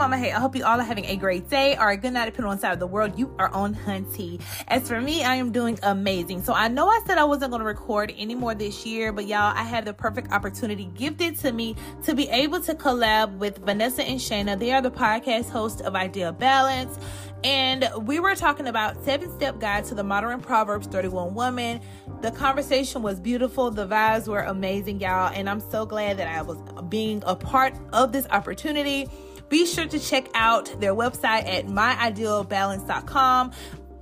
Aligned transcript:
Mama 0.00 0.16
Hey. 0.16 0.32
I 0.32 0.40
hope 0.40 0.56
you 0.56 0.64
all 0.64 0.80
are 0.80 0.82
having 0.82 1.04
a 1.04 1.16
great 1.16 1.50
day 1.50 1.76
or 1.76 1.90
a 1.90 1.96
good 1.98 2.14
night, 2.14 2.24
depending 2.24 2.48
on 2.50 2.56
the 2.56 2.60
side 2.62 2.72
of 2.72 2.78
the 2.78 2.86
world 2.86 3.18
you 3.18 3.34
are 3.38 3.50
on 3.50 3.74
Hunty. 3.74 4.40
As 4.66 4.88
for 4.88 4.98
me, 4.98 5.22
I 5.22 5.34
am 5.34 5.52
doing 5.52 5.78
amazing. 5.82 6.42
So 6.42 6.54
I 6.54 6.68
know 6.68 6.88
I 6.88 7.02
said 7.06 7.18
I 7.18 7.24
wasn't 7.24 7.50
going 7.50 7.60
to 7.60 7.66
record 7.66 8.10
anymore 8.16 8.54
this 8.54 8.86
year, 8.86 9.12
but 9.12 9.26
y'all, 9.26 9.52
I 9.54 9.62
had 9.62 9.84
the 9.84 9.92
perfect 9.92 10.32
opportunity 10.32 10.86
gifted 10.86 11.38
to 11.40 11.52
me 11.52 11.76
to 12.04 12.14
be 12.14 12.30
able 12.30 12.62
to 12.62 12.74
collab 12.74 13.36
with 13.36 13.58
Vanessa 13.58 14.02
and 14.02 14.18
Shayna. 14.18 14.58
They 14.58 14.72
are 14.72 14.80
the 14.80 14.90
podcast 14.90 15.50
host 15.50 15.82
of 15.82 15.94
Ideal 15.94 16.32
Balance. 16.32 16.98
And 17.44 17.90
we 18.02 18.20
were 18.20 18.34
talking 18.34 18.68
about 18.68 19.04
seven 19.04 19.30
step 19.36 19.58
guide 19.60 19.84
to 19.86 19.94
the 19.94 20.04
modern 20.04 20.40
Proverbs 20.40 20.86
31 20.86 21.34
woman. 21.34 21.80
The 22.22 22.30
conversation 22.30 23.02
was 23.02 23.20
beautiful. 23.20 23.70
The 23.70 23.86
vibes 23.86 24.28
were 24.28 24.40
amazing, 24.40 25.00
y'all. 25.00 25.30
And 25.34 25.48
I'm 25.48 25.60
so 25.60 25.84
glad 25.84 26.16
that 26.18 26.28
I 26.28 26.40
was 26.40 26.58
being 26.88 27.22
a 27.26 27.36
part 27.36 27.74
of 27.92 28.12
this 28.12 28.26
opportunity. 28.30 29.06
Be 29.50 29.66
sure 29.66 29.86
to 29.86 29.98
check 29.98 30.28
out 30.34 30.80
their 30.80 30.94
website 30.94 31.46
at 31.46 31.66
myidealbalance.com 31.66 33.52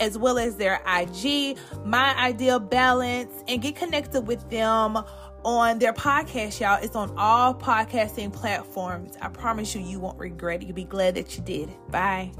as 0.00 0.16
well 0.16 0.38
as 0.38 0.56
their 0.56 0.80
IG, 0.86 1.58
My 1.84 2.14
Ideal 2.16 2.60
Balance, 2.60 3.42
and 3.48 3.60
get 3.60 3.74
connected 3.74 4.22
with 4.22 4.48
them 4.50 4.98
on 5.44 5.78
their 5.78 5.92
podcast, 5.92 6.60
y'all. 6.60 6.82
It's 6.82 6.94
on 6.94 7.12
all 7.16 7.54
podcasting 7.54 8.32
platforms. 8.32 9.16
I 9.20 9.28
promise 9.28 9.74
you, 9.74 9.80
you 9.80 9.98
won't 9.98 10.18
regret 10.18 10.62
it. 10.62 10.66
You'll 10.66 10.74
be 10.74 10.84
glad 10.84 11.14
that 11.16 11.36
you 11.36 11.42
did. 11.42 11.70
Bye. 11.90 12.32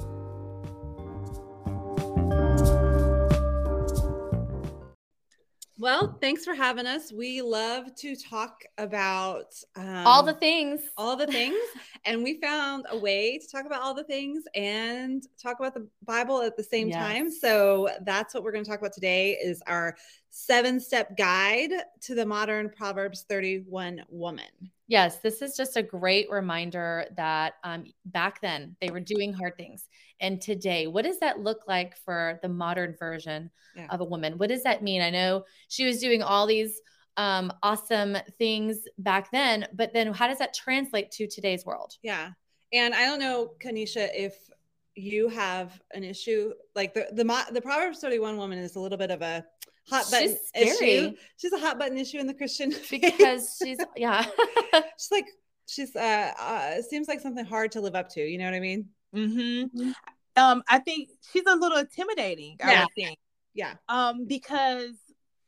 Well, 5.81 6.19
thanks 6.21 6.45
for 6.45 6.55
having 6.55 6.87
us. 6.87 7.13
We 7.13 7.41
love 7.41 7.95
to 7.97 8.17
talk 8.17 8.65
about 8.79 9.55
um, 9.77 10.05
all 10.05 10.25
the 10.25 10.35
things, 10.35 10.81
all 10.97 11.15
the 11.15 11.29
things. 11.29 11.57
and 12.05 12.25
we 12.25 12.41
found 12.41 12.87
a 12.91 12.98
way 12.98 13.39
to 13.39 13.47
talk 13.47 13.65
about 13.65 13.81
all 13.81 13.95
the 13.95 14.03
things 14.03 14.43
and 14.57 15.25
talk 15.41 15.61
about 15.61 15.75
the 15.75 15.87
Bible 16.05 16.43
at 16.43 16.57
the 16.57 16.65
same 16.65 16.89
yes. 16.89 16.98
time. 16.98 17.31
So 17.31 17.91
that's 18.03 18.35
what 18.35 18.43
we're 18.43 18.51
going 18.51 18.65
to 18.65 18.70
talk 18.70 18.81
about 18.81 18.93
today 18.93 19.39
is 19.41 19.62
our 19.69 19.97
seven 20.31 20.81
step 20.81 21.17
guide 21.17 21.70
to 22.03 22.17
the 22.17 22.27
modern 22.27 22.70
Proverbs 22.70 23.25
31 23.29 24.05
woman. 24.09 24.47
Yes, 24.89 25.19
this 25.19 25.42
is 25.42 25.55
just 25.55 25.77
a 25.77 25.83
great 25.83 26.31
reminder 26.31 27.05
that 27.17 27.55
um, 27.62 27.84
back 28.06 28.41
then 28.41 28.75
they 28.81 28.89
were 28.89 29.00
doing 29.00 29.34
hard 29.34 29.56
things. 29.58 29.86
And 30.19 30.41
today, 30.41 30.86
what 30.86 31.05
does 31.05 31.20
that 31.20 31.41
look 31.41 31.69
like 31.69 31.97
for 32.05 32.41
the 32.42 32.48
modern 32.48 32.97
version 32.98 33.50
yeah. 33.77 33.86
of 33.91 34.00
a 34.00 34.05
woman? 34.05 34.39
What 34.39 34.48
does 34.48 34.62
that 34.62 34.83
mean? 34.83 35.03
I 35.03 35.11
know 35.11 35.45
she 35.69 35.84
was 35.84 36.00
doing 36.00 36.22
all 36.22 36.47
these 36.47 36.80
um, 37.19 37.53
awesome 37.62 38.17
things 38.39 38.78
back 38.97 39.30
then, 39.30 39.69
but 39.75 39.92
then 39.92 40.12
how 40.14 40.27
does 40.27 40.39
that 40.39 40.55
translate 40.55 41.11
to 41.12 41.27
today's 41.27 41.67
world? 41.67 41.95
Yeah. 42.02 42.30
And 42.73 42.95
I 42.95 43.05
don't 43.05 43.20
know, 43.20 43.52
Kanisha, 43.62 44.08
if 44.14 44.34
you 44.95 45.28
have 45.28 45.80
an 45.92 46.02
issue 46.02 46.52
like 46.75 46.92
the 46.92 47.06
the 47.12 47.45
the 47.52 47.61
Proverbs 47.61 48.00
31 48.00 48.36
woman 48.36 48.58
is 48.58 48.75
a 48.75 48.80
little 48.80 48.98
bit 48.98 49.12
of 49.12 49.23
a 49.23 49.45
hot 49.91 50.11
button 50.11 50.36
she's 50.55 50.81
issue. 50.81 51.14
She's 51.36 51.53
a 51.53 51.58
hot 51.58 51.78
button 51.78 51.98
issue 51.98 52.19
in 52.19 52.27
the 52.27 52.34
Christian 52.34 52.75
because 52.91 53.56
she's 53.62 53.78
yeah. 53.97 54.25
she's 54.98 55.11
like 55.11 55.27
she's 55.67 55.95
uh, 55.95 56.33
uh 56.39 56.83
seems 56.83 57.08
like 57.08 57.20
something 57.20 57.45
hard 57.45 57.72
to 57.72 57.80
live 57.80 57.95
up 57.95 58.08
to. 58.11 58.20
You 58.20 58.39
know 58.39 58.45
what 58.45 58.55
I 58.55 58.61
mean? 58.61 58.89
Mm-hmm. 59.14 59.91
Um, 60.36 60.62
I 60.69 60.78
think 60.78 61.11
she's 61.33 61.45
a 61.47 61.56
little 61.56 61.78
intimidating. 61.78 62.56
Yeah. 62.61 62.70
I 62.70 62.80
would 62.80 62.95
think. 62.95 63.19
Yeah. 63.55 63.75
Um, 63.89 64.27
because 64.27 64.95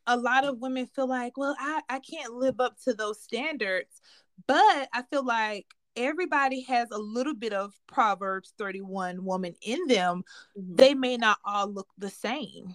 a 0.07 0.17
lot 0.17 0.45
of 0.45 0.59
women 0.59 0.87
feel 0.87 1.09
like, 1.09 1.37
well, 1.37 1.55
I 1.59 1.83
I 1.89 2.01
can't 2.01 2.35
live 2.35 2.61
up 2.61 2.77
to 2.85 2.95
those 2.95 3.23
standards, 3.23 4.01
but 4.47 4.89
I 4.93 5.03
feel 5.11 5.25
like 5.25 5.67
everybody 5.97 6.63
has 6.63 6.89
a 6.91 6.99
little 6.99 7.35
bit 7.35 7.53
of 7.53 7.73
Proverbs 7.87 8.53
31 8.59 9.25
woman 9.25 9.55
in 9.63 9.87
them. 9.87 10.25
Mm-hmm. 10.59 10.77
They 10.77 10.95
may 10.95 11.17
not 11.17 11.39
all 11.45 11.69
look 11.69 11.89
the 11.99 12.11
same. 12.11 12.75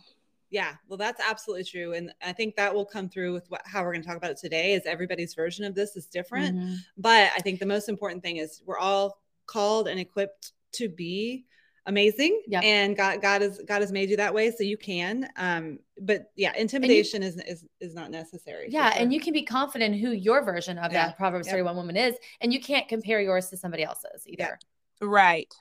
Yeah, 0.55 0.75
well, 0.87 0.95
that's 0.95 1.21
absolutely 1.21 1.65
true, 1.65 1.95
and 1.95 2.13
I 2.25 2.31
think 2.31 2.55
that 2.55 2.73
will 2.73 2.85
come 2.85 3.09
through 3.09 3.33
with 3.33 3.43
what, 3.49 3.61
how 3.65 3.83
we're 3.83 3.91
going 3.91 4.03
to 4.03 4.07
talk 4.07 4.15
about 4.15 4.31
it 4.31 4.37
today. 4.37 4.71
Is 4.71 4.83
everybody's 4.85 5.33
version 5.33 5.65
of 5.65 5.75
this 5.75 5.97
is 5.97 6.05
different, 6.05 6.55
mm-hmm. 6.55 6.75
but 6.95 7.29
I 7.35 7.41
think 7.41 7.59
the 7.59 7.65
most 7.65 7.89
important 7.89 8.23
thing 8.23 8.37
is 8.37 8.61
we're 8.65 8.77
all 8.77 9.19
called 9.47 9.89
and 9.89 9.99
equipped 9.99 10.53
to 10.75 10.87
be 10.87 11.43
amazing 11.87 12.41
yep. 12.47 12.63
and 12.63 12.95
god 12.97 13.21
god 13.21 13.41
has 13.41 13.61
god 13.67 13.81
has 13.81 13.91
made 13.91 14.09
you 14.09 14.17
that 14.17 14.33
way 14.33 14.49
so 14.49 14.63
you 14.63 14.75
can 14.75 15.29
um 15.37 15.77
but 16.01 16.31
yeah 16.35 16.51
intimidation 16.57 17.21
you, 17.21 17.27
is, 17.27 17.35
is 17.41 17.65
is 17.79 17.93
not 17.93 18.09
necessary 18.09 18.65
yeah 18.69 18.91
sure. 18.91 19.03
and 19.03 19.13
you 19.13 19.19
can 19.19 19.33
be 19.33 19.43
confident 19.43 19.95
who 19.95 20.09
your 20.09 20.43
version 20.43 20.79
of 20.79 20.91
yeah. 20.91 21.07
that 21.07 21.17
proverbs 21.17 21.45
yep. 21.45 21.53
31 21.53 21.75
woman 21.75 21.95
is 21.95 22.15
and 22.41 22.51
you 22.51 22.59
can't 22.59 22.87
compare 22.87 23.21
yours 23.21 23.49
to 23.49 23.57
somebody 23.57 23.83
else's 23.83 24.23
either 24.25 24.57
yeah. 24.99 25.07
right 25.07 25.53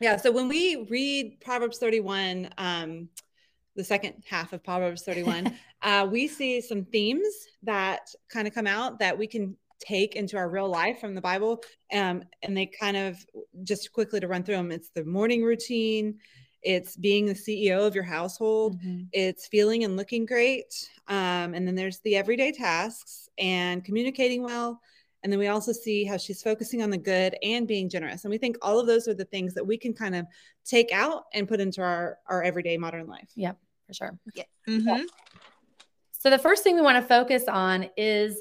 yeah 0.00 0.16
so 0.16 0.30
when 0.30 0.46
we 0.46 0.86
read 0.88 1.40
proverbs 1.40 1.78
31 1.78 2.50
um 2.56 3.08
the 3.80 3.84
second 3.84 4.22
half 4.28 4.52
of 4.52 4.62
proverbs 4.62 5.02
31 5.02 5.56
uh, 5.82 6.06
we 6.10 6.28
see 6.28 6.60
some 6.60 6.84
themes 6.84 7.26
that 7.62 8.10
kind 8.28 8.46
of 8.46 8.52
come 8.52 8.66
out 8.66 8.98
that 8.98 9.16
we 9.16 9.26
can 9.26 9.56
take 9.78 10.14
into 10.14 10.36
our 10.36 10.50
real 10.50 10.68
life 10.68 11.00
from 11.00 11.14
the 11.14 11.20
Bible. 11.22 11.62
Um, 11.90 12.22
and 12.42 12.54
they 12.54 12.66
kind 12.66 12.98
of 12.98 13.24
just 13.64 13.90
quickly 13.92 14.20
to 14.20 14.28
run 14.28 14.42
through 14.42 14.56
them 14.56 14.70
it's 14.70 14.90
the 14.90 15.04
morning 15.04 15.42
routine, 15.42 16.18
it's 16.62 16.96
being 16.96 17.24
the 17.24 17.32
CEO 17.32 17.86
of 17.86 17.94
your 17.94 18.04
household, 18.04 18.78
mm-hmm. 18.78 19.04
it's 19.12 19.46
feeling 19.46 19.84
and 19.84 19.96
looking 19.96 20.26
great. 20.26 20.90
Um, 21.08 21.54
and 21.54 21.66
then 21.66 21.74
there's 21.74 22.00
the 22.00 22.16
everyday 22.16 22.52
tasks 22.52 23.30
and 23.38 23.82
communicating 23.82 24.42
well. 24.42 24.80
And 25.22 25.32
then 25.32 25.38
we 25.38 25.48
also 25.48 25.72
see 25.72 26.04
how 26.04 26.16
she's 26.16 26.42
focusing 26.42 26.82
on 26.82 26.90
the 26.90 26.98
good 26.98 27.36
and 27.42 27.66
being 27.66 27.88
generous. 27.88 28.24
And 28.24 28.30
we 28.30 28.38
think 28.38 28.56
all 28.62 28.78
of 28.78 28.86
those 28.86 29.06
are 29.06 29.14
the 29.14 29.26
things 29.26 29.54
that 29.54 29.66
we 29.66 29.76
can 29.76 29.92
kind 29.92 30.14
of 30.14 30.26
take 30.64 30.92
out 30.92 31.24
and 31.34 31.48
put 31.48 31.60
into 31.60 31.82
our, 31.82 32.18
our 32.26 32.42
everyday 32.42 32.78
modern 32.78 33.06
life. 33.06 33.30
Yep, 33.36 33.58
for 33.90 33.94
sure. 33.94 34.18
Yeah. 34.34 34.44
Mm-hmm. 34.68 35.04
So 36.12 36.30
the 36.30 36.38
first 36.38 36.62
thing 36.62 36.76
we 36.76 36.82
want 36.82 36.96
to 36.96 37.06
focus 37.06 37.44
on 37.48 37.88
is 37.96 38.40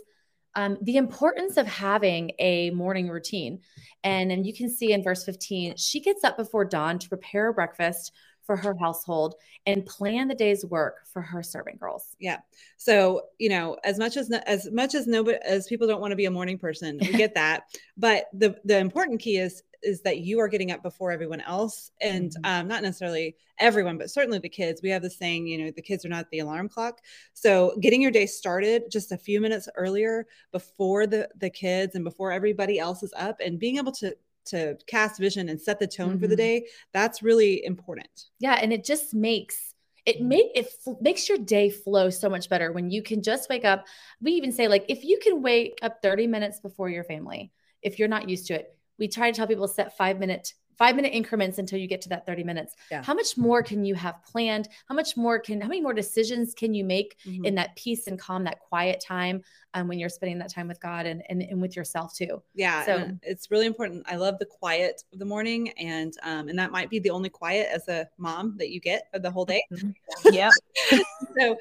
um, 0.55 0.77
the 0.81 0.97
importance 0.97 1.57
of 1.57 1.67
having 1.67 2.31
a 2.39 2.71
morning 2.71 3.07
routine. 3.07 3.61
And, 4.03 4.31
and 4.31 4.45
you 4.45 4.53
can 4.53 4.69
see 4.69 4.93
in 4.93 5.03
verse 5.03 5.23
15, 5.23 5.77
she 5.77 5.99
gets 5.99 6.23
up 6.23 6.37
before 6.37 6.65
dawn 6.65 6.99
to 6.99 7.09
prepare 7.09 7.49
a 7.49 7.53
breakfast 7.53 8.11
for 8.45 8.57
her 8.57 8.75
household 8.79 9.35
and 9.67 9.85
plan 9.85 10.27
the 10.27 10.33
day's 10.33 10.65
work 10.65 11.05
for 11.13 11.21
her 11.21 11.43
servant 11.43 11.79
girls. 11.79 12.15
Yeah. 12.19 12.39
So, 12.77 13.21
you 13.37 13.47
know, 13.47 13.77
as 13.83 13.99
much 13.99 14.17
as 14.17 14.31
as 14.31 14.71
much 14.71 14.95
as 14.95 15.05
nobody 15.05 15.37
as 15.45 15.67
people 15.67 15.87
don't 15.87 16.01
want 16.01 16.11
to 16.11 16.15
be 16.15 16.25
a 16.25 16.31
morning 16.31 16.57
person, 16.57 16.97
we 16.99 17.11
get 17.11 17.35
that. 17.35 17.63
but 17.97 18.25
the 18.33 18.55
the 18.65 18.79
important 18.79 19.19
key 19.19 19.37
is 19.37 19.61
is 19.83 20.01
that 20.01 20.19
you 20.19 20.39
are 20.39 20.47
getting 20.47 20.71
up 20.71 20.83
before 20.83 21.11
everyone 21.11 21.41
else 21.41 21.91
and 22.01 22.31
mm-hmm. 22.31 22.61
um, 22.61 22.67
not 22.67 22.83
necessarily 22.83 23.35
everyone 23.59 23.97
but 23.97 24.09
certainly 24.09 24.39
the 24.39 24.49
kids 24.49 24.81
we 24.81 24.89
have 24.89 25.01
the 25.01 25.09
saying 25.09 25.47
you 25.47 25.57
know 25.57 25.71
the 25.71 25.81
kids 25.81 26.05
are 26.05 26.09
not 26.09 26.29
the 26.31 26.39
alarm 26.39 26.69
clock 26.69 26.99
so 27.33 27.75
getting 27.81 28.01
your 28.01 28.11
day 28.11 28.25
started 28.25 28.83
just 28.91 29.11
a 29.11 29.17
few 29.17 29.41
minutes 29.41 29.67
earlier 29.75 30.25
before 30.51 31.07
the 31.07 31.27
the 31.37 31.49
kids 31.49 31.95
and 31.95 32.03
before 32.03 32.31
everybody 32.31 32.79
else 32.79 33.03
is 33.03 33.13
up 33.17 33.39
and 33.39 33.59
being 33.59 33.77
able 33.77 33.91
to 33.91 34.15
to 34.45 34.75
cast 34.87 35.19
vision 35.19 35.49
and 35.49 35.61
set 35.61 35.79
the 35.79 35.87
tone 35.87 36.11
mm-hmm. 36.11 36.19
for 36.19 36.27
the 36.27 36.35
mm-hmm. 36.35 36.61
day 36.61 36.67
that's 36.93 37.21
really 37.21 37.63
important 37.65 38.25
yeah 38.39 38.57
and 38.61 38.73
it 38.73 38.83
just 38.83 39.13
makes 39.13 39.75
it 40.05 40.21
make 40.21 40.47
it 40.55 40.67
f- 40.87 40.95
makes 41.01 41.29
your 41.29 41.37
day 41.37 41.69
flow 41.69 42.09
so 42.09 42.29
much 42.29 42.49
better 42.49 42.71
when 42.71 42.89
you 42.89 43.03
can 43.03 43.21
just 43.21 43.49
wake 43.49 43.65
up 43.65 43.85
we 44.21 44.31
even 44.31 44.51
say 44.51 44.67
like 44.67 44.85
if 44.87 45.03
you 45.03 45.19
can 45.21 45.41
wake 45.41 45.77
up 45.81 46.01
30 46.01 46.27
minutes 46.27 46.59
before 46.59 46.89
your 46.89 47.03
family 47.03 47.51
if 47.81 47.99
you're 47.99 48.07
not 48.07 48.27
used 48.27 48.47
to 48.47 48.55
it 48.55 48.75
we 48.99 49.07
try 49.07 49.31
to 49.31 49.35
tell 49.35 49.47
people 49.47 49.67
set 49.67 49.97
five 49.97 50.19
minute 50.19 50.53
five 50.79 50.95
minute 50.95 51.09
increments 51.09 51.57
until 51.57 51.77
you 51.77 51.87
get 51.87 51.99
to 51.99 52.09
that 52.09 52.25
30 52.25 52.45
minutes. 52.45 52.73
Yeah. 52.89 53.03
How 53.03 53.13
much 53.13 53.37
more 53.37 53.61
can 53.61 53.83
you 53.83 53.95
have 53.95 54.23
planned? 54.23 54.69
How 54.87 54.95
much 54.95 55.17
more 55.17 55.37
can, 55.37 55.59
how 55.59 55.67
many 55.67 55.81
more 55.81 55.93
decisions 55.93 56.53
can 56.53 56.73
you 56.73 56.85
make 56.85 57.17
mm-hmm. 57.27 57.43
in 57.43 57.55
that 57.55 57.75
peace 57.75 58.07
and 58.07 58.17
calm, 58.17 58.45
that 58.45 58.61
quiet 58.61 59.03
time 59.05 59.41
um, 59.73 59.87
when 59.87 59.99
you're 59.99 60.09
spending 60.09 60.39
that 60.39 60.51
time 60.51 60.67
with 60.67 60.79
God 60.81 61.05
and, 61.05 61.23
and, 61.29 61.41
and 61.41 61.61
with 61.61 61.75
yourself 61.75 62.13
too? 62.13 62.41
Yeah. 62.55 62.85
So 62.85 63.11
it's 63.21 63.51
really 63.51 63.65
important. 63.65 64.05
I 64.07 64.15
love 64.15 64.39
the 64.39 64.45
quiet 64.45 65.03
of 65.13 65.19
the 65.19 65.25
morning 65.25 65.69
and, 65.77 66.13
um, 66.23 66.49
and 66.49 66.57
that 66.57 66.71
might 66.71 66.89
be 66.89 66.99
the 66.99 67.09
only 67.11 67.29
quiet 67.29 67.67
as 67.71 67.87
a 67.87 68.07
mom 68.17 68.55
that 68.57 68.69
you 68.69 68.79
get 68.79 69.07
for 69.13 69.19
the 69.19 69.29
whole 69.29 69.45
day. 69.45 69.63
Mm-hmm. 69.71 69.89
Yeah. 70.31 70.51
so 71.39 71.57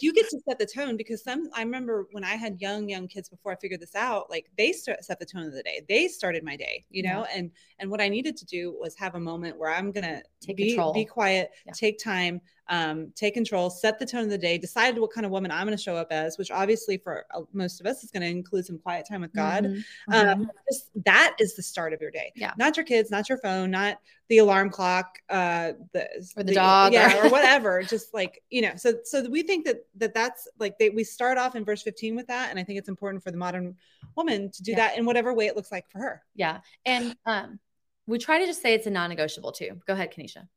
you 0.00 0.12
get 0.12 0.28
to 0.30 0.40
set 0.48 0.58
the 0.58 0.66
tone 0.66 0.96
because 0.96 1.22
some, 1.22 1.50
I 1.54 1.62
remember 1.62 2.06
when 2.12 2.24
I 2.24 2.36
had 2.36 2.60
young, 2.60 2.88
young 2.88 3.08
kids 3.08 3.28
before 3.28 3.52
I 3.52 3.56
figured 3.56 3.80
this 3.80 3.94
out, 3.94 4.30
like 4.30 4.46
they 4.56 4.72
set 4.72 5.18
the 5.18 5.26
tone 5.26 5.46
of 5.46 5.52
the 5.52 5.62
day. 5.62 5.82
They 5.88 6.08
started 6.08 6.44
my 6.44 6.56
day, 6.56 6.84
you 6.90 7.02
know, 7.02 7.26
and, 7.34 7.50
and 7.78 7.90
what 7.90 8.00
I 8.00 8.08
needed 8.08 8.36
to 8.38 8.44
do 8.44 8.76
was 8.80 8.94
have 8.96 9.14
a 9.14 9.20
moment 9.20 9.58
where 9.58 9.70
I'm 9.70 9.92
gonna 9.92 10.22
take 10.40 10.56
be, 10.56 10.68
control. 10.68 10.92
be 10.92 11.04
quiet, 11.04 11.50
yeah. 11.66 11.72
take 11.72 11.98
time, 11.98 12.40
um, 12.72 13.12
take 13.14 13.34
control, 13.34 13.68
set 13.68 13.98
the 13.98 14.06
tone 14.06 14.24
of 14.24 14.30
the 14.30 14.38
day, 14.38 14.56
decide 14.56 14.98
what 14.98 15.12
kind 15.12 15.26
of 15.26 15.30
woman 15.30 15.50
I'm 15.50 15.66
going 15.66 15.76
to 15.76 15.82
show 15.82 15.94
up 15.94 16.10
as, 16.10 16.38
which 16.38 16.50
obviously 16.50 16.96
for 16.96 17.26
uh, 17.34 17.42
most 17.52 17.80
of 17.80 17.86
us 17.86 18.02
is 18.02 18.10
going 18.10 18.22
to 18.22 18.28
include 18.28 18.64
some 18.64 18.78
quiet 18.78 19.06
time 19.06 19.20
with 19.20 19.34
God. 19.34 19.64
Mm-hmm. 19.64 20.12
Um, 20.14 20.26
mm-hmm. 20.26 20.44
just, 20.70 20.90
that 21.04 21.36
is 21.38 21.54
the 21.54 21.62
start 21.62 21.92
of 21.92 22.00
your 22.00 22.10
day. 22.10 22.32
Yeah. 22.34 22.52
Not 22.56 22.78
your 22.78 22.86
kids, 22.86 23.10
not 23.10 23.28
your 23.28 23.36
phone, 23.36 23.70
not 23.70 23.98
the 24.30 24.38
alarm 24.38 24.70
clock, 24.70 25.18
uh, 25.28 25.72
the, 25.92 26.08
or 26.34 26.42
the, 26.42 26.44
the 26.44 26.54
dog, 26.54 26.94
yeah, 26.94 27.18
or, 27.18 27.26
or 27.26 27.28
whatever. 27.28 27.82
just 27.88 28.14
like, 28.14 28.42
you 28.48 28.62
know, 28.62 28.72
so, 28.76 28.94
so 29.04 29.28
we 29.28 29.42
think 29.42 29.66
that, 29.66 29.84
that 29.96 30.14
that's 30.14 30.48
like, 30.58 30.78
they, 30.78 30.88
we 30.88 31.04
start 31.04 31.36
off 31.36 31.54
in 31.54 31.66
verse 31.66 31.82
15 31.82 32.16
with 32.16 32.28
that. 32.28 32.48
And 32.48 32.58
I 32.58 32.64
think 32.64 32.78
it's 32.78 32.88
important 32.88 33.22
for 33.22 33.30
the 33.30 33.36
modern 33.36 33.76
woman 34.16 34.50
to 34.50 34.62
do 34.62 34.70
yeah. 34.70 34.78
that 34.78 34.96
in 34.96 35.04
whatever 35.04 35.34
way 35.34 35.44
it 35.44 35.56
looks 35.56 35.70
like 35.70 35.90
for 35.90 35.98
her. 35.98 36.22
Yeah. 36.34 36.60
And, 36.86 37.14
um, 37.26 37.60
we 38.06 38.16
try 38.16 38.38
to 38.38 38.46
just 38.46 38.62
say 38.62 38.72
it's 38.72 38.86
a 38.86 38.90
non-negotiable 38.90 39.52
too. 39.52 39.78
Go 39.86 39.92
ahead, 39.92 40.10
Kanisha. 40.12 40.48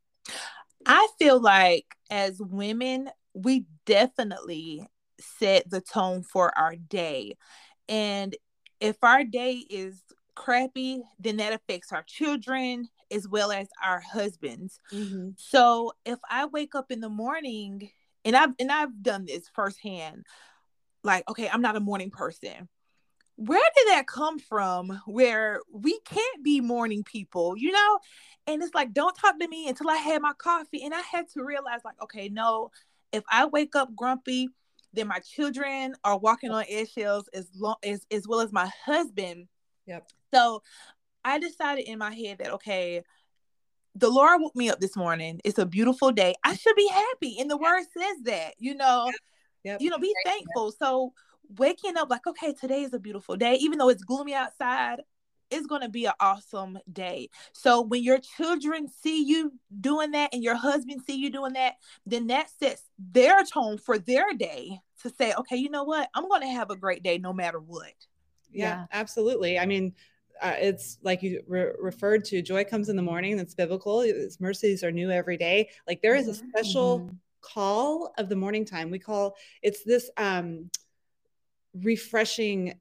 I 0.85 1.07
feel 1.19 1.39
like 1.39 1.85
as 2.09 2.39
women, 2.39 3.09
we 3.33 3.65
definitely 3.85 4.87
set 5.19 5.69
the 5.69 5.81
tone 5.81 6.23
for 6.23 6.55
our 6.57 6.75
day. 6.75 7.35
And 7.87 8.35
if 8.79 8.97
our 9.03 9.23
day 9.23 9.63
is 9.69 10.01
crappy, 10.35 11.01
then 11.19 11.37
that 11.37 11.53
affects 11.53 11.91
our 11.91 12.03
children 12.03 12.89
as 13.11 13.27
well 13.27 13.51
as 13.51 13.67
our 13.83 13.99
husbands. 13.99 14.79
Mm-hmm. 14.91 15.29
So 15.37 15.93
if 16.05 16.19
I 16.29 16.45
wake 16.45 16.75
up 16.75 16.91
in 16.91 16.99
the 16.99 17.09
morning 17.09 17.89
and 18.23 18.35
I've 18.35 18.51
and 18.59 18.71
I've 18.71 19.01
done 19.01 19.25
this 19.25 19.49
firsthand, 19.53 20.25
like, 21.03 21.29
okay, 21.29 21.49
I'm 21.49 21.61
not 21.61 21.75
a 21.75 21.81
morning 21.81 22.09
person. 22.09 22.67
Where 23.37 23.63
did 23.75 23.87
that 23.89 24.07
come 24.07 24.39
from 24.39 25.01
where 25.05 25.59
we 25.71 25.99
can't 26.01 26.43
be 26.43 26.61
morning 26.61 27.03
people, 27.03 27.57
you 27.57 27.71
know? 27.71 27.99
And 28.47 28.63
it's 28.63 28.73
like, 28.73 28.93
don't 28.93 29.15
talk 29.15 29.39
to 29.39 29.47
me 29.47 29.67
until 29.67 29.89
I 29.89 29.97
had 29.97 30.21
my 30.21 30.33
coffee. 30.37 30.83
And 30.83 30.93
I 30.93 31.01
had 31.01 31.27
to 31.33 31.43
realize, 31.43 31.81
like, 31.83 32.01
okay, 32.01 32.29
no, 32.29 32.71
if 33.11 33.23
I 33.29 33.45
wake 33.45 33.75
up 33.75 33.95
grumpy, 33.95 34.49
then 34.93 35.07
my 35.07 35.19
children 35.19 35.95
are 36.03 36.17
walking 36.17 36.51
on 36.51 36.63
eggshells 36.69 37.27
as 37.33 37.49
long 37.55 37.75
as 37.83 38.05
as 38.11 38.27
well 38.27 38.39
as 38.39 38.53
my 38.53 38.69
husband. 38.85 39.47
Yep. 39.87 40.07
So 40.33 40.63
I 41.23 41.39
decided 41.39 41.85
in 41.85 41.99
my 41.99 42.13
head 42.13 42.37
that 42.39 42.53
okay, 42.53 43.03
the 43.95 44.09
Lord 44.09 44.41
woke 44.41 44.55
me 44.55 44.69
up 44.69 44.79
this 44.79 44.95
morning. 44.95 45.41
It's 45.43 45.57
a 45.57 45.65
beautiful 45.65 46.11
day. 46.11 46.35
I 46.43 46.55
should 46.55 46.75
be 46.75 46.87
happy. 46.87 47.37
And 47.39 47.49
the 47.49 47.57
word 47.57 47.83
says 47.97 48.17
that, 48.23 48.53
you 48.57 48.75
know, 48.75 49.05
yep. 49.07 49.15
Yep. 49.63 49.81
you 49.81 49.89
know, 49.89 49.97
be 49.97 50.13
thankful. 50.25 50.71
So 50.71 51.13
waking 51.57 51.97
up 51.97 52.09
like, 52.09 52.27
okay, 52.27 52.53
today 52.53 52.83
is 52.83 52.93
a 52.93 52.99
beautiful 52.99 53.35
day, 53.35 53.55
even 53.55 53.77
though 53.77 53.89
it's 53.89 54.03
gloomy 54.03 54.33
outside, 54.33 55.01
it's 55.51 55.67
going 55.67 55.81
to 55.81 55.89
be 55.89 56.05
an 56.05 56.13
awesome 56.19 56.77
day. 56.91 57.29
So 57.53 57.81
when 57.81 58.03
your 58.03 58.19
children 58.19 58.87
see 58.87 59.23
you 59.23 59.53
doing 59.79 60.11
that 60.11 60.33
and 60.33 60.43
your 60.43 60.55
husband 60.55 61.01
see 61.05 61.15
you 61.15 61.29
doing 61.29 61.53
that, 61.53 61.75
then 62.05 62.27
that 62.27 62.49
sets 62.59 62.83
their 62.97 63.43
tone 63.43 63.77
for 63.77 63.97
their 63.97 64.33
day 64.33 64.79
to 65.03 65.09
say, 65.09 65.33
okay, 65.33 65.55
you 65.55 65.69
know 65.69 65.83
what? 65.83 66.09
I'm 66.15 66.27
going 66.27 66.41
to 66.41 66.47
have 66.47 66.71
a 66.71 66.75
great 66.75 67.03
day 67.03 67.17
no 67.17 67.33
matter 67.33 67.59
what. 67.59 67.93
Yeah, 68.51 68.65
yeah. 68.65 68.85
absolutely. 68.91 69.59
I 69.59 69.65
mean, 69.65 69.93
uh, 70.41 70.55
it's 70.57 70.97
like 71.01 71.23
you 71.23 71.41
re- 71.47 71.71
referred 71.79 72.25
to 72.25 72.41
joy 72.41 72.63
comes 72.63 72.89
in 72.89 72.95
the 72.95 73.01
morning 73.01 73.37
that's 73.37 73.53
biblical 73.53 74.01
its 74.01 74.41
mercies 74.41 74.83
are 74.83 74.91
new 74.91 75.09
every 75.09 75.37
day 75.37 75.69
like 75.87 76.01
there 76.01 76.13
is 76.13 76.27
a 76.27 76.31
mm-hmm. 76.31 76.49
special 76.49 76.99
mm-hmm. 76.99 77.15
call 77.39 78.13
of 78.17 78.27
the 78.27 78.35
morning 78.35 78.65
time 78.65 78.91
we 78.91 78.99
call 78.99 79.33
it's 79.61 79.83
this 79.85 80.09
um 80.17 80.69
refreshing 81.83 82.75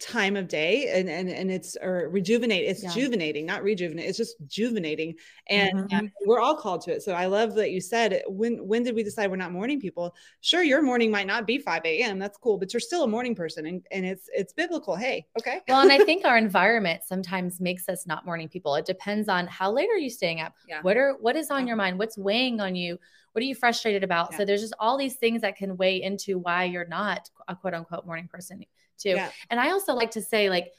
time 0.00 0.34
of 0.34 0.48
day 0.48 0.90
and 0.94 1.10
and, 1.10 1.28
and 1.28 1.50
it's 1.50 1.76
or 1.80 2.08
rejuvenate 2.08 2.64
it's 2.66 2.82
yeah. 2.82 2.90
juvenating 2.90 3.44
not 3.44 3.62
rejuvenate 3.62 4.06
it's 4.06 4.16
just 4.16 4.34
juvenating. 4.46 5.14
And, 5.48 5.90
mm-hmm. 5.90 6.06
we're 6.26 6.40
all 6.40 6.56
called 6.56 6.80
to 6.82 6.92
it. 6.92 7.02
So 7.02 7.12
i 7.12 7.26
love 7.26 7.54
that 7.56 7.70
you 7.70 7.80
said 7.80 8.22
when 8.26 8.66
when 8.66 8.82
did 8.82 8.94
we 8.94 9.02
decide 9.02 9.30
we're 9.30 9.36
not 9.36 9.52
morning 9.52 9.78
people? 9.78 10.14
Sure 10.40 10.62
your 10.62 10.80
morning 10.80 11.10
might 11.10 11.26
not 11.26 11.46
be 11.46 11.58
5 11.58 11.82
a.m 11.84 12.18
that's 12.18 12.38
cool 12.38 12.56
but 12.56 12.72
you're 12.72 12.80
still 12.80 13.04
a 13.04 13.08
morning 13.08 13.34
person 13.34 13.66
and, 13.66 13.86
and 13.90 14.06
it's 14.06 14.28
it's 14.32 14.54
biblical 14.54 14.96
hey 14.96 15.26
okay. 15.38 15.60
Well 15.68 15.82
and 15.82 15.92
i 15.92 15.98
think 15.98 16.24
our 16.24 16.38
environment 16.38 17.02
sometimes 17.04 17.60
makes 17.60 17.88
us 17.88 18.06
not 18.06 18.24
morning 18.24 18.48
people. 18.48 18.74
It 18.76 18.86
depends 18.86 19.28
on 19.28 19.46
how 19.48 19.70
late 19.70 19.90
are 19.90 19.98
you 19.98 20.10
staying 20.10 20.40
up? 20.40 20.54
Yeah. 20.68 20.82
what 20.82 20.96
are 20.96 21.16
what 21.20 21.34
is 21.34 21.50
on 21.50 21.66
your 21.66 21.74
mind? 21.74 21.98
What's 21.98 22.16
weighing 22.16 22.60
on 22.60 22.76
you 22.76 22.98
what 23.32 23.42
are 23.42 23.46
you 23.46 23.54
frustrated 23.54 24.02
about 24.04 24.28
yeah. 24.32 24.38
so 24.38 24.44
there's 24.44 24.60
just 24.60 24.74
all 24.78 24.96
these 24.96 25.16
things 25.16 25.42
that 25.42 25.56
can 25.56 25.76
weigh 25.76 26.02
into 26.02 26.38
why 26.38 26.64
you're 26.64 26.86
not 26.86 27.28
a 27.48 27.56
quote 27.56 27.74
unquote 27.74 28.06
morning 28.06 28.28
person 28.28 28.64
too. 29.00 29.10
Yeah. 29.10 29.30
And 29.48 29.58
I 29.58 29.70
also 29.70 29.94
like 29.94 30.12
to 30.12 30.22
say, 30.22 30.50
like, 30.50 30.72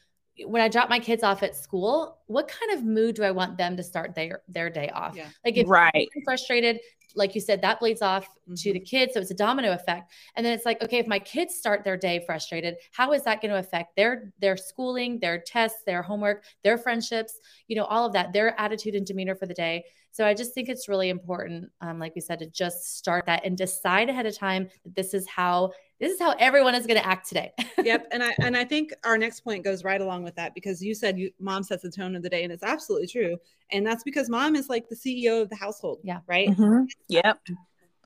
when 0.46 0.62
I 0.62 0.70
drop 0.70 0.90
my 0.90 1.00
kids 1.00 1.24
off 1.24 1.44
at 1.44 1.56
school, 1.56 2.20
what 2.28 2.48
kind 2.48 2.72
of 2.72 2.86
mood 2.86 3.16
do 3.16 3.24
I 3.24 3.32
want 3.32 3.58
them 3.58 3.76
to 3.78 3.84
start 3.84 4.16
their 4.16 4.42
their 4.48 4.70
day 4.70 4.90
off? 4.90 5.16
Yeah. 5.16 5.28
Like 5.44 5.58
if 5.58 5.70
right. 5.70 6.08
frustrated, 6.24 6.80
like 7.16 7.36
you 7.36 7.42
said, 7.42 7.62
that 7.62 7.80
bleeds 7.82 8.02
off 8.02 8.26
mm-hmm. 8.26 8.54
to 8.56 8.74
the 8.74 8.80
kids. 8.80 9.14
So 9.14 9.20
it's 9.20 9.32
a 9.32 9.36
domino 9.36 9.74
effect. 9.74 10.14
And 10.38 10.46
then 10.46 10.54
it's 10.54 10.66
like, 10.66 10.82
okay, 10.82 11.00
if 11.00 11.08
my 11.08 11.20
kids 11.20 11.56
start 11.56 11.84
their 11.84 11.98
day 11.98 12.24
frustrated, 12.26 12.76
how 12.94 13.12
is 13.12 13.24
that 13.24 13.42
going 13.42 13.52
to 13.52 13.60
affect 13.60 13.96
their 13.98 14.32
their 14.40 14.56
schooling, 14.56 15.20
their 15.20 15.38
tests, 15.38 15.84
their 15.86 16.02
homework, 16.02 16.46
their 16.64 16.78
friendships, 16.78 17.38
you 17.68 17.76
know, 17.76 17.86
all 17.86 18.06
of 18.06 18.14
that, 18.14 18.32
their 18.32 18.60
attitude 18.60 18.96
and 18.96 19.06
demeanor 19.06 19.36
for 19.36 19.46
the 19.46 19.54
day. 19.54 19.84
So 20.12 20.26
I 20.26 20.34
just 20.34 20.54
think 20.54 20.68
it's 20.68 20.90
really 20.90 21.10
important, 21.10 21.72
um, 21.80 21.98
like 21.98 22.14
we 22.16 22.22
said, 22.22 22.40
to 22.40 22.46
just 22.48 22.98
start 22.98 23.26
that 23.28 23.46
and 23.46 23.58
decide 23.58 24.10
ahead 24.10 24.26
of 24.26 24.38
time 24.38 24.68
that 24.84 24.96
this 24.96 25.14
is 25.14 25.28
how 25.28 25.72
this 26.00 26.12
is 26.12 26.20
how 26.20 26.36
everyone 26.40 26.76
is 26.76 26.88
going 26.88 27.00
to 27.00 27.06
act 27.06 27.30
today. 27.30 27.54
yep, 27.84 28.08
and 28.12 28.24
I 28.24 28.36
and 28.42 28.58
I 28.58 28.66
think 28.66 28.92
our 29.06 29.18
next 29.18 29.42
point 29.42 29.64
goes 29.64 29.84
right 29.84 30.02
along 30.02 30.24
with 30.24 30.36
that 30.36 30.54
because 30.54 30.82
you 30.82 30.94
said 30.94 31.18
you, 31.18 31.32
mom 31.40 31.64
sets 31.64 31.84
the 31.84 31.92
tone 31.92 32.16
of 32.16 32.24
the 32.24 32.30
day, 32.30 32.44
and 32.44 32.52
it's 32.52 32.64
absolutely 32.64 33.08
true. 33.08 33.38
And 33.72 33.86
that's 33.86 34.04
because 34.04 34.30
mom 34.30 34.56
is 34.56 34.68
like 34.68 34.90
the 34.90 34.96
CEO 34.96 35.42
of 35.42 35.50
the 35.50 35.56
household. 35.56 36.00
Yeah. 36.04 36.20
Right. 36.28 36.50
Mm-hmm. 36.50 36.86
Yep. 37.08 37.40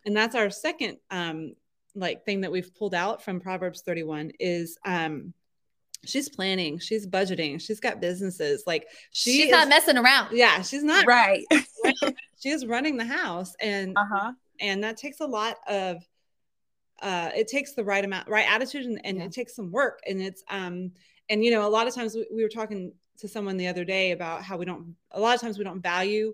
And 0.05 0.15
that's 0.15 0.35
our 0.35 0.49
second 0.49 0.97
um 1.09 1.53
like 1.95 2.25
thing 2.25 2.41
that 2.41 2.51
we've 2.51 2.75
pulled 2.75 2.93
out 2.93 3.23
from 3.23 3.39
Proverbs 3.39 3.81
31 3.81 4.31
is 4.39 4.77
um 4.85 5.33
she's 6.05 6.29
planning, 6.29 6.79
she's 6.79 7.07
budgeting, 7.07 7.59
she's 7.59 7.79
got 7.79 7.99
businesses. 7.99 8.63
Like 8.67 8.87
she 9.11 9.31
she's 9.31 9.45
is, 9.45 9.51
not 9.51 9.69
messing 9.69 9.97
around. 9.97 10.35
Yeah, 10.35 10.61
she's 10.61 10.83
not 10.83 11.05
right. 11.05 11.43
she 12.39 12.49
is 12.49 12.65
running 12.65 12.97
the 12.97 13.05
house, 13.05 13.55
and 13.59 13.97
uh-huh. 13.97 14.33
and 14.59 14.83
that 14.83 14.97
takes 14.97 15.19
a 15.19 15.25
lot 15.25 15.57
of 15.67 16.03
uh 17.01 17.29
it 17.35 17.47
takes 17.47 17.73
the 17.73 17.83
right 17.83 18.05
amount, 18.05 18.27
right 18.27 18.49
attitude, 18.49 18.85
and, 18.85 19.01
and 19.05 19.17
yeah. 19.17 19.25
it 19.25 19.31
takes 19.31 19.55
some 19.55 19.71
work. 19.71 19.99
And 20.07 20.21
it's 20.21 20.43
um 20.49 20.91
and 21.29 21.43
you 21.43 21.51
know 21.51 21.67
a 21.67 21.69
lot 21.69 21.87
of 21.87 21.93
times 21.93 22.15
we, 22.15 22.27
we 22.33 22.43
were 22.43 22.49
talking 22.49 22.93
to 23.17 23.27
someone 23.27 23.57
the 23.57 23.67
other 23.67 23.85
day 23.85 24.11
about 24.11 24.43
how 24.43 24.57
we 24.57 24.65
don't 24.65 24.95
a 25.11 25.19
lot 25.19 25.35
of 25.35 25.41
times 25.41 25.57
we 25.57 25.63
don't 25.63 25.81
value 25.81 26.33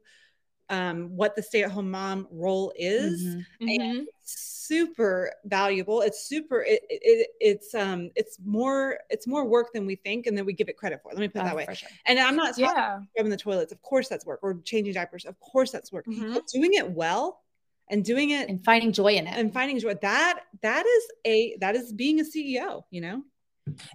um, 0.72 1.10
what 1.18 1.36
the 1.36 1.44
stay-at-home 1.44 1.92
mom 1.92 2.28
role 2.32 2.72
is 2.78 3.22
mm-hmm. 3.22 3.68
mm-hmm. 3.68 4.04
super 4.24 5.32
valuable. 5.44 6.02
It's 6.02 6.26
super 6.28 6.62
it, 6.62 6.82
it, 6.90 7.28
it's 7.42 7.76
um 7.76 8.10
it's 8.16 8.38
more 8.44 9.00
it's 9.10 9.28
more 9.28 9.44
work 9.46 9.74
than 9.74 9.86
we 9.86 9.96
think 9.96 10.28
and 10.28 10.38
then 10.38 10.46
we 10.46 10.54
give 10.54 10.70
it 10.70 10.78
credit 10.78 11.02
for. 11.04 11.10
Let 11.12 11.20
me 11.20 11.28
put 11.28 11.42
it 11.42 11.46
that 11.46 11.56
way. 11.56 11.68
sure. 11.74 11.90
and 12.08 12.18
i'm 12.18 12.38
not 12.38 12.52
talking 12.52 12.64
yeah. 12.64 13.00
rubbing 13.18 13.30
the 13.30 13.38
toilets. 13.38 13.74
Of 13.74 13.82
course 13.82 14.08
that's 14.08 14.26
work. 14.26 14.40
Or 14.42 14.60
changing 14.64 14.94
diapers. 14.94 15.26
Of 15.26 15.38
course 15.42 15.72
that's 15.72 15.92
work. 15.92 16.06
Mm-hmm. 16.06 16.38
doing 16.52 16.74
it 16.74 16.90
well 16.90 17.42
and 17.90 18.06
doing 18.06 18.30
it 18.30 18.48
and 18.48 18.64
finding 18.64 18.94
joy 18.94 19.14
in 19.14 19.28
it. 19.28 19.38
and 19.38 19.54
finding 19.54 19.78
joy 19.78 19.94
that 20.02 20.40
that 20.62 20.86
is 20.86 21.04
a 21.26 21.58
that 21.60 21.76
is 21.76 21.92
being 21.92 22.22
a 22.22 22.24
ceo 22.24 22.84
you 22.90 23.02
know? 23.02 23.24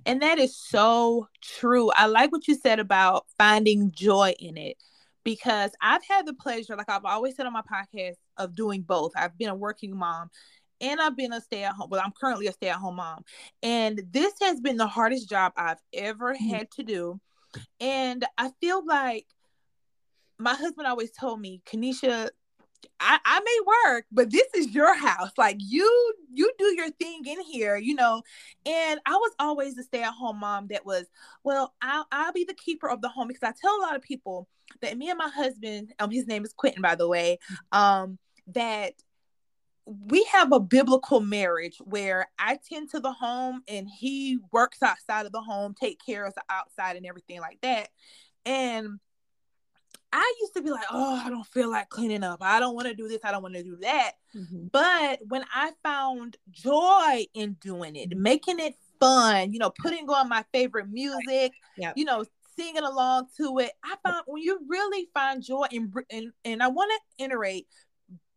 And 0.05 0.23
that 0.23 0.38
is 0.38 0.56
so 0.56 1.28
true. 1.42 1.90
I 1.90 2.06
like 2.06 2.30
what 2.30 2.47
you 2.47 2.54
said 2.54 2.78
about 2.78 3.26
finding 3.37 3.90
joy 3.90 4.35
in 4.38 4.56
it 4.56 4.76
because 5.26 5.73
I've 5.83 6.04
had 6.09 6.25
the 6.25 6.35
pleasure, 6.35 6.76
like 6.76 6.88
I've 6.88 7.04
always 7.04 7.35
said 7.35 7.47
on 7.47 7.52
my 7.52 7.61
podcast, 7.61 8.14
of 8.37 8.54
doing 8.54 8.83
both. 8.83 9.11
I've 9.16 9.37
been 9.37 9.49
a 9.49 9.56
working 9.56 9.97
mom 9.97 10.30
and 10.80 11.00
I've 11.00 11.16
been 11.16 11.33
a 11.33 11.40
stay 11.40 11.64
at 11.64 11.75
home. 11.75 11.88
Well, 11.90 12.00
I'm 12.02 12.12
currently 12.12 12.47
a 12.47 12.52
stay 12.52 12.68
at 12.68 12.76
home 12.76 12.97
mom. 12.97 13.25
And 13.61 14.00
this 14.12 14.35
has 14.40 14.61
been 14.61 14.76
the 14.76 14.87
hardest 14.87 15.28
job 15.28 15.52
I've 15.56 15.80
ever 15.92 16.33
mm-hmm. 16.33 16.49
had 16.49 16.71
to 16.76 16.85
do. 16.85 17.21
And 17.80 18.25
I 18.38 18.52
feel 18.61 18.87
like 18.87 19.26
my 20.38 20.54
husband 20.54 20.87
always 20.87 21.11
told 21.11 21.40
me, 21.40 21.61
Kanisha, 21.66 22.30
I, 23.00 23.18
I 23.25 23.40
may 23.40 23.92
work, 23.92 24.06
but 24.11 24.30
this 24.30 24.47
is 24.54 24.75
your 24.75 24.95
house. 24.97 25.30
Like 25.37 25.56
you, 25.59 26.14
you 26.33 26.50
do 26.59 26.75
your 26.76 26.90
thing 26.90 27.25
in 27.26 27.40
here, 27.40 27.76
you 27.76 27.95
know. 27.95 28.23
And 28.64 29.00
I 29.06 29.12
was 29.12 29.33
always 29.38 29.75
the 29.75 29.83
stay-at-home 29.83 30.40
mom 30.40 30.68
that 30.68 30.87
was, 30.87 31.06
well, 31.45 31.75
I'll 31.83 32.06
I'll 32.11 32.33
be 32.33 32.45
the 32.45 32.54
keeper 32.54 32.88
of 32.88 33.00
the 33.00 33.09
home 33.09 33.28
because 33.28 33.42
I 33.42 33.52
tell 33.61 33.76
a 33.76 33.83
lot 33.83 33.97
of 33.97 34.02
people 34.02 34.49
that 34.80 34.97
me 34.97 35.11
and 35.11 35.18
my 35.18 35.28
husband, 35.28 35.92
um, 35.99 36.11
his 36.11 36.26
name 36.26 36.45
is 36.45 36.52
Quentin, 36.52 36.83
by 36.83 36.95
the 36.95 37.09
way, 37.09 37.38
um, 37.73 38.18
that 38.49 38.95
we 39.87 40.25
have 40.25 40.52
a 40.52 40.59
biblical 40.59 41.21
marriage 41.21 41.78
where 41.85 42.28
I 42.38 42.59
tend 42.68 42.90
to 42.90 43.00
the 43.00 43.12
home 43.12 43.62
and 43.68 43.88
he 43.88 44.38
works 44.50 44.83
outside 44.83 45.26
of 45.26 45.33
the 45.33 45.40
home, 45.40 45.75
take 45.78 46.00
care 46.04 46.26
of 46.26 46.35
the 46.35 46.42
outside 46.50 46.97
and 46.97 47.06
everything 47.06 47.40
like 47.40 47.59
that. 47.62 47.90
And 48.45 48.99
I 50.18 50.35
used 50.40 50.54
to 50.54 50.62
be 50.62 50.70
like, 50.70 50.87
oh, 50.90 51.23
I 51.23 51.28
don't 51.28 51.46
feel 51.46 51.70
like 51.70 51.90
cleaning 51.90 52.25
up. 52.25 52.38
I 52.40 52.58
don't 52.58 52.75
want 52.75 52.88
to 52.88 52.94
do 52.94 53.06
this. 53.06 53.18
I 53.23 53.32
don't 53.32 53.42
want 53.42 53.54
to 53.54 53.62
do 53.62 53.76
that. 53.82 54.12
Mm-hmm. 54.35 54.68
But 54.73 55.20
when 55.28 55.44
I 55.54 55.73
found 55.82 56.38
joy 56.50 57.26
in 57.35 57.52
doing 57.61 57.96
it, 57.96 58.16
making 58.16 58.58
it 58.58 58.75
fun, 58.99 59.52
you 59.52 59.58
know, 59.58 59.70
putting 59.82 60.08
on 60.08 60.30
my 60.30 60.42
favorite 60.54 60.88
music, 60.88 61.52
yep. 61.76 61.92
you 61.96 62.06
know, 62.06 62.25
singing 62.58 62.82
along 62.82 63.26
to 63.37 63.58
it, 63.58 63.73
I 63.85 63.96
found 64.06 64.23
when 64.26 64.42
you 64.42 64.58
really 64.66 65.06
find 65.12 65.42
joy 65.42 65.66
in, 65.70 65.92
and, 66.11 66.32
and 66.46 66.62
I 66.62 66.68
want 66.68 66.90
to 67.18 67.25
iterate 67.25 67.66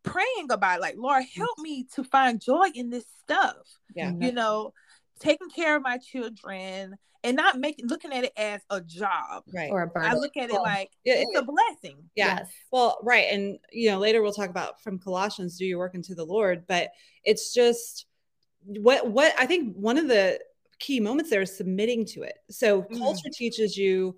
praying 0.03 0.51
about 0.51 0.79
it, 0.79 0.81
like, 0.81 0.95
Lord, 0.97 1.23
help 1.33 1.57
me 1.59 1.85
to 1.95 2.03
find 2.03 2.41
joy 2.41 2.67
in 2.75 2.89
this 2.89 3.05
stuff. 3.23 3.55
Yeah. 3.95 4.11
You 4.19 4.33
know, 4.33 4.73
taking 5.19 5.49
care 5.49 5.75
of 5.75 5.83
my 5.83 5.97
children 5.97 6.95
and 7.23 7.35
not 7.35 7.59
making 7.59 7.87
looking 7.87 8.13
at 8.13 8.23
it 8.23 8.33
as 8.37 8.61
a 8.69 8.81
job. 8.81 9.43
Right. 9.53 9.69
Or 9.69 9.83
a 9.83 9.87
burden. 9.87 10.11
i 10.11 10.13
look 10.13 10.37
at 10.37 10.49
it 10.49 10.53
like 10.53 10.89
yeah, 11.03 11.15
it's 11.17 11.37
a 11.37 11.43
blessing. 11.43 11.97
Yeah. 12.15 12.39
Yes. 12.39 12.51
well 12.71 12.97
right. 13.03 13.27
And 13.31 13.59
you 13.71 13.91
know 13.91 13.99
later 13.99 14.21
we'll 14.21 14.33
talk 14.33 14.49
about 14.49 14.81
from 14.81 14.99
colossians 14.99 15.57
do 15.57 15.65
your 15.65 15.79
work 15.79 15.95
unto 15.95 16.15
the 16.15 16.25
lord. 16.25 16.65
But 16.67 16.89
it's 17.23 17.53
just 17.53 18.05
what 18.65 19.09
what 19.09 19.33
i 19.39 19.45
think 19.45 19.73
one 19.75 19.97
of 19.97 20.09
the 20.09 20.37
key 20.79 20.99
moments 20.99 21.29
there 21.29 21.41
is 21.41 21.55
submitting 21.55 22.05
to 22.05 22.23
it. 22.23 22.35
So 22.49 22.83
mm. 22.83 22.97
culture 22.97 23.29
teaches 23.31 23.77
you 23.77 24.15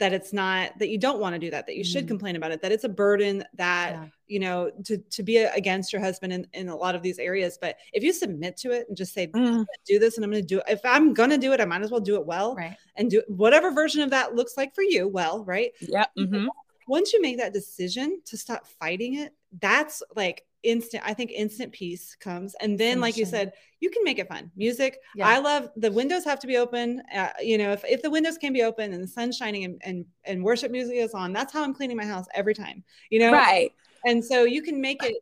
that 0.00 0.12
it's 0.12 0.32
not 0.32 0.76
that 0.80 0.88
you 0.88 0.98
don't 0.98 1.20
want 1.20 1.34
to 1.34 1.38
do 1.38 1.50
that 1.50 1.66
that 1.66 1.76
you 1.76 1.84
should 1.84 2.04
Mhm. 2.06 2.08
complain 2.08 2.36
about 2.36 2.50
it 2.50 2.60
that 2.62 2.72
it's 2.72 2.84
a 2.84 2.88
burden 2.88 3.44
that 3.54 3.92
Yeah. 3.92 4.06
you 4.26 4.40
know 4.40 4.70
to 4.86 4.96
to 4.98 5.22
be 5.22 5.36
against 5.36 5.92
your 5.92 6.02
husband 6.02 6.32
in, 6.32 6.46
in 6.54 6.68
a 6.68 6.74
lot 6.76 6.94
of 6.96 7.02
these 7.02 7.18
areas 7.18 7.56
but 7.60 7.76
if 7.92 8.02
you 8.02 8.12
submit 8.12 8.56
to 8.58 8.72
it 8.72 8.88
and 8.88 8.96
just 8.96 9.12
say 9.12 9.28
Mm, 9.28 9.64
do 9.86 9.98
this 10.00 10.16
and 10.16 10.24
i'm 10.24 10.30
going 10.30 10.42
to 10.42 10.46
do 10.46 10.58
it 10.58 10.64
if 10.68 10.80
i'm 10.84 11.14
going 11.14 11.30
to 11.30 11.38
do 11.38 11.52
it 11.52 11.60
i 11.60 11.64
might 11.64 11.82
as 11.82 11.90
well 11.92 12.00
do 12.00 12.16
it 12.16 12.26
well 12.26 12.56
Right. 12.56 12.76
and 12.96 13.10
do 13.10 13.22
whatever 13.28 13.70
version 13.70 14.02
of 14.02 14.10
that 14.10 14.34
looks 14.34 14.56
like 14.56 14.74
for 14.74 14.82
you 14.82 15.06
well 15.06 15.44
right 15.44 15.72
yep. 15.80 16.10
mhm. 16.18 16.48
once 16.88 17.12
you 17.12 17.20
make 17.22 17.36
that 17.36 17.52
decision 17.52 18.20
to 18.24 18.36
stop 18.36 18.66
fighting 18.66 19.14
it 19.14 19.32
that's 19.60 20.02
like 20.16 20.44
instant 20.62 21.02
i 21.06 21.14
think 21.14 21.30
instant 21.30 21.72
peace 21.72 22.14
comes 22.20 22.54
and 22.60 22.78
then 22.78 23.00
like 23.00 23.16
you 23.16 23.24
said 23.24 23.52
you 23.80 23.88
can 23.90 24.04
make 24.04 24.18
it 24.18 24.28
fun 24.28 24.50
music 24.56 24.98
Yeah. 25.14 25.26
i 25.28 25.38
love 25.38 25.70
the 25.76 25.90
windows 25.90 26.24
have 26.24 26.38
to 26.40 26.46
be 26.46 26.58
open 26.58 27.02
uh, 27.14 27.30
you 27.40 27.56
know 27.56 27.72
if, 27.72 27.82
if 27.84 28.02
the 28.02 28.10
windows 28.10 28.36
can 28.36 28.52
be 28.52 28.62
open 28.62 28.92
and 28.92 29.02
the 29.02 29.08
sun's 29.08 29.36
shining 29.36 29.64
and, 29.64 29.80
and 29.84 30.04
and 30.24 30.44
worship 30.44 30.70
music 30.70 30.96
is 30.96 31.14
on 31.14 31.32
that's 31.32 31.52
how 31.52 31.62
i'm 31.64 31.72
cleaning 31.72 31.96
my 31.96 32.04
house 32.04 32.26
every 32.34 32.54
time 32.54 32.84
you 33.10 33.18
know 33.20 33.32
Right. 33.32 33.72
and 34.04 34.24
so 34.24 34.44
you 34.44 34.62
can 34.62 34.80
make 34.80 35.02
it 35.02 35.14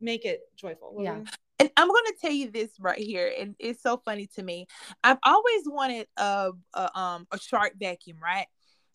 make 0.00 0.24
it 0.24 0.40
joyful 0.56 0.94
Yeah. 1.00 1.18
you- 1.18 1.24
And 1.60 1.70
I'm 1.76 1.88
going 1.88 2.04
to 2.06 2.14
tell 2.20 2.30
you 2.30 2.52
this 2.52 2.70
right 2.78 3.00
here, 3.00 3.32
and 3.36 3.56
it's 3.58 3.82
so 3.82 4.00
funny 4.04 4.28
to 4.36 4.42
me. 4.44 4.68
I've 5.02 5.18
always 5.24 5.62
wanted 5.66 6.06
a, 6.16 6.52
a 6.74 6.98
um 6.98 7.26
a 7.32 7.38
shark 7.40 7.72
vacuum, 7.76 8.18
right? 8.22 8.46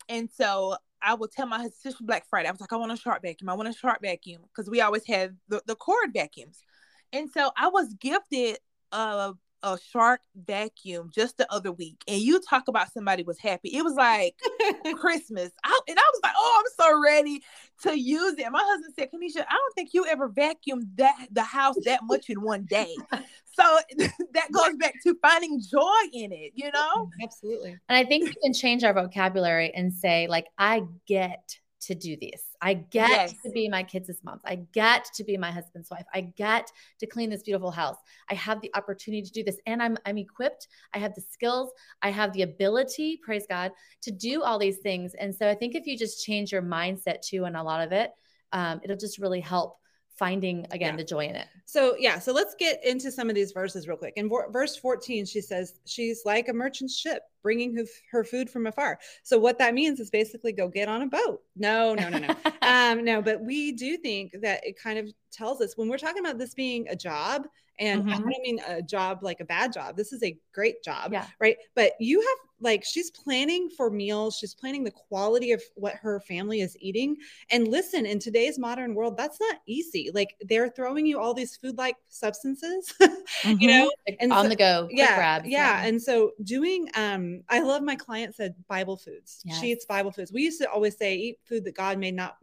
And 0.07 0.29
so 0.31 0.77
I 1.03 1.13
would 1.13 1.31
tell 1.31 1.45
my 1.45 1.67
sister 1.69 2.03
Black 2.03 2.25
Friday, 2.29 2.47
I 2.47 2.51
was 2.51 2.61
like, 2.61 2.73
I 2.73 2.77
want 2.77 2.91
a 2.91 2.97
shark 2.97 3.21
vacuum. 3.21 3.49
I 3.49 3.53
want 3.53 3.69
a 3.69 3.73
shark 3.73 4.01
vacuum 4.01 4.41
because 4.47 4.69
we 4.69 4.81
always 4.81 5.05
had 5.05 5.37
the, 5.49 5.61
the 5.67 5.75
cord 5.75 6.13
vacuums. 6.13 6.63
And 7.11 7.29
so 7.29 7.51
I 7.57 7.67
was 7.67 7.93
gifted 7.95 8.57
a 8.91 9.33
a 9.63 9.77
shark 9.91 10.21
vacuum 10.35 11.09
just 11.13 11.37
the 11.37 11.51
other 11.51 11.71
week, 11.71 12.03
and 12.07 12.19
you 12.19 12.39
talk 12.41 12.67
about 12.67 12.93
somebody 12.93 13.23
was 13.23 13.39
happy. 13.39 13.69
It 13.69 13.83
was 13.83 13.95
like 13.95 14.35
Christmas. 14.99 15.51
I, 15.63 15.79
and 15.87 15.97
I 15.97 16.11
was 16.13 16.19
like, 16.23 16.33
oh, 16.37 16.63
I'm 16.63 16.85
so 16.85 17.01
ready 17.01 17.41
to 17.83 17.99
use 17.99 18.33
it. 18.37 18.51
My 18.51 18.63
husband 18.63 18.93
said, 18.97 19.09
Kanisha, 19.11 19.45
I 19.49 19.53
don't 19.53 19.75
think 19.75 19.89
you 19.93 20.05
ever 20.05 20.29
vacuumed 20.29 20.95
that 20.97 21.27
the 21.31 21.43
house 21.43 21.75
that 21.85 22.01
much 22.03 22.29
in 22.29 22.41
one 22.41 22.65
day. 22.65 22.95
So 23.55 23.79
that 24.33 24.51
goes 24.51 24.75
back 24.77 24.95
to 25.03 25.15
finding 25.21 25.61
joy 25.61 26.01
in 26.11 26.31
it, 26.31 26.53
you 26.55 26.71
know? 26.71 26.93
Mm-hmm. 26.97 27.23
absolutely 27.23 27.77
And 27.87 27.97
I 27.97 28.03
think 28.03 28.25
we 28.25 28.35
can 28.43 28.53
change 28.53 28.83
our 28.83 28.93
vocabulary 28.93 29.71
and 29.75 29.93
say, 29.93 30.27
like, 30.27 30.47
I 30.57 30.83
get 31.07 31.57
to 31.81 31.95
do 31.95 32.17
this. 32.19 32.41
I 32.63 32.75
get 32.75 33.09
Yes. 33.09 33.33
to 33.43 33.49
be 33.51 33.67
my 33.67 33.83
kids' 33.83 34.23
moms. 34.23 34.41
I 34.45 34.55
get 34.71 35.03
to 35.15 35.23
be 35.25 35.35
my 35.37 35.51
husband's 35.51 35.91
wife. 35.91 36.05
I 36.13 36.21
get 36.21 36.71
to 36.99 37.05
clean 37.05 37.29
this 37.29 37.43
beautiful 37.43 37.71
house. 37.71 37.97
I 38.29 38.35
have 38.35 38.61
the 38.61 38.71
opportunity 38.73 39.21
to 39.21 39.31
do 39.31 39.43
this. 39.43 39.59
And 39.65 39.83
I'm 39.83 39.97
I'm 40.05 40.17
equipped. 40.17 40.69
I 40.93 40.99
have 40.99 41.13
the 41.13 41.21
skills. 41.21 41.71
I 42.01 42.09
have 42.09 42.31
the 42.31 42.43
ability, 42.43 43.19
praise 43.21 43.45
God, 43.47 43.71
to 44.03 44.11
do 44.11 44.43
all 44.43 44.57
these 44.57 44.77
things. 44.77 45.13
And 45.15 45.35
so 45.35 45.49
I 45.49 45.55
think 45.55 45.75
if 45.75 45.85
you 45.85 45.97
just 45.97 46.25
change 46.25 46.53
your 46.53 46.61
mindset 46.61 47.21
too 47.21 47.45
on 47.45 47.55
a 47.57 47.63
lot 47.63 47.85
of 47.85 47.91
it, 47.91 48.11
um, 48.53 48.79
it'll 48.83 48.97
just 48.97 49.17
really 49.19 49.41
help 49.41 49.77
finding 50.15 50.65
again 50.71 50.93
Yeah. 50.93 50.97
the 50.97 51.03
joy 51.03 51.25
in 51.25 51.35
it. 51.35 51.47
So 51.65 51.95
yeah, 51.97 52.19
so 52.19 52.33
let's 52.33 52.55
get 52.55 52.83
into 52.85 53.11
some 53.11 53.29
of 53.29 53.35
these 53.35 53.51
verses 53.51 53.87
real 53.87 53.97
quick. 53.97 54.13
In 54.15 54.29
vo- 54.29 54.49
verse 54.51 54.75
14, 54.75 55.25
she 55.25 55.41
says 55.41 55.79
she's 55.85 56.21
like 56.25 56.49
a 56.49 56.53
merchant 56.53 56.91
ship 56.91 57.23
bringing 57.41 57.75
her, 57.75 57.83
her 58.11 58.23
food 58.23 58.49
from 58.49 58.67
afar. 58.67 58.99
So 59.23 59.37
what 59.39 59.57
that 59.57 59.73
means 59.73 59.99
is 59.99 60.09
basically 60.09 60.51
go 60.53 60.67
get 60.67 60.87
on 60.87 61.01
a 61.01 61.07
boat. 61.07 61.41
No, 61.55 61.93
no, 61.95 62.09
no, 62.09 62.19
no. 62.19 62.35
um, 62.61 63.03
no, 63.03 63.21
but 63.21 63.41
we 63.41 63.71
do 63.71 63.97
think 63.97 64.33
that 64.41 64.65
it 64.65 64.79
kind 64.79 64.99
of 64.99 65.11
tells 65.31 65.61
us 65.61 65.75
when 65.75 65.89
we're 65.89 65.97
talking 65.97 66.23
about 66.23 66.37
this 66.37 66.53
being 66.53 66.87
a 66.89 66.95
job, 66.95 67.47
and 67.79 68.09
I 68.09 68.15
Mhm. 68.15 68.19
don't 68.29 68.41
mean 68.43 68.59
a 68.67 68.81
job 68.81 69.23
like 69.23 69.39
a 69.39 69.45
bad 69.45 69.73
job. 69.73 69.97
This 69.97 70.13
is 70.13 70.21
a 70.23 70.37
great 70.53 70.83
job, 70.83 71.11
Yeah. 71.13 71.27
right? 71.39 71.57
But 71.75 71.93
you 71.99 72.19
have 72.21 72.37
like 72.59 72.85
she's 72.85 73.11
planning 73.11 73.69
for 73.75 73.89
meals, 73.89 74.37
she's 74.37 74.53
planning 74.55 74.85
the 74.85 74.91
quality 74.91 75.51
of 75.51 75.61
what 75.75 75.95
her 75.95 76.21
family 76.21 76.61
is 76.61 76.77
eating. 76.79 77.17
And 77.49 77.67
listen, 77.67 78.05
in 78.05 78.19
today's 78.19 78.57
modern 78.57 78.95
world, 78.95 79.17
that's 79.17 79.37
not 79.41 79.57
easy. 79.65 80.11
Like 80.13 80.37
they're 80.47 80.69
throwing 80.69 81.05
you 81.05 81.19
all 81.19 81.33
these 81.33 81.57
food-like 81.57 81.97
substances, 82.07 82.93
you 83.59 83.67
know, 83.67 83.91
Like, 84.07 84.15
And 84.21 84.31
on 84.31 84.45
so- 84.45 84.49
the 84.49 84.55
go, 84.55 84.87
yeah, 84.91 85.15
grabs. 85.15 85.47
yeah. 85.49 85.83
And 85.83 86.01
so 86.01 86.31
doing 86.43 86.87
um 86.95 87.43
I 87.49 87.59
love 87.59 87.83
my 87.83 87.97
client 87.97 88.33
said 88.33 88.55
Bible 88.69 88.95
foods. 88.95 89.41
Yes. 89.43 89.59
She 89.59 89.71
eats 89.71 89.85
Bible 89.85 90.11
foods. 90.11 90.31
We 90.31 90.43
used 90.43 90.61
to 90.61 90.69
always 90.71 90.95
say 90.95 91.15
eat 91.15 91.39
food 91.43 91.65
that 91.65 91.75
God 91.75 91.97
made, 91.97 92.13
not 92.15 92.37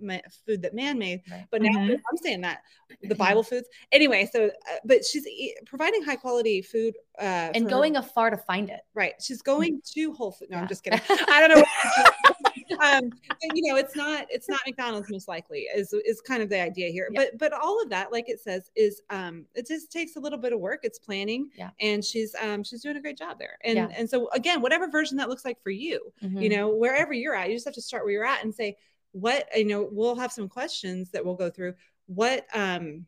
food 0.44 0.60
that 0.62 0.74
man 0.74 0.98
made. 0.98 1.22
Right. 1.30 1.46
But 1.50 1.62
now 1.62 1.70
Mhm. 1.70 1.92
I'm 2.10 2.16
saying 2.18 2.42
that 2.42 2.62
the 3.02 3.14
Bible 3.14 3.42
foods. 3.42 3.68
Anyway, 3.92 4.28
so 4.32 4.46
uh, 4.46 4.50
but 4.84 5.04
she's 5.04 5.26
e- 5.26 5.54
providing 5.66 6.02
high 6.02 6.16
quality 6.16 6.62
food 6.62 6.94
uh 7.18 7.22
and 7.54 7.56
for 7.56 7.62
her- 7.64 7.68
going 7.70 7.96
afar 7.96 8.30
to 8.30 8.36
find 8.36 8.70
it. 8.70 8.80
right. 8.94 9.14
She's 9.20 9.42
going 9.42 9.80
to 9.94 10.12
Whole 10.14 10.32
Foods. 10.32 10.50
No, 10.50 10.58
I'm 10.58 10.68
just 10.68 10.82
kidding. 10.82 11.00
I 11.08 11.46
don't 11.46 11.58
know. 11.58 11.64
um, 12.80 13.10
but, 13.28 13.56
you 13.56 13.68
know, 13.70 13.76
it's 13.76 13.94
not 13.96 14.26
it's 14.30 14.48
not 14.48 14.60
McDonald's 14.66 15.10
most 15.10 15.28
likely 15.28 15.60
is 15.74 15.92
is 15.92 16.20
kind 16.20 16.42
of 16.42 16.48
the 16.48 16.60
idea 16.60 16.90
here. 16.90 17.08
Yeah. 17.12 17.24
But 17.32 17.38
but 17.38 17.52
all 17.52 17.82
of 17.82 17.90
that, 17.90 18.12
like 18.12 18.28
it 18.28 18.40
says, 18.40 18.70
is 18.76 19.02
um 19.10 19.44
it 19.54 19.66
just 19.66 19.90
takes 19.92 20.16
a 20.16 20.20
little 20.20 20.38
bit 20.38 20.52
of 20.52 20.60
work. 20.60 20.80
It's 20.82 20.98
planning. 20.98 21.50
Yeah. 21.56 21.70
And 21.80 22.04
she's 22.04 22.34
um 22.40 22.62
she's 22.64 22.82
doing 22.82 22.96
a 22.96 23.00
great 23.00 23.18
job 23.18 23.38
there. 23.38 23.58
And 23.64 23.76
Yeah. 23.76 23.88
and 23.96 24.08
so 24.08 24.28
again, 24.30 24.60
whatever 24.62 24.88
version 24.88 25.16
that 25.18 25.28
looks 25.28 25.44
like 25.44 25.60
for 25.62 25.70
you, 25.70 26.12
you 26.20 26.28
Mhm. 26.28 26.50
know, 26.56 26.68
wherever 26.74 27.12
you're 27.12 27.34
at, 27.34 27.48
you 27.50 27.56
just 27.56 27.66
have 27.66 27.74
to 27.74 27.82
start 27.82 28.04
where 28.04 28.12
you're 28.12 28.24
at 28.24 28.42
and 28.44 28.54
say, 28.54 28.76
what 29.12 29.48
you 29.56 29.64
know, 29.64 29.88
we'll 29.90 30.14
have 30.16 30.32
some 30.32 30.48
questions 30.48 31.10
that 31.10 31.24
we'll 31.24 31.34
go 31.34 31.50
through. 31.50 31.74
What 32.14 32.44
um 32.54 33.06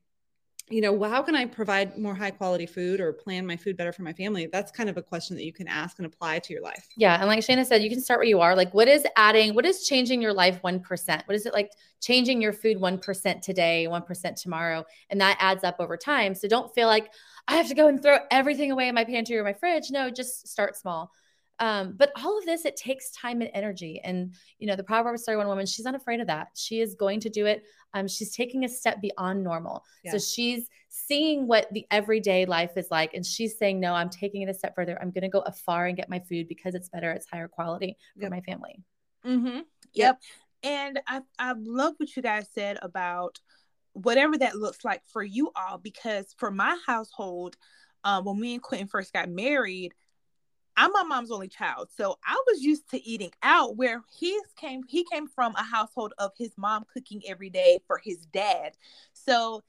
you 0.71 0.81
know, 0.81 0.93
well, 0.93 1.11
how 1.11 1.23
can 1.23 1.35
I 1.35 1.45
provide 1.45 1.99
more 1.99 2.15
high 2.15 2.31
quality 2.31 2.67
food 2.67 3.01
or 3.01 3.13
plan 3.13 3.47
my 3.47 3.57
food 3.57 3.77
better 3.77 3.93
for 3.93 4.03
my 4.03 4.13
family? 4.13 4.49
That's 4.51 4.73
kind 4.73 4.89
of 4.89 4.97
a 4.97 5.03
question 5.03 5.37
that 5.37 5.45
you 5.45 5.53
can 5.53 5.69
ask 5.69 5.99
and 5.99 6.07
apply 6.07 6.39
to 6.39 6.53
your 6.53 6.63
life. 6.63 6.87
Yeah. 6.97 7.19
And 7.19 7.27
like 7.27 7.41
Shana 7.41 7.67
said, 7.67 7.83
you 7.83 7.91
can 7.91 8.01
start 8.01 8.21
where 8.21 8.27
you 8.27 8.41
are. 8.41 8.57
Like, 8.57 8.73
what 8.73 8.89
is 8.89 9.05
adding, 9.17 9.55
what 9.55 9.67
is 9.67 9.87
changing 9.87 10.23
your 10.23 10.33
life 10.33 10.61
1%? 10.63 11.23
What 11.27 11.35
is 11.35 11.45
it 11.45 11.53
like 11.53 11.73
changing 12.01 12.41
your 12.41 12.53
food 12.55 12.79
1% 12.79 13.43
today, 13.43 13.87
1% 13.87 14.37
tomorrow? 14.37 14.85
And 15.11 15.21
that 15.21 15.37
adds 15.41 15.63
up 15.65 15.77
over 15.79 15.97
time. 15.97 16.35
So 16.35 16.49
don't 16.49 16.73
feel 16.75 16.87
like 16.87 17.13
I 17.49 17.57
have 17.57 17.69
to 17.69 17.75
go 17.75 17.89
and 17.89 18.01
throw 18.01 18.19
everything 18.31 18.71
away 18.71 18.89
in 18.89 18.95
my 18.95 19.05
pantry 19.05 19.37
or 19.37 19.45
my 19.45 19.53
fridge. 19.53 19.91
No, 19.91 20.11
just 20.11 20.49
start 20.49 20.77
small. 20.77 21.11
Um, 21.59 21.95
but 21.97 22.11
all 22.17 22.37
of 22.39 22.45
this, 22.45 22.65
it 22.65 22.77
takes 22.77 23.11
time 23.13 23.41
and 23.41 23.51
energy. 23.55 24.01
And, 24.03 24.35
you 24.59 24.67
know, 24.67 24.75
the 24.75 24.83
Proverbs 24.83 25.25
31 25.25 25.47
woman, 25.47 25.67
she's 25.67 25.85
not 25.85 25.95
afraid 25.95 26.21
of 26.21 26.27
that. 26.27 26.49
She 26.55 26.81
is 26.81 26.95
going 26.95 27.21
to 27.21 27.31
do 27.31 27.47
it. 27.47 27.63
Um, 27.95 28.09
she's 28.09 28.35
taking 28.35 28.65
a 28.65 28.69
step 28.69 29.01
beyond 29.01 29.45
normal. 29.45 29.85
Yeah. 30.03 30.13
So 30.13 30.19
she's 30.19 30.67
seeing 30.89 31.47
what 31.47 31.73
the 31.73 31.87
everyday 31.91 32.47
life 32.47 32.73
is 32.77 32.89
like. 32.91 33.15
And 33.15 33.25
she's 33.25 33.59
saying, 33.59 33.79
no, 33.79 33.95
I'm 33.95 34.11
taking 34.11 34.43
it 34.43 34.49
a 34.49 34.55
step 34.55 34.75
further. 34.75 34.99
I'm 35.01 35.11
going 35.11 35.23
to 35.23 35.29
go 35.29 35.41
afar 35.41 35.87
and 35.87 35.97
get 35.97 36.09
my 36.11 36.21
food 36.21 36.49
because 36.49 36.75
it's 36.75 36.89
better. 36.89 37.13
It's 37.13 37.27
higher 37.31 37.49
quality 37.49 37.97
for 38.17 38.23
Yep. 38.23 38.31
my 38.31 38.41
family. 38.41 38.83
Mm-hmm. 39.25 39.61
Yep. 39.95 40.21
And 40.65 41.01
I 41.07 41.21
I 41.39 41.55
love 41.59 41.95
what 41.99 42.15
you 42.17 42.23
guys 42.23 42.47
said 42.55 42.79
about 42.83 43.39
whatever 43.95 44.39
that 44.39 44.57
looks 44.57 44.85
like 44.85 45.03
for 45.07 45.23
you 45.23 45.51
all, 45.55 45.79
because 45.79 46.35
for 46.39 46.51
my 46.51 46.77
household, 46.87 47.57
um, 48.05 48.25
when 48.25 48.41
me 48.41 48.55
and 48.55 48.63
Quentin 48.63 48.89
first 48.89 49.13
got 49.13 49.29
married, 49.29 49.93
I'm 50.77 50.93
my 50.93 51.03
mom's 51.03 51.31
only 51.31 51.49
child, 51.49 51.89
so 51.97 52.19
I 52.25 52.41
was 52.47 52.63
used 52.63 52.89
to 52.91 53.03
eating 53.07 53.33
out. 53.43 53.77
Where 53.77 54.03
he 54.19 54.41
came, 54.57 54.83
he 54.89 55.05
came 55.05 55.29
from 55.29 55.55
a 55.57 55.63
household 55.63 56.15
of 56.19 56.33
his 56.37 56.53
mom 56.57 56.85
cooking 56.93 57.23
every 57.27 57.51
day 57.51 57.81
for 57.87 58.01
his 58.03 58.27
dad, 58.27 58.73
so 59.13 59.63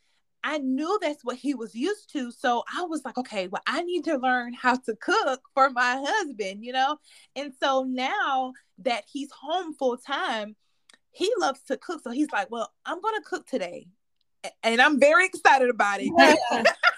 I 0.43 0.57
knew 0.57 0.99
that's 1.01 1.23
what 1.23 1.37
he 1.37 1.53
was 1.53 1.73
used 1.73 2.11
to. 2.13 2.31
So 2.31 2.63
I 2.75 2.83
was 2.83 3.05
like, 3.05 3.17
okay, 3.17 3.47
well, 3.47 3.61
I 3.65 3.81
need 3.81 4.03
to 4.05 4.17
learn 4.17 4.53
how 4.53 4.75
to 4.75 4.95
cook 4.95 5.41
for 5.53 5.69
my 5.69 6.03
husband, 6.05 6.65
you 6.65 6.73
know. 6.73 6.97
And 7.35 7.53
so 7.61 7.83
now 7.83 8.53
that 8.79 9.05
he's 9.11 9.31
home 9.31 9.73
full 9.73 9.97
time, 9.97 10.55
he 11.11 11.31
loves 11.37 11.61
to 11.63 11.77
cook. 11.77 12.01
So 12.03 12.11
he's 12.11 12.31
like, 12.31 12.51
well, 12.51 12.71
I'm 12.85 13.01
gonna 13.01 13.21
cook 13.21 13.47
today, 13.47 13.87
and 14.63 14.81
I'm 14.81 14.99
very 14.99 15.25
excited 15.25 15.69
about 15.69 16.01
it. 16.01 16.11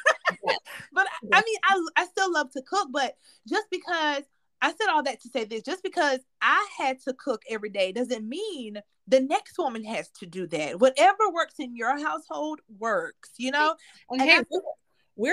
but 0.94 1.08
I 1.34 1.42
mean, 1.46 1.58
I 1.64 1.82
I 1.98 2.06
still 2.06 2.32
love 2.32 2.52
to 2.52 2.62
cook, 2.62 2.90
but 2.92 3.16
just 3.48 3.66
because 3.72 4.24
I 4.62 4.70
said 4.70 4.88
all 4.90 5.04
that 5.04 5.22
to 5.22 5.30
say 5.30 5.44
this, 5.46 5.64
just 5.64 5.84
because 5.84 6.20
I 6.42 6.68
had 6.78 7.00
to 7.02 7.14
cook 7.14 7.44
every 7.50 7.70
day 7.70 7.92
doesn't 7.92 8.28
mean 8.28 8.78
the 9.08 9.20
next 9.20 9.58
woman 9.60 9.84
has 9.84 10.10
to 10.20 10.26
do 10.26 10.48
that. 10.48 10.80
Whatever 10.80 11.30
works 11.32 11.56
in 11.60 11.76
your 11.76 11.98
household 12.00 12.62
works, 12.80 13.32
you 13.38 13.52
know. 13.52 13.76
And 14.10 14.22
And 14.22 14.30
hey, 14.30 14.38
that's- 14.38 14.48
we're, 14.50 14.62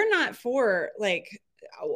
we're 0.05 0.11
not 0.11 0.37
for 0.37 0.91
like 0.99 1.41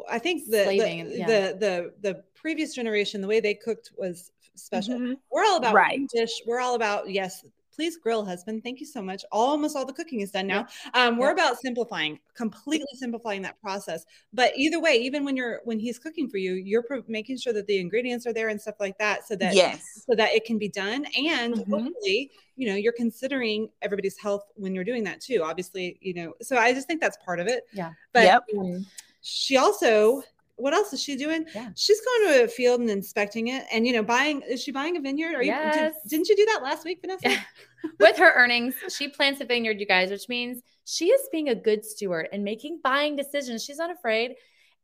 I 0.08 0.18
think 0.18 0.44
the 0.48 0.62
Slaving, 0.64 1.08
the, 1.10 1.18
yeah. 1.18 1.26
the 1.26 1.56
the 1.58 1.94
the 2.12 2.24
previous 2.34 2.74
generation, 2.74 3.20
the 3.20 3.26
way 3.28 3.40
they 3.40 3.54
cooked 3.54 3.90
was 3.98 4.30
special. 4.54 4.94
Mhm. 4.94 5.16
We're 5.30 5.44
all 5.44 5.58
about 5.58 5.74
Right. 5.74 6.00
dish. 6.14 6.40
We're 6.46 6.60
all 6.60 6.76
about 6.76 7.10
yes. 7.10 7.44
Please 7.76 7.98
grill, 7.98 8.24
husband. 8.24 8.62
Thank 8.64 8.80
you 8.80 8.86
so 8.86 9.02
much. 9.02 9.22
Almost 9.30 9.76
all 9.76 9.84
the 9.84 9.92
cooking 9.92 10.20
is 10.20 10.30
done 10.30 10.46
now. 10.46 10.66
Um, 10.94 11.18
we're 11.18 11.26
Yep. 11.28 11.36
about 11.36 11.60
simplifying, 11.60 12.18
completely 12.34 12.86
simplifying 12.94 13.42
that 13.42 13.60
process. 13.60 14.06
But 14.32 14.52
either 14.56 14.80
way, 14.80 14.94
even 14.96 15.26
when 15.26 15.36
you're 15.36 15.60
when 15.64 15.78
he's 15.78 15.98
cooking 15.98 16.26
for 16.30 16.38
you, 16.38 16.54
you're 16.54 16.82
pro- 16.82 17.04
making 17.06 17.36
sure 17.36 17.52
that 17.52 17.66
the 17.66 17.78
ingredients 17.78 18.26
are 18.26 18.32
there 18.32 18.48
and 18.48 18.58
stuff 18.58 18.76
like 18.80 18.96
that, 18.96 19.28
so 19.28 19.36
that 19.36 19.54
Yes. 19.54 19.82
so 20.08 20.14
that 20.16 20.32
it 20.32 20.46
can 20.46 20.56
be 20.58 20.68
done 20.70 21.04
and 21.18 21.54
Mhm. 21.54 21.68
hopefully 21.68 22.30
you 22.56 22.66
know 22.66 22.74
you're 22.74 22.94
considering 22.94 23.68
everybody's 23.82 24.16
health 24.18 24.44
when 24.54 24.74
you're 24.74 24.84
doing 24.84 25.04
that 25.04 25.20
too 25.20 25.42
obviously 25.44 25.98
you 26.00 26.14
know 26.14 26.32
so 26.40 26.56
i 26.56 26.72
just 26.72 26.86
think 26.86 27.02
that's 27.02 27.18
part 27.22 27.38
of 27.38 27.46
it 27.46 27.64
Yeah. 27.74 27.92
but 28.14 28.24
Yep. 28.24 28.42
um, 28.58 28.86
she 29.20 29.58
also 29.58 30.22
what 30.56 30.74
else 30.74 30.92
is 30.92 31.02
she 31.02 31.16
doing? 31.16 31.46
Yeah. 31.54 31.70
She's 31.76 32.00
going 32.00 32.32
to 32.34 32.44
a 32.44 32.48
field 32.48 32.80
and 32.80 32.90
inspecting 32.90 33.48
it, 33.48 33.64
and 33.72 33.86
you 33.86 33.92
know, 33.92 34.02
buying. 34.02 34.42
Is 34.42 34.62
she 34.62 34.72
buying 34.72 34.96
a 34.96 35.00
vineyard? 35.00 35.34
Are 35.34 35.42
Yes. 35.42 35.94
you? 36.04 36.10
Did, 36.10 36.18
not 36.20 36.28
you 36.28 36.36
do 36.36 36.46
that 36.46 36.62
last 36.62 36.84
week, 36.84 37.00
Vanessa? 37.00 37.44
With 38.00 38.16
her 38.16 38.32
earnings, 38.32 38.74
she 38.88 39.08
plants 39.08 39.40
a 39.40 39.44
vineyard, 39.44 39.78
you 39.78 39.86
guys, 39.86 40.10
which 40.10 40.28
means 40.28 40.62
she 40.84 41.06
is 41.06 41.20
being 41.30 41.50
a 41.50 41.54
good 41.54 41.84
steward 41.84 42.28
and 42.32 42.42
making 42.42 42.80
buying 42.82 43.16
decisions. 43.16 43.64
She's 43.64 43.78
not 43.78 43.90
afraid. 43.90 44.34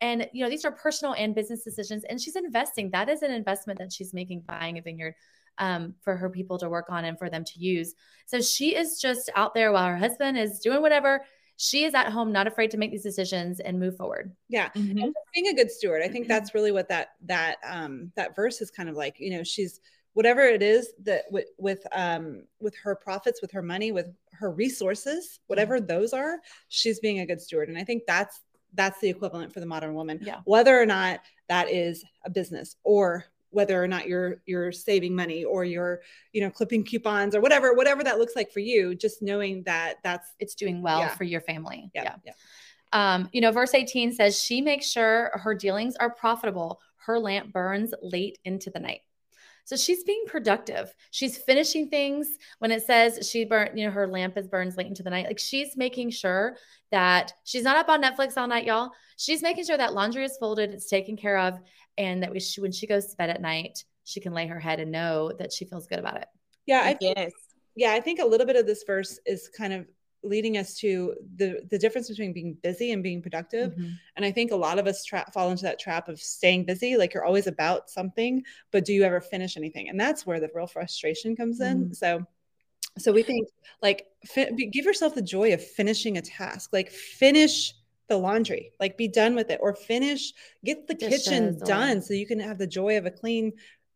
And 0.00 0.28
you 0.32 0.44
know, 0.44 0.50
these 0.50 0.64
are 0.64 0.72
personal 0.72 1.14
and 1.14 1.34
business 1.34 1.64
decisions, 1.64 2.04
and 2.04 2.20
she's 2.20 2.36
investing. 2.36 2.90
That 2.90 3.08
is 3.08 3.22
an 3.22 3.30
investment 3.30 3.78
that 3.78 3.92
she's 3.92 4.12
making 4.12 4.42
buying 4.46 4.78
a 4.78 4.82
vineyard 4.82 5.14
um, 5.58 5.94
for 6.02 6.16
her 6.16 6.28
people 6.28 6.58
to 6.58 6.68
work 6.68 6.86
on 6.90 7.04
and 7.04 7.18
for 7.18 7.30
them 7.30 7.44
to 7.44 7.58
use. 7.58 7.94
So 8.26 8.40
she 8.40 8.74
is 8.74 9.00
just 9.00 9.30
out 9.36 9.54
there 9.54 9.72
while 9.72 9.86
her 9.86 9.96
husband 9.96 10.38
is 10.38 10.58
doing 10.60 10.82
whatever. 10.82 11.24
She 11.56 11.84
is 11.84 11.94
at 11.94 12.10
home, 12.10 12.32
not 12.32 12.46
afraid 12.46 12.70
to 12.72 12.76
make 12.78 12.90
these 12.90 13.02
decisions 13.02 13.60
and 13.60 13.78
move 13.78 13.96
forward. 13.96 14.34
Yeah. 14.48 14.70
Mhm. 14.74 15.02
And 15.02 15.14
being 15.34 15.46
a 15.48 15.54
good 15.54 15.70
steward 15.70 16.02
i 16.02 16.08
think 16.08 16.26
Mhm. 16.26 16.28
that's 16.28 16.54
really 16.54 16.72
what 16.72 16.88
that 16.88 17.10
that 17.22 17.56
um 17.64 18.12
that 18.16 18.34
verse 18.36 18.60
is 18.60 18.70
kind 18.70 18.88
of 18.88 18.96
like 18.96 19.18
you 19.18 19.30
know 19.30 19.42
she's 19.42 19.80
whatever 20.14 20.42
it 20.42 20.62
is 20.62 20.92
that 21.04 21.24
with 21.30 21.46
with 21.58 21.86
um 21.92 22.44
with 22.60 22.76
her 22.76 22.94
profits 22.94 23.40
with 23.40 23.50
her 23.50 23.62
money 23.62 23.92
with 23.92 24.08
her 24.32 24.50
resources 24.50 25.40
whatever 25.46 25.80
those 25.80 26.12
are 26.12 26.38
she's 26.68 27.00
being 27.00 27.20
a 27.20 27.26
good 27.26 27.40
steward 27.40 27.68
and 27.70 27.78
i 27.78 27.84
think 27.84 28.02
that's 28.06 28.42
that's 28.74 29.00
the 29.00 29.08
equivalent 29.08 29.52
for 29.52 29.60
the 29.60 29.66
modern 29.66 29.94
woman 29.94 30.18
Yeah. 30.20 30.40
whether 30.44 30.78
or 30.78 30.84
not 30.86 31.20
that 31.48 31.70
is 31.70 32.04
a 32.26 32.30
business 32.30 32.76
or 32.84 33.24
whether 33.52 33.82
or 33.82 33.86
not 33.86 34.06
you're 34.08 34.40
you're 34.46 34.72
saving 34.72 35.14
money 35.14 35.44
or 35.44 35.64
you're 35.64 36.00
you 36.32 36.40
know 36.40 36.50
clipping 36.50 36.84
coupons 36.84 37.34
or 37.34 37.40
whatever 37.40 37.74
whatever 37.74 38.02
that 38.02 38.18
looks 38.18 38.34
like 38.34 38.50
for 38.50 38.60
you 38.60 38.94
just 38.94 39.22
knowing 39.22 39.62
that 39.64 39.96
that's 40.02 40.28
It's 40.40 40.54
doing 40.54 40.82
well 40.82 41.00
Yeah. 41.00 41.14
for 41.14 41.24
your 41.24 41.40
family. 41.40 41.90
yeah 41.94 42.02
yeah. 42.04 42.16
yeah 42.24 42.32
Um, 42.92 43.28
you 43.32 43.40
know, 43.40 43.50
verse 43.52 43.72
18 43.74 44.12
says, 44.12 44.38
She 44.38 44.60
makes 44.60 44.86
sure 44.86 45.30
her 45.34 45.54
dealings 45.54 45.96
are 45.96 46.10
profitable. 46.10 46.78
Her 47.06 47.18
lamp 47.18 47.52
burns 47.52 47.94
late 48.02 48.38
into 48.44 48.68
the 48.70 48.80
night. 48.80 49.00
So 49.64 49.76
she's 49.76 50.02
being 50.04 50.24
productive. 50.26 50.94
She's 51.10 51.38
finishing 51.38 51.88
things. 51.88 52.36
When 52.58 52.70
it 52.70 52.82
says 52.82 53.28
she 53.30 53.44
burnt, 53.44 53.76
you 53.76 53.86
know, 53.86 53.92
her 53.92 54.06
lamp 54.06 54.36
is 54.36 54.48
burns 54.48 54.76
late 54.76 54.88
into 54.88 55.02
the 55.02 55.10
night, 55.10 55.26
like 55.26 55.38
she's 55.38 55.76
making 55.76 56.10
sure 56.10 56.56
that 56.90 57.32
she's 57.44 57.62
not 57.62 57.76
up 57.76 57.88
on 57.88 58.02
Netflix 58.02 58.36
all 58.36 58.48
night, 58.48 58.64
y'all. 58.64 58.90
She's 59.16 59.42
making 59.42 59.64
sure 59.64 59.76
that 59.76 59.94
laundry 59.94 60.24
is 60.24 60.36
folded, 60.38 60.70
it's 60.70 60.88
taken 60.88 61.16
care 61.16 61.38
of, 61.38 61.58
and 61.96 62.22
that 62.22 62.32
we, 62.32 62.40
she, 62.40 62.60
when 62.60 62.72
she 62.72 62.86
goes 62.86 63.06
to 63.06 63.16
bed 63.16 63.30
at 63.30 63.40
night, 63.40 63.84
she 64.04 64.20
can 64.20 64.34
lay 64.34 64.46
her 64.46 64.58
head 64.60 64.80
and 64.80 64.90
know 64.90 65.32
that 65.38 65.52
she 65.52 65.64
feels 65.64 65.86
good 65.86 65.98
about 65.98 66.16
it. 66.16 66.26
yeah 66.66 66.82
i 66.84 66.94
think 66.94 67.16
yes. 67.16 67.32
yeah 67.76 67.92
i 67.92 68.00
think 68.00 68.20
a 68.20 68.26
little 68.26 68.46
bit 68.46 68.56
of 68.56 68.66
this 68.66 68.84
verse 68.84 69.18
is 69.26 69.48
kind 69.56 69.72
of 69.72 69.86
leading 70.22 70.56
us 70.56 70.74
to 70.76 71.14
the 71.36 71.62
the 71.70 71.78
difference 71.78 72.08
between 72.08 72.32
being 72.32 72.54
busy 72.62 72.92
and 72.92 73.02
being 73.02 73.20
productive 73.20 73.72
Mhm. 73.74 73.98
and 74.16 74.24
i 74.24 74.30
think 74.30 74.50
a 74.52 74.56
lot 74.56 74.78
of 74.78 74.86
us 74.86 75.04
tra- 75.04 75.28
fall 75.32 75.50
into 75.50 75.64
that 75.64 75.78
trap 75.80 76.08
of 76.08 76.20
staying 76.20 76.64
busy 76.64 76.96
like 76.96 77.12
you're 77.14 77.24
always 77.24 77.46
about 77.46 77.90
something 77.90 78.42
but 78.70 78.84
do 78.84 78.92
you 78.92 79.02
ever 79.02 79.20
finish 79.20 79.56
anything 79.56 79.88
and 79.88 79.98
that's 80.00 80.24
where 80.26 80.40
the 80.40 80.50
real 80.54 80.66
frustration 80.66 81.34
comes 81.34 81.60
in 81.60 81.86
Mhm. 81.86 81.96
so 81.96 82.26
so 82.98 83.10
we 83.12 83.22
think 83.22 83.48
like 83.82 84.06
fi- 84.26 84.50
give 84.52 84.84
yourself 84.84 85.14
the 85.14 85.22
joy 85.22 85.52
of 85.54 85.64
finishing 85.64 86.18
a 86.18 86.22
task 86.22 86.72
like 86.72 86.90
finish 86.90 87.74
the 88.08 88.16
laundry 88.16 88.70
like 88.78 88.96
be 88.98 89.08
done 89.08 89.34
with 89.34 89.50
it 89.50 89.58
or 89.62 89.74
finish 89.74 90.32
get 90.64 90.86
the 90.86 90.94
kitchen 90.94 91.46
Dishes 91.46 91.62
or- 91.62 91.66
done 91.66 92.02
so 92.02 92.14
you 92.14 92.26
can 92.26 92.38
have 92.38 92.58
the 92.58 92.66
joy 92.66 92.96
of 92.98 93.06
a 93.06 93.10
clean 93.10 93.52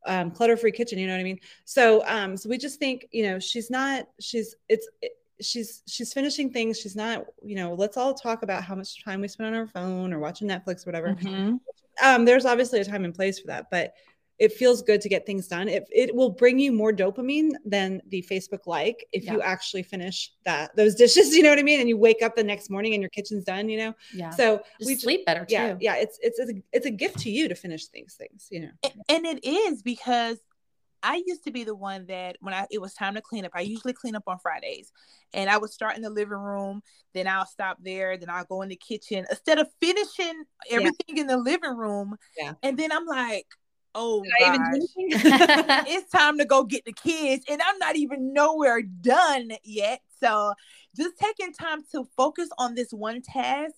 um, 0.07 0.31
clutter-free 0.31 0.71
kitchen 0.73 0.99
you 1.01 1.07
know 1.09 1.15
what 1.15 1.21
i 1.21 1.25
mean 1.25 1.41
so 1.65 2.03
um 2.07 2.37
so 2.37 2.49
we 2.49 2.57
just 2.59 2.79
think 2.79 3.09
you 3.11 3.25
know 3.25 3.39
she's 3.41 3.71
not 3.71 4.09
she's 4.21 4.55
it's 4.69 4.89
it, 5.03 5.13
she's 5.41 5.83
she's 5.87 6.13
finishing 6.13 6.51
things. 6.51 6.79
She's 6.81 6.97
not 6.97 7.25
you 7.43 7.57
know 7.57 7.75
let's 7.75 7.97
all 7.97 8.15
talk 8.15 8.43
about 8.43 8.65
how 8.65 8.75
much 8.75 9.03
time 9.05 9.21
we 9.21 9.29
spend 9.29 9.49
on 9.49 9.55
our 9.55 9.67
phone 9.67 10.13
or 10.13 10.19
watching 10.19 10.49
netflix 10.49 10.87
whatever. 10.87 11.15
Mhm. 11.15 11.59
um 12.03 12.25
there's 12.25 12.45
obviously 12.45 12.81
a 12.81 12.85
time 12.85 13.05
and 13.05 13.15
place 13.15 13.39
for 13.41 13.47
that 13.49 13.71
but 13.71 13.95
it 14.39 14.53
feels 14.53 14.83
good 14.83 15.01
to 15.01 15.09
get 15.09 15.25
things 15.25 15.49
done. 15.49 15.67
It, 15.67 15.89
it 15.91 16.15
will 16.15 16.29
bring 16.29 16.59
you 16.59 16.71
more 16.71 16.93
dopamine 16.93 17.53
than 17.65 18.03
the 18.09 18.21
facebook 18.31 18.67
like 18.67 19.07
if 19.11 19.25
you 19.25 19.41
actually 19.41 19.83
finish 19.83 20.31
that 20.45 20.77
those 20.77 20.95
dishes 20.95 21.35
you 21.35 21.43
know 21.43 21.49
what 21.49 21.59
i 21.59 21.63
mean? 21.63 21.81
And 21.81 21.89
you 21.89 21.97
wake 21.97 22.23
up 22.23 22.37
the 22.37 22.45
next 22.45 22.69
morning 22.69 22.93
and 22.93 23.03
your 23.03 23.09
kitchen's 23.11 23.45
done 23.45 23.69
you 23.71 23.79
know? 23.79 23.95
Yeah. 24.13 24.31
so 24.31 24.59
Just 24.79 24.87
we 24.89 24.97
sleep 24.97 25.25
better 25.25 25.47
too. 25.47 25.55
yeah 25.55 25.77
yeah 25.81 25.95
it's 25.97 26.19
it's 26.21 26.39
a, 26.39 26.53
it's 26.73 26.85
a 26.87 26.91
gift 26.91 27.19
to 27.21 27.31
you 27.31 27.49
to 27.49 27.55
finish 27.55 27.87
things 27.87 28.15
things 28.15 28.49
you 28.51 28.61
know? 28.61 28.91
And 29.09 29.25
it 29.25 29.43
is 29.43 29.83
because 29.83 30.39
I 31.03 31.23
used 31.27 31.45
to 31.45 31.51
be 31.51 31.65
the 31.65 31.75
one 31.75 32.07
that 32.07 32.37
when 32.41 32.55
I 32.55 32.67
it 32.71 32.81
was 32.81 32.95
time 32.95 33.15
to 33.15 33.21
clean 33.21 33.45
up, 33.45 33.53
I 33.55 33.61
usually 33.61 33.93
clean 33.93 34.17
up 34.17 34.25
on 34.27 34.39
Fridays. 34.39 34.93
And 35.35 35.51
I 35.51 35.59
would 35.59 35.71
start 35.71 35.97
in 35.97 36.03
the 36.03 36.11
living 36.11 36.39
room, 36.39 36.83
then 37.13 37.27
I'll 37.27 37.47
stop 37.47 37.79
there, 37.83 38.17
then 38.17 38.31
I'll 38.31 38.45
go 38.45 38.63
in 38.63 38.69
the 38.69 38.77
kitchen 38.77 39.27
instead 39.29 39.59
of 39.59 39.69
finishing 39.81 40.45
everything 40.71 41.19
in 41.19 41.27
the 41.27 41.37
living 41.37 41.77
room. 41.77 42.17
Yeah. 42.39 42.55
And 42.63 42.79
then 42.79 42.93
I'm 42.93 43.07
like, 43.07 43.47
oh 43.95 44.23
gosh, 44.39 44.59
it's 44.97 46.11
time 46.11 46.39
to 46.39 46.45
go 46.45 46.65
get 46.65 46.85
the 46.85 46.93
kids, 46.93 47.45
and 47.49 47.61
I'm 47.61 47.79
not 47.79 47.97
even 47.97 48.33
nowhere 48.33 48.83
done 48.83 49.53
yet. 49.65 50.01
So 50.21 50.53
just 50.97 51.19
taking 51.19 51.53
time 51.53 51.83
to 51.93 52.07
focus 52.17 52.49
on 52.59 52.75
this 52.75 52.91
one 52.91 53.23
task, 53.23 53.75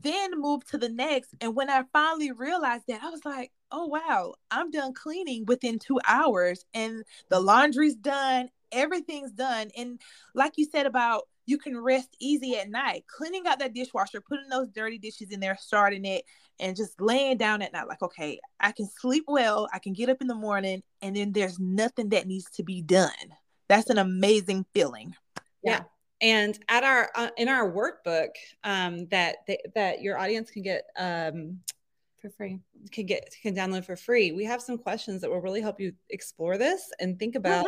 then 0.00 0.40
move 0.40 0.64
to 0.66 0.78
the 0.78 0.88
next. 0.88 1.34
And 1.40 1.54
when 1.54 1.70
I 1.70 1.84
finally 1.92 2.32
realized 2.32 2.84
that, 2.88 3.02
I 3.02 3.10
was 3.10 3.24
like, 3.24 3.52
oh 3.70 3.86
wow, 3.86 4.34
I'm 4.50 4.70
done 4.70 4.94
cleaning 4.94 5.44
within 5.46 5.78
two 5.78 6.00
hours, 6.06 6.64
and 6.74 7.04
the 7.28 7.40
laundry's 7.40 7.94
done, 7.94 8.48
everything's 8.70 9.32
done. 9.32 9.70
And 9.76 10.00
like 10.34 10.54
you 10.56 10.66
said 10.70 10.86
about 10.86 11.28
you 11.46 11.58
can 11.58 11.78
rest 11.78 12.16
easy 12.20 12.56
at 12.56 12.70
night, 12.70 13.04
cleaning 13.08 13.46
out 13.46 13.58
that 13.58 13.74
dishwasher, 13.74 14.20
putting 14.20 14.48
those 14.48 14.68
dirty 14.68 14.98
dishes 14.98 15.30
in 15.30 15.40
there, 15.40 15.56
starting 15.60 16.04
it, 16.04 16.24
and 16.60 16.76
just 16.76 17.00
laying 17.00 17.36
down 17.36 17.62
at 17.62 17.72
night, 17.72 17.88
like, 17.88 18.02
okay, 18.02 18.38
I 18.60 18.72
can 18.72 18.88
sleep 18.88 19.24
well, 19.26 19.68
I 19.72 19.78
can 19.80 19.92
get 19.92 20.08
up 20.08 20.20
in 20.20 20.28
the 20.28 20.34
morning, 20.34 20.82
and 21.00 21.16
then 21.16 21.32
there's 21.32 21.58
nothing 21.58 22.10
that 22.10 22.26
needs 22.26 22.48
to 22.52 22.62
be 22.62 22.80
done. 22.80 23.10
That's 23.68 23.90
an 23.90 23.98
amazing 23.98 24.66
feeling. 24.72 25.16
And 26.22 26.58
at 26.68 26.84
our 26.84 27.10
uh, 27.14 27.28
in 27.36 27.48
our 27.48 27.70
workbook 27.70 28.30
um, 28.64 29.06
that 29.08 29.36
they, 29.46 29.58
that 29.74 30.00
your 30.00 30.16
audience 30.18 30.50
can 30.50 30.62
get 30.62 30.84
um, 30.96 31.58
For 32.22 32.30
free. 32.30 32.60
can 32.92 33.04
get 33.06 33.34
can 33.42 33.54
download 33.54 33.84
for 33.84 33.96
free 33.96 34.32
we 34.32 34.44
have 34.44 34.62
some 34.62 34.78
questions 34.78 35.20
that 35.20 35.30
will 35.30 35.40
really 35.40 35.60
help 35.60 35.78
you 35.80 35.92
explore 36.08 36.56
this 36.56 36.90
and 37.00 37.18
think 37.18 37.34
about 37.34 37.66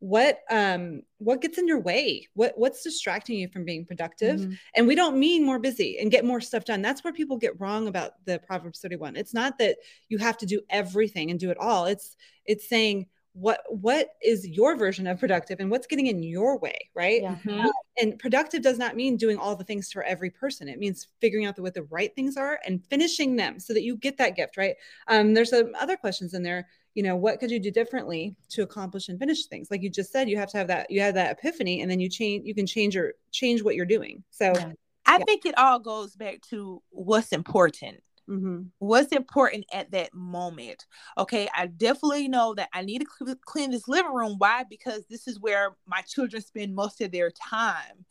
what 0.00 0.38
um 0.48 1.02
what 1.18 1.40
gets 1.42 1.58
in 1.58 1.66
your 1.66 1.80
way 1.80 2.24
what 2.34 2.52
what's 2.56 2.84
distracting 2.84 3.36
you 3.36 3.48
from 3.48 3.64
being 3.64 3.84
productive. 3.84 4.38
Mhm. 4.40 4.56
and 4.76 4.86
we 4.86 4.94
don't 4.94 5.18
mean 5.18 5.44
more 5.44 5.58
busy 5.58 5.98
and 5.98 6.10
get 6.12 6.24
more 6.24 6.40
stuff 6.40 6.64
done. 6.64 6.80
That's 6.82 7.02
where 7.02 7.12
people 7.12 7.36
get 7.36 7.58
wrong 7.60 7.88
about 7.88 8.12
the 8.24 8.38
proverbs 8.38 8.78
31 8.80 9.16
it's 9.16 9.34
not 9.34 9.58
that 9.58 9.76
you 10.08 10.18
have 10.18 10.38
to 10.38 10.46
do 10.46 10.60
everything 10.70 11.30
and 11.30 11.38
do 11.40 11.50
it 11.50 11.58
all. 11.58 11.86
It's 11.86 12.16
it's 12.44 12.68
saying 12.68 13.06
what 13.38 13.60
what 13.68 14.08
is 14.22 14.46
your 14.48 14.74
version 14.76 15.06
of 15.06 15.20
productive 15.20 15.60
and 15.60 15.70
what's 15.70 15.86
getting 15.86 16.08
in 16.08 16.22
your 16.22 16.58
way 16.58 16.76
right 16.94 17.22
Yeah. 17.22 17.36
Mhm. 17.44 17.70
and 18.00 18.18
productive 18.18 18.62
does 18.62 18.78
not 18.78 18.96
mean 18.96 19.16
doing 19.16 19.38
all 19.38 19.54
the 19.54 19.62
things 19.64 19.92
for 19.92 20.02
every 20.02 20.30
person 20.30 20.66
it 20.68 20.78
means 20.80 21.06
figuring 21.20 21.46
out 21.46 21.54
the, 21.54 21.62
what 21.62 21.74
the 21.74 21.84
right 21.84 22.12
things 22.16 22.36
are 22.36 22.58
and 22.66 22.84
finishing 22.86 23.36
them 23.36 23.60
so 23.60 23.72
that 23.74 23.82
you 23.82 23.96
get 23.96 24.16
that 24.18 24.34
gift 24.34 24.56
right 24.56 24.74
um, 25.06 25.34
there's 25.34 25.50
some 25.50 25.72
other 25.78 25.96
questions 25.96 26.34
in 26.34 26.42
there 26.42 26.66
you 26.94 27.02
know 27.04 27.14
what 27.14 27.38
could 27.38 27.50
you 27.50 27.60
do 27.60 27.70
differently 27.70 28.34
to 28.48 28.62
accomplish 28.62 29.08
and 29.08 29.18
finish 29.20 29.46
things 29.46 29.70
like 29.70 29.82
you 29.82 29.90
just 29.90 30.10
said 30.10 30.28
you 30.28 30.36
have 30.36 30.50
to 30.50 30.58
have 30.58 30.66
that 30.66 30.90
you 30.90 31.00
have 31.00 31.14
that 31.14 31.30
epiphany 31.38 31.82
and 31.82 31.90
then 31.90 32.00
you 32.00 32.08
change 32.08 32.44
you 32.44 32.54
can 32.54 32.66
change 32.66 32.94
your 32.96 33.12
change 33.30 33.62
what 33.62 33.76
you're 33.76 33.86
doing 33.86 34.22
so 34.30 34.52
Yeah. 34.56 34.72
I 35.06 35.18
Yeah. 35.18 35.24
think 35.24 35.46
it 35.46 35.56
all 35.56 35.78
goes 35.78 36.14
back 36.16 36.42
to 36.50 36.82
what's 36.90 37.32
important. 37.32 38.02
Mhm. 38.28 38.68
what's 38.78 39.12
important 39.12 39.64
at 39.72 39.90
that 39.92 40.14
moment. 40.14 40.86
Okay, 41.16 41.48
I 41.56 41.66
definitely 41.66 42.28
know 42.28 42.54
that 42.54 42.68
I 42.72 42.82
need 42.82 43.00
to 43.00 43.06
cl- 43.18 43.36
clean 43.44 43.70
this 43.70 43.88
living 43.88 44.12
room. 44.12 44.36
Why? 44.38 44.64
Because 44.68 45.04
this 45.08 45.26
is 45.26 45.40
where 45.40 45.76
my 45.86 46.02
children 46.02 46.42
spend 46.42 46.74
most 46.74 47.00
of 47.00 47.12
their 47.12 47.30
time. 47.30 48.04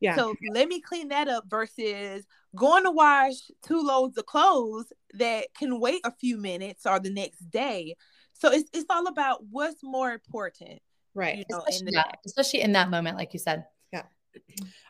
yeah 0.00 0.16
So 0.16 0.34
let 0.52 0.68
me 0.68 0.80
clean 0.80 1.08
that 1.08 1.28
up 1.28 1.44
versus 1.48 2.26
going 2.54 2.84
to 2.84 2.90
wash 2.90 3.34
two 3.66 3.82
loads 3.82 4.16
of 4.18 4.26
clothes 4.26 4.92
that 5.14 5.46
can 5.54 5.80
wait 5.80 6.00
a 6.04 6.12
few 6.12 6.38
minutes 6.38 6.86
or 6.86 6.98
the 6.98 7.10
next 7.10 7.50
day. 7.50 7.96
So 8.34 8.50
it's 8.52 8.68
it's 8.72 8.86
all 8.90 9.06
about 9.06 9.44
what's 9.50 9.82
more 9.82 10.12
important, 10.12 10.80
right 11.14 11.38
you 11.38 11.44
know, 11.50 11.58
in 11.58 11.64
Especially, 11.66 11.86
the 11.86 11.92
yeah, 11.92 12.04
especially 12.26 12.60
in 12.60 12.72
that 12.72 12.90
moment, 12.90 13.16
like 13.16 13.32
you 13.32 13.38
said. 13.38 13.64
Yeah. 13.92 14.02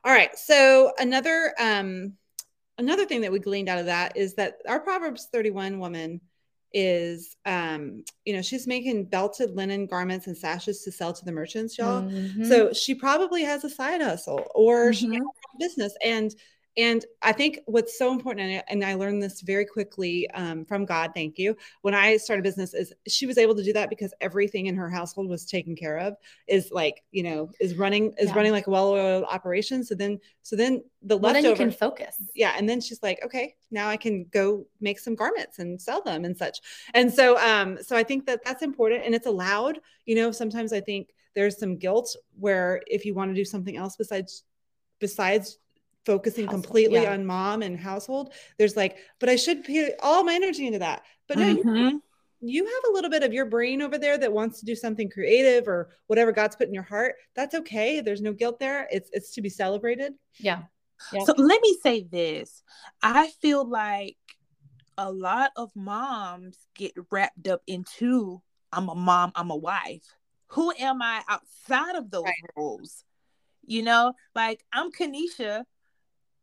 All 0.04 0.12
right. 0.12 0.36
So 0.36 0.92
another 0.98 1.54
um 1.60 2.14
another 2.78 3.06
thing 3.06 3.20
that 3.22 3.32
we 3.32 3.38
gleaned 3.38 3.68
out 3.68 3.78
of 3.78 3.86
that 3.86 4.16
is 4.16 4.34
that 4.34 4.58
our 4.68 4.80
Proverbs 4.80 5.28
31 5.32 5.78
woman 5.78 6.20
is 6.72 7.36
um 7.46 8.02
you 8.24 8.34
know 8.34 8.42
she's 8.42 8.66
making 8.66 9.04
belted 9.04 9.50
linen 9.52 9.86
garments 9.86 10.26
and 10.26 10.36
sashes 10.36 10.82
to 10.82 10.90
sell 10.90 11.12
to 11.12 11.24
the 11.24 11.30
merchants 11.32 11.78
y'all 11.78 12.02
Mhm. 12.02 12.46
so 12.46 12.72
she 12.72 12.92
probably 12.94 13.42
has 13.44 13.62
a 13.64 13.70
side 13.70 14.02
hustle 14.02 14.46
or 14.54 14.92
she 14.92 15.06
Mhm. 15.06 15.12
has 15.12 15.22
a 15.54 15.58
business 15.58 15.94
and 16.04 16.34
And 16.76 17.04
I 17.22 17.32
think 17.32 17.60
what's 17.66 17.98
so 17.98 18.12
important, 18.12 18.62
and 18.68 18.84
I, 18.84 18.94
learned 18.94 19.22
this 19.22 19.40
very 19.40 19.64
quickly 19.64 20.28
um, 20.32 20.64
from 20.64 20.84
God, 20.84 21.12
thank 21.14 21.38
you, 21.38 21.56
when 21.82 21.94
I 21.94 22.16
started 22.18 22.42
business, 22.42 22.74
is 22.74 22.92
she 23.08 23.26
was 23.26 23.38
able 23.38 23.54
to 23.54 23.62
do 23.64 23.72
that 23.72 23.88
because 23.90 24.12
everything 24.20 24.66
in 24.66 24.76
her 24.76 24.90
household 24.90 25.28
was 25.28 25.46
taken 25.46 25.74
care 25.74 25.98
of, 25.98 26.16
is 26.46 26.70
like, 26.72 27.02
you 27.12 27.22
know, 27.22 27.50
is 27.60 27.74
running, 27.76 28.12
is 28.18 28.28
Yeah. 28.28 28.36
running 28.36 28.52
like 28.52 28.66
a 28.66 28.70
well-oiled 28.70 29.24
operation. 29.30 29.84
So 29.84 29.94
then, 29.94 30.18
so 30.42 30.54
then 30.56 30.82
the 31.02 31.16
Well, 31.16 31.32
then 31.32 31.44
you 31.44 31.50
leftover, 31.50 31.70
can 31.70 31.78
focus. 31.78 32.16
yeah 32.34 32.54
and 32.58 32.68
then 32.68 32.80
she's 32.80 33.00
like 33.02 33.20
okay 33.24 33.54
now 33.70 33.88
i 33.88 33.96
can 33.96 34.24
go 34.32 34.66
make 34.80 34.98
some 34.98 35.14
garments 35.14 35.58
and 35.60 35.80
sell 35.80 36.02
them 36.02 36.24
and 36.24 36.36
such 36.36 36.58
and 36.94 37.12
so 37.12 37.38
um 37.38 37.78
so 37.80 37.96
i 37.96 38.02
think 38.02 38.26
that 38.26 38.40
that's 38.44 38.62
important 38.62 39.04
and 39.04 39.14
it's 39.14 39.26
allowed 39.26 39.78
you 40.04 40.16
know 40.16 40.32
sometimes 40.32 40.72
i 40.72 40.80
think 40.80 41.10
there's 41.34 41.58
some 41.58 41.76
guilt 41.76 42.16
where 42.38 42.82
if 42.88 43.04
you 43.04 43.14
want 43.14 43.30
to 43.30 43.34
do 43.34 43.44
something 43.44 43.76
else 43.76 43.94
besides 43.96 44.42
besides 44.98 45.58
focusing 46.06 46.44
Household, 46.46 46.64
completely 46.64 47.02
yeah. 47.02 47.12
on 47.12 47.26
mom 47.26 47.62
and 47.62 47.78
household 47.78 48.32
there's 48.58 48.76
like 48.76 48.96
but 49.18 49.28
i 49.28 49.36
should 49.36 49.64
put 49.64 49.92
all 50.02 50.22
my 50.24 50.34
energy 50.34 50.66
into 50.66 50.78
that 50.78 51.02
but 51.28 51.36
no 51.38 51.48
you 51.48 51.64
Mhm. 51.64 52.00
you 52.40 52.64
have 52.64 52.84
a 52.90 52.92
little 52.92 53.10
bit 53.10 53.22
of 53.24 53.32
your 53.32 53.46
brain 53.46 53.82
over 53.82 53.98
there 53.98 54.16
that 54.18 54.32
wants 54.32 54.60
to 54.60 54.66
do 54.66 54.76
something 54.76 55.10
creative 55.10 55.66
or 55.66 55.90
whatever 56.06 56.32
God's 56.32 56.54
put 56.54 56.68
in 56.68 56.74
your 56.74 56.82
heart. 56.82 57.14
That's 57.34 57.54
okay. 57.54 58.00
There's 58.02 58.20
no 58.20 58.32
guilt 58.34 58.60
there. 58.60 58.86
It's 58.92 59.08
it's 59.12 59.32
to 59.32 59.40
be 59.42 59.48
celebrated. 59.48 60.12
Yeah. 60.38 60.64
Yeah. 61.12 61.24
So 61.24 61.32
let 61.36 61.60
me 61.62 61.76
say 61.82 62.04
this. 62.04 62.62
I 63.02 63.28
feel 63.40 63.64
like 63.66 64.18
a 64.98 65.10
lot 65.10 65.50
of 65.56 65.70
moms 65.74 66.58
get 66.74 66.92
wrapped 67.10 67.48
up 67.48 67.62
into 67.66 68.42
I'm 68.70 68.90
a 68.90 68.94
mom, 68.94 69.32
I'm 69.34 69.50
a 69.50 69.56
wife. 69.56 70.04
Who 70.48 70.72
am 70.78 71.00
I 71.00 71.22
outside 71.28 71.96
of 71.96 72.10
those 72.10 72.24
Right. 72.24 72.50
roles? 72.54 73.02
You 73.64 73.82
know, 73.82 74.12
like 74.34 74.62
I'm 74.72 74.92
Kanisha. 74.92 75.64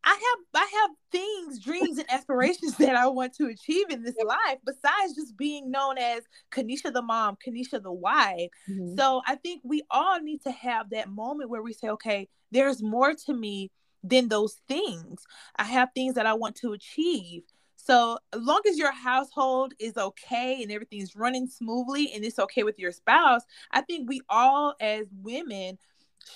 I 0.04 0.10
have 0.10 0.62
I 0.62 0.70
have 0.82 0.90
things, 1.10 1.58
dreams, 1.60 1.98
and 1.98 2.10
aspirations 2.10 2.76
that 2.78 2.94
I 2.94 3.06
want 3.08 3.34
to 3.36 3.46
achieve 3.46 3.86
in 3.90 4.02
this 4.02 4.16
life 4.24 4.58
besides 4.64 5.14
just 5.14 5.36
being 5.36 5.70
known 5.70 5.98
as 5.98 6.22
Kanisha 6.50 6.92
the 6.92 7.02
mom, 7.02 7.36
Kanisha 7.44 7.82
the 7.82 7.92
wife. 7.92 8.50
Mm-hmm. 8.68 8.96
So 8.96 9.22
I 9.26 9.36
think 9.36 9.62
we 9.64 9.82
all 9.90 10.20
need 10.20 10.42
to 10.42 10.50
have 10.50 10.90
that 10.90 11.08
moment 11.08 11.50
where 11.50 11.62
we 11.62 11.72
say, 11.72 11.88
okay, 11.88 12.28
there's 12.50 12.82
more 12.82 13.14
to 13.26 13.34
me 13.34 13.70
than 14.02 14.28
those 14.28 14.60
things. 14.68 15.24
I 15.56 15.64
have 15.64 15.88
things 15.94 16.14
that 16.14 16.26
I 16.26 16.34
want 16.34 16.56
to 16.56 16.72
achieve. 16.72 17.42
So 17.76 18.18
as 18.32 18.40
long 18.40 18.62
as 18.68 18.78
your 18.78 18.92
household 18.92 19.74
is 19.78 19.96
okay 19.96 20.62
and 20.62 20.72
everything's 20.72 21.16
running 21.16 21.46
smoothly 21.46 22.12
and 22.14 22.24
it's 22.24 22.38
okay 22.38 22.62
with 22.62 22.78
your 22.78 22.92
spouse, 22.92 23.42
I 23.70 23.82
think 23.82 24.08
we 24.08 24.20
all 24.28 24.74
as 24.80 25.06
women 25.22 25.78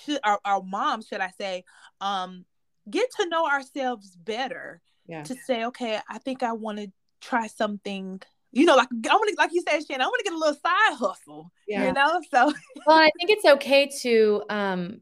should 0.05 0.19
our, 0.23 0.39
our 0.45 0.61
moms, 0.61 1.07
should 1.07 1.21
I 1.21 1.31
say, 1.39 1.63
um, 2.01 2.45
get 2.89 3.09
to 3.17 3.27
know 3.29 3.45
ourselves 3.47 4.15
better 4.15 4.81
Yeah. 5.07 5.23
to 5.23 5.35
say, 5.35 5.65
okay, 5.65 5.99
I 6.09 6.17
think 6.19 6.43
I 6.43 6.53
want 6.53 6.77
to 6.79 6.91
try 7.21 7.47
something. 7.47 8.21
You 8.51 8.65
know, 8.65 8.75
like 8.75 8.87
I 9.09 9.13
want 9.15 9.29
to, 9.29 9.35
like 9.37 9.51
you 9.53 9.61
said, 9.67 9.85
Shannon, 9.85 10.01
I 10.01 10.05
want 10.07 10.19
to 10.19 10.23
get 10.23 10.33
a 10.33 10.37
little 10.37 10.55
side 10.55 10.97
hustle. 10.97 11.51
Yeah. 11.67 11.87
You 11.87 11.93
know, 11.93 12.21
so 12.31 12.51
well 12.87 12.97
i 12.97 13.09
think 13.17 13.29
it's 13.29 13.45
okay 13.45 13.87
to 14.01 14.41
um 14.49 15.01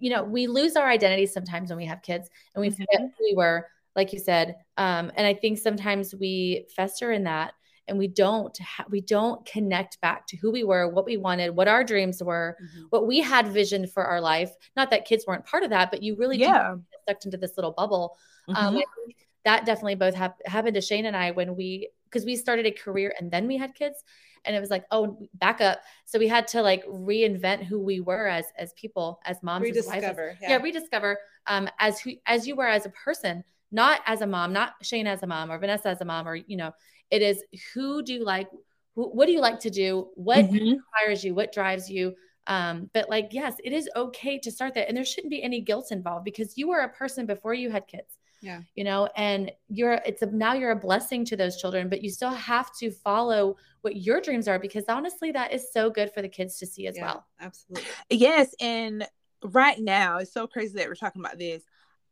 you 0.00 0.10
know 0.10 0.22
we 0.24 0.46
lose 0.46 0.76
our 0.76 0.88
identity 0.88 1.26
sometimes 1.26 1.70
when 1.70 1.76
we 1.78 1.84
have 1.86 2.02
kids 2.02 2.28
and 2.54 2.60
we 2.62 2.70
forget 2.70 3.00
Mhm. 3.00 3.10
who 3.18 3.24
we 3.24 3.34
were 3.36 3.66
like 3.96 4.12
you 4.12 4.18
said 4.18 4.56
um 4.76 5.10
and 5.16 5.26
i 5.26 5.34
think 5.34 5.58
sometimes 5.58 6.14
we 6.14 6.66
fester 6.74 7.12
in 7.12 7.24
that 7.24 7.52
and 7.88 7.98
we 7.98 8.06
don't 8.08 8.56
ha- 8.58 8.84
we 8.90 9.00
don't 9.00 9.44
connect 9.46 10.00
back 10.00 10.26
to 10.26 10.36
who 10.36 10.50
we 10.52 10.62
were 10.64 10.88
what 10.88 11.04
we 11.06 11.16
wanted 11.16 11.50
what 11.56 11.68
our 11.68 11.82
dreams 11.82 12.22
were 12.22 12.56
Mhm. 12.62 12.84
what 12.90 13.06
we 13.06 13.20
had 13.20 13.48
visioned 13.48 13.90
for 13.90 14.04
our 14.04 14.20
life 14.20 14.50
not 14.76 14.90
that 14.90 15.04
kids 15.04 15.24
weren't 15.26 15.44
part 15.46 15.62
of 15.62 15.70
that 15.70 15.90
but 15.90 16.02
you 16.02 16.14
really 16.16 16.36
yeah. 16.38 16.74
get 16.90 17.00
sucked 17.08 17.24
into 17.24 17.36
this 17.36 17.56
little 17.56 17.72
bubble 17.72 18.16
um, 18.48 18.74
Mhm. 18.74 18.78
I 18.78 18.84
think 19.06 19.16
that 19.44 19.64
definitely 19.66 19.94
both 19.96 20.14
hap- 20.14 20.46
happened 20.46 20.74
to 20.74 20.80
Shane 20.80 21.06
and 21.06 21.16
I 21.16 21.30
when 21.32 21.56
we 21.56 21.88
because 22.04 22.24
we 22.24 22.36
started 22.36 22.66
a 22.66 22.70
career 22.70 23.12
and 23.18 23.30
then 23.30 23.46
we 23.46 23.56
had 23.56 23.74
kids 23.74 24.02
and 24.44 24.54
it 24.56 24.60
was 24.60 24.70
like 24.70 24.84
oh 24.90 25.18
back 25.34 25.60
up 25.60 25.80
so 26.04 26.18
we 26.18 26.28
had 26.28 26.46
to 26.48 26.62
like 26.62 26.84
reinvent 26.86 27.64
who 27.64 27.78
we 27.80 28.00
were 28.00 28.26
as 28.26 28.46
as 28.56 28.72
people 28.74 29.20
as 29.24 29.42
moms 29.42 29.64
wives, 29.64 29.78
as- 29.78 29.88
Rediscover. 29.88 30.38
yeah. 30.40 30.56
rediscover 30.56 31.18
um 31.46 31.68
as 31.78 32.00
who 32.00 32.12
as 32.26 32.46
you 32.46 32.54
were 32.56 32.66
as 32.66 32.86
a 32.86 32.90
person 32.90 33.42
not 33.70 34.00
as 34.06 34.22
a 34.22 34.26
mom 34.26 34.52
not 34.52 34.74
Shane 34.82 35.06
as 35.06 35.22
a 35.22 35.26
mom 35.26 35.50
or 35.50 35.58
Vanessa 35.58 35.88
as 35.88 36.00
a 36.00 36.04
mom 36.04 36.26
or 36.26 36.34
you 36.36 36.56
know 36.56 36.72
it 37.10 37.22
is 37.22 37.42
who 37.74 38.02
do 38.02 38.14
you 38.14 38.24
like 38.24 38.48
who, 38.94 39.08
what 39.10 39.26
do 39.26 39.32
you 39.32 39.40
like 39.40 39.60
to 39.60 39.70
do 39.70 40.08
what 40.14 40.44
Mhm. 40.44 40.76
inspires 40.76 41.24
you 41.24 41.34
what 41.34 41.52
drives 41.52 41.90
you 41.90 42.14
um 42.46 42.90
but 42.94 43.08
like 43.10 43.28
yes 43.32 43.54
it 43.64 43.72
is 43.72 43.88
okay 43.94 44.38
to 44.38 44.50
start 44.50 44.74
that 44.74 44.88
and 44.88 44.96
there 44.96 45.04
shouldn't 45.04 45.30
be 45.30 45.42
any 45.42 45.60
guilt 45.60 45.92
involved 45.92 46.24
because 46.24 46.56
you 46.56 46.68
were 46.68 46.80
a 46.80 46.88
person 46.88 47.26
before 47.26 47.54
you 47.54 47.70
had 47.70 47.86
kids 47.86 48.16
Yeah. 48.40 48.60
you 48.74 48.84
know 48.84 49.08
and 49.16 49.52
you're 49.68 50.00
it's 50.06 50.22
a, 50.22 50.26
now 50.26 50.54
you're 50.54 50.70
a 50.70 50.76
blessing 50.76 51.24
to 51.26 51.36
those 51.36 51.56
children 51.60 51.88
but 51.88 52.02
you 52.02 52.10
still 52.10 52.30
have 52.30 52.70
to 52.78 52.90
follow 52.90 53.56
what 53.82 53.96
your 53.96 54.20
dreams 54.20 54.48
are 54.48 54.58
because 54.58 54.84
honestly 54.88 55.30
that 55.32 55.52
is 55.52 55.72
so 55.72 55.90
good 55.90 56.12
for 56.12 56.22
the 56.22 56.28
kids 56.28 56.58
to 56.58 56.66
see 56.66 56.86
as 56.86 56.96
Yeah, 56.96 57.04
well 57.06 57.26
Absolutely. 57.40 57.88
Yes, 58.10 58.54
and 58.60 59.06
right 59.44 59.78
now 59.78 60.18
it's 60.18 60.32
so 60.32 60.46
crazy 60.46 60.74
that 60.78 60.88
we're 60.88 60.94
talking 60.96 61.22
about 61.24 61.38
this. 61.38 61.62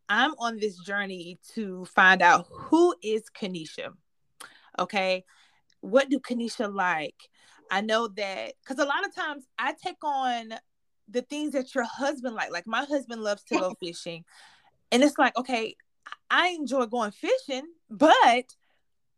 I'm 0.09 0.35
on 0.39 0.59
this 0.59 0.79
journey 0.79 1.41
to 1.55 1.85
find 1.87 2.23
out 2.23 2.47
who 2.49 2.95
is 3.03 3.25
Kanisha. 3.31 3.89
Okay, 4.79 5.25
what 5.81 6.09
do 6.09 6.19
Kanisha 6.21 6.73
like? 6.73 7.17
I 7.71 7.81
know 7.81 8.09
that 8.09 8.55
because 8.63 8.83
a 8.83 8.87
lot 8.89 9.07
of 9.07 9.15
times 9.15 9.45
I 9.59 9.73
take 9.73 10.03
on 10.05 10.55
the 11.09 11.23
things 11.23 11.53
that 11.53 11.75
your 11.75 11.85
husband 11.85 12.35
like. 12.35 12.51
Like 12.51 12.67
my 12.67 12.85
husband 12.85 13.23
loves 13.23 13.43
to 13.45 13.59
go 13.59 13.75
fishing, 13.81 14.25
and 14.93 15.03
it's 15.03 15.19
like, 15.19 15.37
okay, 15.37 15.77
I 16.31 16.49
enjoy 16.49 16.87
going 16.87 17.13
fishing, 17.13 17.65
but 17.91 18.55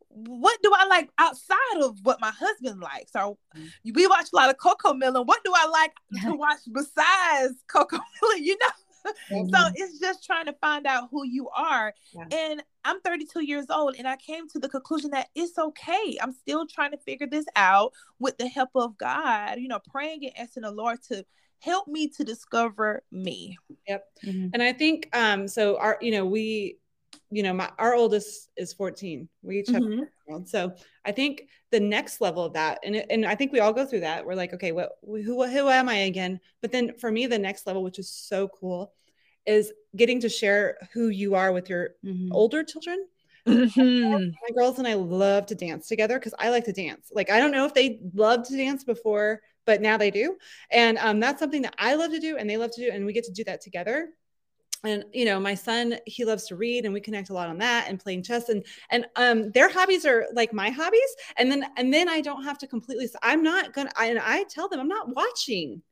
what 0.08 0.58
do 0.62 0.72
I 0.74 0.86
like 0.86 1.10
outside 1.18 1.82
of 1.82 1.98
what 2.02 2.20
my 2.20 2.30
husband 2.30 2.80
likes? 2.80 3.12
So 3.12 3.38
Mhm. 3.54 3.94
we 3.94 4.06
watch 4.06 4.28
a 4.32 4.36
lot 4.36 4.50
of 4.50 4.56
Cocomelon. 4.56 5.26
What 5.26 5.44
do 5.44 5.52
I 5.54 5.66
like 5.66 5.92
to 6.24 6.34
watch 6.34 6.60
besides 6.72 7.62
Coco 7.66 7.98
Melon? 8.22 8.44
You 8.44 8.56
know, 8.58 8.68
so 9.54 9.68
it's 9.74 9.98
just 9.98 10.24
trying 10.24 10.46
to 10.46 10.52
find 10.54 10.86
out 10.86 11.08
who 11.10 11.24
you 11.24 11.48
are. 11.50 11.94
Yeah. 12.14 12.24
And 12.30 12.62
I'm 12.84 13.00
32 13.00 13.44
years 13.44 13.66
old, 13.70 13.96
and 13.98 14.06
I 14.08 14.16
came 14.16 14.48
to 14.50 14.58
the 14.58 14.68
conclusion 14.68 15.10
that 15.10 15.28
it's 15.34 15.58
okay. 15.58 16.18
I'm 16.20 16.32
still 16.32 16.66
trying 16.66 16.92
to 16.92 16.98
figure 16.98 17.26
this 17.26 17.46
out 17.56 17.92
with 18.18 18.38
the 18.38 18.48
help 18.48 18.70
of 18.74 18.96
God. 18.98 19.58
You 19.58 19.68
know, 19.68 19.80
praying 19.90 20.24
and 20.24 20.38
asking 20.38 20.62
the 20.62 20.70
Lord 20.72 21.02
to 21.08 21.24
help 21.60 21.88
me 21.88 22.08
to 22.08 22.24
discover 22.24 23.02
me. 23.10 23.56
Mhm. 24.24 24.50
And 24.54 24.62
I 24.62 24.72
think 24.72 25.08
um 25.16 25.48
so 25.48 25.76
our 25.78 25.98
you 26.00 26.12
know 26.12 26.24
we 26.24 26.78
you 27.30 27.42
know 27.42 27.52
my 27.52 27.70
our 27.78 27.94
oldest 27.94 28.50
is 28.56 28.72
14. 28.72 29.28
We 29.42 29.60
each 29.60 29.70
have 29.70 29.82
Mhm. 29.82 30.46
So 30.46 30.74
I 31.04 31.12
think 31.12 31.48
the 31.70 31.80
next 31.80 32.20
level 32.20 32.44
of 32.44 32.52
that, 32.54 32.80
and 32.84 32.96
and 32.96 33.24
I 33.26 33.34
think 33.34 33.52
we 33.52 33.60
all 33.60 33.72
go 33.72 33.86
through 33.86 34.00
that. 34.00 34.26
We're 34.26 34.34
like, 34.34 34.52
okay, 34.54 34.72
what 34.72 34.92
who 35.02 35.46
who 35.46 35.68
am 35.68 35.88
I 35.88 35.96
again? 35.96 36.40
But 36.60 36.72
then 36.72 36.98
for 36.98 37.10
me, 37.10 37.26
the 37.26 37.38
next 37.38 37.66
level, 37.66 37.82
which 37.82 37.98
is 37.98 38.10
so 38.10 38.48
cool, 38.48 38.92
is 39.46 39.72
getting 39.96 40.20
to 40.20 40.28
share 40.28 40.76
who 40.92 41.08
you 41.08 41.34
are 41.34 41.52
with 41.52 41.70
your 41.70 41.94
Mhm. 42.04 42.28
older 42.32 42.62
children. 42.62 43.06
Mhm. 43.46 44.32
My 44.42 44.54
girls 44.54 44.78
and 44.78 44.86
I 44.86 44.94
love 44.94 45.46
to 45.46 45.54
dance 45.54 45.88
together 45.88 46.18
because 46.18 46.34
I 46.38 46.50
like 46.50 46.64
to 46.66 46.72
dance. 46.72 47.10
Like 47.14 47.30
I 47.30 47.38
don't 47.40 47.52
know 47.52 47.64
if 47.64 47.74
they 47.74 48.00
loved 48.14 48.46
to 48.46 48.56
dance 48.56 48.84
before, 48.84 49.40
but 49.64 49.80
now 49.80 49.96
they 49.96 50.10
do, 50.10 50.36
and 50.70 50.98
um, 50.98 51.20
that's 51.20 51.40
something 51.40 51.62
that 51.62 51.74
I 51.78 51.94
love 51.94 52.10
to 52.10 52.20
do, 52.20 52.36
and 52.36 52.48
they 52.48 52.56
love 52.58 52.72
to 52.72 52.82
do, 52.82 52.90
and 52.92 53.06
we 53.06 53.12
get 53.14 53.24
to 53.24 53.32
do 53.32 53.44
that 53.44 53.60
together 53.62 54.10
and 54.84 55.04
you 55.12 55.24
know 55.24 55.40
my 55.40 55.54
son 55.54 55.96
he 56.06 56.24
loves 56.24 56.46
to 56.46 56.56
read 56.56 56.84
and 56.84 56.94
we 56.94 57.00
connect 57.00 57.30
a 57.30 57.32
lot 57.32 57.48
on 57.48 57.58
that 57.58 57.86
and 57.88 57.98
playing 57.98 58.22
chess 58.22 58.48
and 58.48 58.64
and 58.90 59.06
um 59.16 59.50
their 59.52 59.68
hobbies 59.68 60.06
are 60.06 60.26
like 60.34 60.52
my 60.52 60.70
hobbies 60.70 61.16
and 61.36 61.50
then 61.50 61.64
and 61.76 61.92
then 61.92 62.08
i 62.08 62.20
don't 62.20 62.44
have 62.44 62.58
to 62.58 62.66
completely 62.66 63.08
i'm 63.22 63.42
not 63.42 63.72
gonna 63.72 63.90
I, 63.96 64.06
and 64.06 64.18
i 64.18 64.44
tell 64.44 64.68
them 64.68 64.80
i'm 64.80 64.88
not 64.88 65.14
watching 65.14 65.82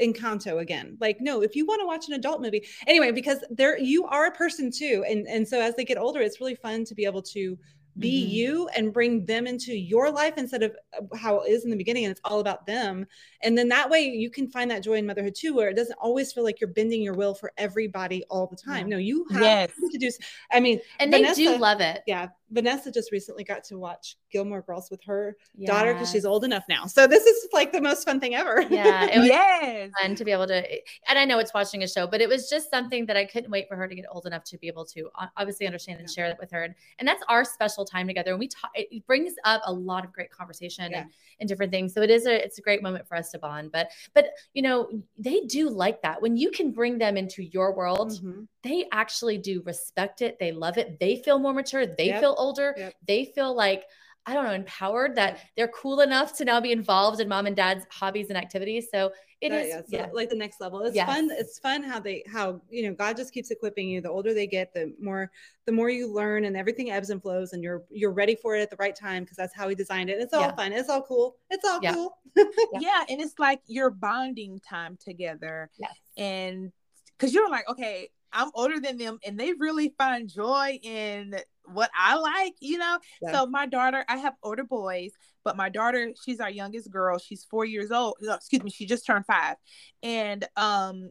encanto 0.00 0.60
again. 0.60 0.96
Like 1.00 1.18
no 1.20 1.42
if 1.42 1.54
you 1.54 1.66
want 1.66 1.80
to 1.82 1.86
watch 1.86 2.08
an 2.08 2.14
adult 2.14 2.40
movie 2.40 2.66
anyway 2.86 3.12
because 3.12 3.44
there 3.50 3.78
you 3.78 4.06
are 4.06 4.26
a 4.26 4.32
person 4.32 4.70
too 4.70 5.04
and 5.06 5.26
and 5.28 5.46
so 5.46 5.60
as 5.60 5.76
they 5.76 5.84
get 5.84 5.98
older 5.98 6.20
it's 6.20 6.40
really 6.40 6.54
fun 6.54 6.84
to 6.86 6.94
be 6.94 7.04
able 7.04 7.22
to 7.22 7.58
be 7.98 8.24
Mhm. 8.24 8.30
you 8.30 8.68
and 8.76 8.92
bring 8.92 9.24
them 9.26 9.46
into 9.46 9.76
your 9.76 10.10
life 10.10 10.34
instead 10.36 10.62
of 10.62 10.76
uh, 10.96 11.16
how 11.16 11.40
it 11.40 11.50
is 11.50 11.64
in 11.64 11.70
the 11.70 11.76
beginning 11.76 12.04
and 12.04 12.12
it's 12.12 12.20
all 12.24 12.40
about 12.40 12.64
them 12.66 13.06
and 13.42 13.58
then 13.58 13.68
that 13.68 13.90
way 13.90 14.02
you 14.02 14.30
can 14.30 14.48
find 14.48 14.70
that 14.70 14.82
joy 14.82 14.94
in 14.94 15.06
motherhood 15.06 15.34
too 15.34 15.54
where 15.54 15.68
it 15.68 15.74
doesn't 15.76 15.98
always 16.00 16.32
feel 16.32 16.44
like 16.44 16.60
you're 16.60 16.70
bending 16.70 17.02
your 17.02 17.14
will 17.14 17.34
for 17.34 17.52
everybody 17.58 18.24
all 18.30 18.46
the 18.46 18.56
time 18.56 18.86
Yeah. 18.88 18.96
no 18.96 18.98
you 18.98 19.26
have 19.32 19.42
Yes. 19.42 19.70
to 19.92 19.98
do 19.98 20.10
i 20.52 20.60
mean 20.60 20.80
and 21.00 21.12
they 21.12 21.32
do 21.34 21.56
love 21.56 21.80
it 21.80 22.02
yeah 22.06 22.28
Vanessa 22.50 22.90
just 22.90 23.12
recently 23.12 23.44
got 23.44 23.64
to 23.64 23.78
watch 23.78 24.16
Gilmore 24.30 24.62
Girls 24.62 24.90
with 24.90 25.02
her 25.04 25.36
daughter 25.64 25.92
because 25.92 26.10
she's 26.10 26.24
old 26.24 26.44
enough 26.44 26.64
now. 26.68 26.86
So 26.86 27.06
this 27.06 27.24
is 27.24 27.48
like 27.52 27.72
the 27.72 27.80
most 27.80 28.04
fun 28.04 28.20
thing 28.20 28.34
ever. 28.34 28.62
Yeah, 28.70 29.04
it 29.04 29.18
was 29.20 29.28
yes. 29.28 29.90
fun 30.00 30.14
to 30.14 30.24
be 30.24 30.32
able 30.32 30.46
to. 30.48 30.64
And 31.08 31.18
I 31.18 31.24
know 31.24 31.38
it's 31.38 31.54
watching 31.54 31.82
a 31.82 31.88
show, 31.88 32.06
but 32.06 32.20
it 32.20 32.28
was 32.28 32.48
just 32.48 32.70
something 32.70 33.06
that 33.06 33.16
I 33.16 33.24
couldn't 33.24 33.50
wait 33.50 33.68
for 33.68 33.76
her 33.76 33.86
to 33.88 33.94
get 33.94 34.04
old 34.10 34.26
enough 34.26 34.44
to 34.44 34.58
be 34.58 34.66
able 34.66 34.84
to 34.86 35.08
obviously 35.36 35.66
understand 35.66 36.00
and 36.00 36.08
yeah. 36.08 36.14
share 36.14 36.28
that 36.28 36.38
with 36.38 36.50
her. 36.50 36.62
And, 36.62 36.74
and 36.98 37.06
that's 37.06 37.22
our 37.28 37.44
special 37.44 37.84
time 37.84 38.06
together. 38.06 38.30
And 38.30 38.40
we 38.40 38.48
talk. 38.48 38.70
It 38.74 39.06
brings 39.06 39.34
up 39.44 39.62
a 39.64 39.72
lot 39.72 40.04
of 40.04 40.12
great 40.12 40.30
conversation 40.30 40.90
yeah. 40.90 41.02
and, 41.02 41.10
and 41.40 41.48
different 41.48 41.72
things. 41.72 41.94
So 41.94 42.02
it 42.02 42.10
is 42.10 42.26
a 42.26 42.44
it's 42.44 42.58
a 42.58 42.62
great 42.62 42.82
moment 42.82 43.06
for 43.06 43.16
us 43.16 43.30
to 43.32 43.38
bond. 43.38 43.72
But 43.72 43.90
but 44.14 44.30
you 44.54 44.62
know 44.62 44.88
they 45.18 45.40
do 45.42 45.68
like 45.68 46.02
that 46.02 46.20
when 46.20 46.36
you 46.36 46.50
can 46.50 46.72
bring 46.72 46.98
them 46.98 47.16
into 47.16 47.42
your 47.42 47.74
world. 47.74 48.12
Mm-hmm. 48.12 48.42
They 48.62 48.86
actually 48.92 49.38
do 49.38 49.62
respect 49.64 50.20
it. 50.20 50.38
They 50.38 50.52
love 50.52 50.76
it. 50.76 51.00
They 51.00 51.16
feel 51.16 51.38
more 51.38 51.54
mature. 51.54 51.86
They 51.86 52.08
yep. 52.08 52.20
feel 52.20 52.36
older. 52.40 52.74
Yep. 52.76 52.94
They 53.06 53.24
feel 53.26 53.54
like 53.54 53.84
I 54.26 54.34
don't 54.34 54.44
know, 54.44 54.52
empowered 54.52 55.16
that 55.16 55.40
they're 55.56 55.68
cool 55.68 56.00
enough 56.00 56.36
to 56.36 56.44
now 56.44 56.60
be 56.60 56.72
involved 56.72 57.20
in 57.20 57.28
mom 57.28 57.46
and 57.46 57.56
dad's 57.56 57.86
hobbies 57.90 58.28
and 58.28 58.36
activities. 58.36 58.88
So 58.92 59.12
it 59.40 59.48
that, 59.48 59.62
is 59.62 59.68
yeah, 59.68 59.78
so 59.78 59.84
yeah. 59.88 60.06
like 60.12 60.28
the 60.28 60.36
next 60.36 60.60
level. 60.60 60.82
It's 60.82 60.94
yes. 60.94 61.08
fun. 61.08 61.30
It's 61.32 61.58
fun 61.58 61.82
how 61.82 61.98
they 61.98 62.22
how 62.30 62.60
you 62.68 62.82
know 62.86 62.94
God 62.94 63.16
just 63.16 63.32
keeps 63.32 63.50
equipping 63.50 63.88
you. 63.88 64.02
The 64.02 64.10
older 64.10 64.34
they 64.34 64.46
get, 64.46 64.74
the 64.74 64.94
more 65.00 65.30
the 65.64 65.72
more 65.72 65.88
you 65.88 66.12
learn, 66.12 66.44
and 66.44 66.56
everything 66.56 66.90
ebbs 66.90 67.08
and 67.08 67.22
flows, 67.22 67.54
and 67.54 67.62
you're 67.62 67.82
you're 67.90 68.12
ready 68.12 68.34
for 68.34 68.54
it 68.54 68.60
at 68.60 68.68
the 68.68 68.76
right 68.76 68.94
time 68.94 69.22
because 69.22 69.38
that's 69.38 69.54
how 69.54 69.68
He 69.68 69.74
designed 69.74 70.10
it. 70.10 70.20
It's 70.20 70.34
all 70.34 70.42
yeah. 70.42 70.54
fun. 70.54 70.74
It's 70.74 70.90
all 70.90 71.02
cool. 71.02 71.36
It's 71.48 71.64
all 71.64 71.80
yeah. 71.82 71.94
cool. 71.94 72.18
yeah, 72.80 73.04
and 73.08 73.20
it's 73.20 73.38
like 73.38 73.62
your 73.66 73.88
bonding 73.88 74.60
time 74.60 74.98
together. 75.02 75.70
Yes, 75.78 75.96
and 76.18 76.70
because 77.18 77.32
you're 77.32 77.48
like, 77.48 77.68
okay, 77.70 78.10
I'm 78.32 78.50
older 78.54 78.80
than 78.80 78.96
them, 78.96 79.18
and 79.24 79.38
they 79.38 79.52
really 79.52 79.94
find 79.98 80.28
joy 80.28 80.78
in 80.82 81.36
what 81.64 81.90
I 81.96 82.16
like, 82.16 82.54
you 82.60 82.78
know. 82.78 82.98
Yeah. 83.22 83.32
So 83.32 83.46
my 83.46 83.66
daughter, 83.66 84.04
I 84.08 84.16
have 84.18 84.34
older 84.42 84.64
boys, 84.64 85.10
but 85.44 85.56
my 85.56 85.68
daughter, 85.68 86.12
she's 86.24 86.40
our 86.40 86.50
youngest 86.50 86.90
girl. 86.90 87.18
She's 87.18 87.44
four 87.44 87.64
years 87.64 87.90
old. 87.90 88.16
No, 88.20 88.34
excuse 88.34 88.62
me, 88.62 88.70
she 88.70 88.86
just 88.86 89.06
turned 89.06 89.26
five, 89.26 89.56
and 90.02 90.46
um, 90.56 91.10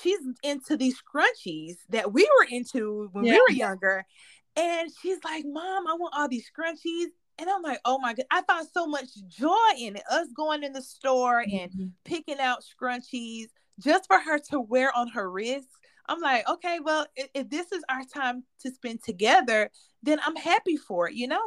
she's 0.00 0.18
into 0.42 0.76
these 0.76 0.96
scrunchies 1.00 1.76
that 1.90 2.12
we 2.12 2.24
were 2.38 2.46
into 2.50 3.08
when 3.12 3.24
yeah. 3.24 3.32
we 3.32 3.40
were 3.40 3.56
younger. 3.56 4.04
And 4.56 4.90
she's 5.02 5.18
like, 5.24 5.44
"Mom, 5.46 5.86
I 5.86 5.94
want 5.94 6.14
all 6.16 6.28
these 6.28 6.50
scrunchies." 6.50 7.08
And 7.38 7.50
I'm 7.50 7.60
like, 7.60 7.80
oh 7.84 7.98
my 7.98 8.14
God, 8.14 8.24
I 8.30 8.42
found 8.48 8.66
so 8.72 8.86
much 8.86 9.08
joy 9.28 9.50
in 9.78 9.96
it. 9.96 10.02
Us 10.10 10.28
going 10.34 10.62
in 10.62 10.72
the 10.72 10.80
store 10.80 11.40
and 11.40 11.70
mm-hmm. 11.70 11.86
picking 12.02 12.38
out 12.38 12.64
scrunchies 12.64 13.48
just 13.78 14.06
for 14.06 14.18
her 14.18 14.38
to 14.50 14.60
wear 14.60 14.96
on 14.96 15.08
her 15.08 15.30
wrist 15.30 15.68
I'm 16.08 16.20
like, 16.20 16.48
okay, 16.48 16.78
well, 16.80 17.06
if, 17.16 17.28
if 17.34 17.50
this 17.50 17.72
is 17.72 17.82
our 17.88 18.02
time 18.04 18.44
to 18.60 18.70
spend 18.70 19.02
together, 19.02 19.70
then 20.02 20.18
I'm 20.24 20.36
happy 20.36 20.76
for 20.76 21.08
it, 21.08 21.14
you 21.14 21.28
know? 21.28 21.42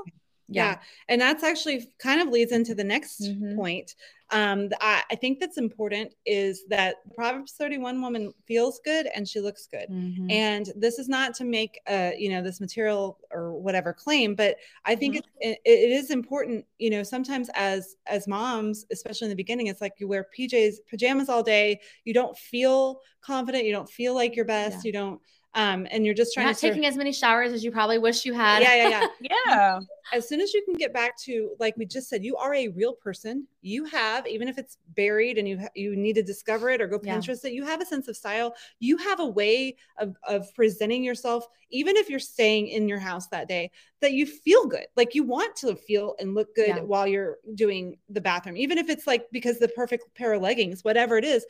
Yeah. 0.49 0.71
yeah. 0.71 0.77
And 1.07 1.21
that's 1.21 1.43
actually 1.43 1.91
kind 1.99 2.21
of 2.21 2.29
leads 2.29 2.51
into 2.51 2.75
the 2.75 2.83
next 2.83 3.21
mm-hmm. 3.21 3.55
point. 3.55 3.95
Um, 4.31 4.69
I, 4.79 5.01
I, 5.09 5.15
think 5.15 5.39
that's 5.39 5.57
important 5.57 6.13
is 6.23 6.65
that 6.67 6.97
Proverbs 7.15 7.53
31 7.53 7.99
woman 7.99 8.31
feels 8.47 8.79
good 8.85 9.07
and 9.15 9.27
she 9.27 9.39
looks 9.39 9.65
good. 9.65 9.89
Mm-hmm. 9.89 10.29
And 10.29 10.69
this 10.75 10.99
is 10.99 11.09
not 11.09 11.33
to 11.35 11.45
make 11.45 11.79
uh, 11.87 12.11
you 12.15 12.29
know, 12.29 12.43
this 12.43 12.61
material 12.61 13.17
or 13.31 13.53
whatever 13.53 13.91
claim, 13.91 14.35
but 14.35 14.57
I 14.85 14.93
think 14.93 15.15
mm-hmm. 15.15 15.49
it, 15.49 15.59
it 15.65 15.91
is 15.91 16.11
important, 16.11 16.63
you 16.77 16.91
know, 16.91 17.01
sometimes 17.01 17.49
as, 17.55 17.95
as 18.05 18.27
moms, 18.27 18.85
especially 18.91 19.25
in 19.25 19.29
the 19.29 19.35
beginning, 19.35 19.65
it's 19.65 19.81
like 19.81 19.93
you 19.97 20.07
wear 20.07 20.27
PJs, 20.37 20.75
pajamas 20.87 21.27
all 21.27 21.41
day. 21.41 21.79
You 22.03 22.13
don't 22.13 22.37
feel 22.37 23.01
confident. 23.21 23.65
You 23.65 23.71
don't 23.71 23.89
feel 23.89 24.13
like 24.13 24.35
your 24.35 24.45
best. 24.45 24.85
Yeah. 24.85 24.89
You 24.89 24.93
don't, 24.93 25.21
um, 25.55 25.87
and 25.89 26.05
you're 26.05 26.13
just 26.13 26.33
trying 26.33 26.45
not 26.45 26.55
to 26.55 26.61
taking 26.61 26.85
as 26.85 26.95
many 26.95 27.11
showers 27.11 27.51
as 27.53 27.63
you 27.63 27.71
probably 27.71 27.97
wish 27.97 28.23
you 28.23 28.33
had. 28.33 28.61
Yeah, 28.61 28.75
yeah, 28.75 29.07
yeah, 29.19 29.29
yeah. 29.47 29.79
As 30.13 30.27
soon 30.27 30.41
as 30.41 30.53
you 30.53 30.63
can 30.63 30.75
get 30.75 30.93
back 30.93 31.17
to 31.21 31.55
like 31.59 31.75
we 31.75 31.85
just 31.85 32.07
said, 32.07 32.23
you 32.23 32.37
are 32.37 32.53
a 32.53 32.67
real 32.67 32.93
person. 32.93 33.47
You 33.61 33.85
have, 33.85 34.27
even 34.27 34.47
if 34.47 34.59
it's 34.59 34.77
buried 34.95 35.39
and 35.39 35.47
you 35.49 35.59
you 35.73 35.95
need 35.95 36.13
to 36.13 36.23
discover 36.23 36.69
it 36.69 36.81
or 36.81 36.87
go 36.87 36.99
Pinterest 36.99 37.43
yeah. 37.43 37.49
it, 37.49 37.53
you 37.53 37.65
have 37.65 37.81
a 37.81 37.85
sense 37.85 38.07
of 38.07 38.15
style. 38.15 38.53
You 38.79 38.97
have 38.97 39.19
a 39.19 39.25
way 39.25 39.75
of 39.97 40.15
of 40.27 40.53
presenting 40.53 41.03
yourself, 41.03 41.47
even 41.71 41.97
if 41.97 42.11
you're 42.11 42.19
staying 42.19 42.67
in 42.67 42.87
your 42.87 42.99
house 42.99 43.25
that 43.27 43.47
day, 43.47 43.71
that 44.01 44.13
you 44.13 44.27
feel 44.27 44.67
good. 44.67 44.85
Like 44.95 45.15
you 45.15 45.23
want 45.23 45.55
to 45.57 45.75
feel 45.75 46.15
and 46.19 46.35
look 46.35 46.53
good 46.55 46.67
yeah. 46.67 46.79
while 46.81 47.07
you're 47.07 47.37
doing 47.55 47.97
the 48.09 48.21
bathroom, 48.21 48.55
even 48.55 48.77
if 48.77 48.87
it's 48.87 49.07
like 49.07 49.25
because 49.31 49.57
the 49.57 49.69
perfect 49.69 50.13
pair 50.13 50.33
of 50.33 50.43
leggings, 50.43 50.83
whatever 50.83 51.17
it 51.17 51.25
is, 51.25 51.43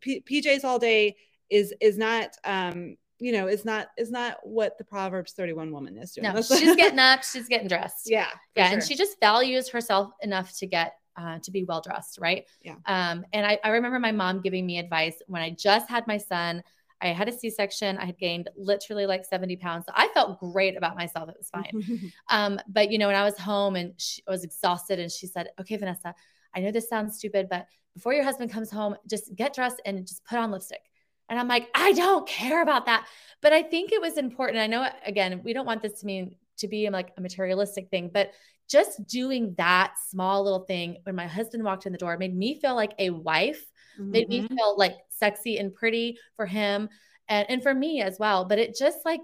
P- 0.00 0.24
PJs 0.28 0.64
all 0.64 0.80
day 0.80 1.14
is 1.48 1.72
is 1.80 1.96
not 1.96 2.36
um 2.44 2.96
you 3.18 3.32
know, 3.32 3.46
is 3.46 3.64
not 3.64 3.88
is 3.96 4.10
not 4.10 4.38
what 4.42 4.76
the 4.78 4.84
Proverbs 4.84 5.32
31 5.32 5.72
woman 5.72 5.96
is 5.96 6.12
doing. 6.12 6.32
No, 6.32 6.42
she's 6.42 6.76
getting 6.76 6.98
up, 6.98 7.22
she's 7.22 7.48
getting 7.48 7.68
dressed. 7.68 8.10
Yeah. 8.10 8.28
Yeah. 8.54 8.68
Sure. 8.68 8.74
And 8.78 8.86
she 8.86 8.94
just 8.94 9.18
values 9.20 9.68
herself 9.68 10.12
enough 10.22 10.56
to 10.58 10.66
get 10.66 10.94
uh, 11.16 11.38
to 11.40 11.50
be 11.50 11.64
well 11.64 11.80
dressed, 11.80 12.18
right? 12.20 12.44
Yeah. 12.62 12.74
Um, 12.84 13.24
and 13.32 13.46
I, 13.46 13.58
I 13.64 13.70
remember 13.70 13.98
my 13.98 14.12
mom 14.12 14.42
giving 14.42 14.66
me 14.66 14.78
advice 14.78 15.16
when 15.26 15.42
I 15.42 15.50
just 15.50 15.88
had 15.88 16.06
my 16.06 16.18
son. 16.18 16.62
I 17.00 17.08
had 17.08 17.28
a 17.28 17.32
C-section. 17.32 17.98
I 17.98 18.06
had 18.06 18.18
gained 18.18 18.48
literally 18.56 19.06
like 19.06 19.24
70 19.24 19.56
pounds. 19.56 19.84
So 19.86 19.92
I 19.94 20.08
felt 20.08 20.40
great 20.40 20.76
about 20.76 20.96
myself. 20.96 21.28
It 21.28 21.36
was 21.38 21.48
fine. 21.48 22.12
um, 22.30 22.58
but 22.68 22.90
you 22.90 22.98
know, 22.98 23.06
when 23.06 23.16
I 23.16 23.24
was 23.24 23.38
home 23.38 23.76
and 23.76 23.94
she, 23.98 24.22
I 24.26 24.30
was 24.30 24.44
exhausted, 24.44 24.98
and 24.98 25.10
she 25.10 25.26
said, 25.26 25.48
"Okay, 25.60 25.76
Vanessa, 25.76 26.14
I 26.54 26.60
know 26.60 26.70
this 26.70 26.88
sounds 26.88 27.18
stupid, 27.18 27.48
but 27.50 27.66
before 27.94 28.12
your 28.14 28.24
husband 28.24 28.50
comes 28.50 28.70
home, 28.70 28.96
just 29.08 29.34
get 29.34 29.54
dressed 29.54 29.80
and 29.84 30.06
just 30.06 30.24
put 30.24 30.38
on 30.38 30.50
lipstick." 30.50 30.80
And 31.28 31.38
I'm 31.38 31.48
like, 31.48 31.68
I 31.74 31.92
don't 31.92 32.26
care 32.26 32.62
about 32.62 32.86
that. 32.86 33.06
But 33.42 33.52
I 33.52 33.62
think 33.62 33.92
it 33.92 34.00
was 34.00 34.16
important. 34.16 34.58
I 34.58 34.66
know, 34.66 34.88
again, 35.04 35.40
we 35.44 35.52
don't 35.52 35.66
want 35.66 35.82
this 35.82 36.00
to 36.00 36.06
mean 36.06 36.36
to 36.58 36.68
be 36.68 36.88
like 36.88 37.12
a 37.16 37.20
materialistic 37.20 37.90
thing, 37.90 38.10
but 38.12 38.32
just 38.68 39.06
doing 39.06 39.54
that 39.58 39.94
small 40.08 40.42
little 40.42 40.64
thing 40.64 40.98
when 41.04 41.14
my 41.14 41.26
husband 41.26 41.62
walked 41.62 41.86
in 41.86 41.92
the 41.92 41.98
door 41.98 42.16
made 42.16 42.36
me 42.36 42.58
feel 42.58 42.74
like 42.74 42.92
a 42.98 43.10
wife, 43.10 43.64
mm-hmm. 43.98 44.10
made 44.10 44.28
me 44.28 44.40
mm-hmm. 44.40 44.54
feel 44.54 44.76
like 44.76 44.96
sexy 45.08 45.58
and 45.58 45.74
pretty 45.74 46.18
for 46.34 46.46
him 46.46 46.88
and, 47.28 47.48
and 47.48 47.62
for 47.62 47.74
me 47.74 48.00
as 48.00 48.18
well. 48.18 48.44
But 48.44 48.58
it 48.58 48.76
just 48.76 48.98
like 49.04 49.20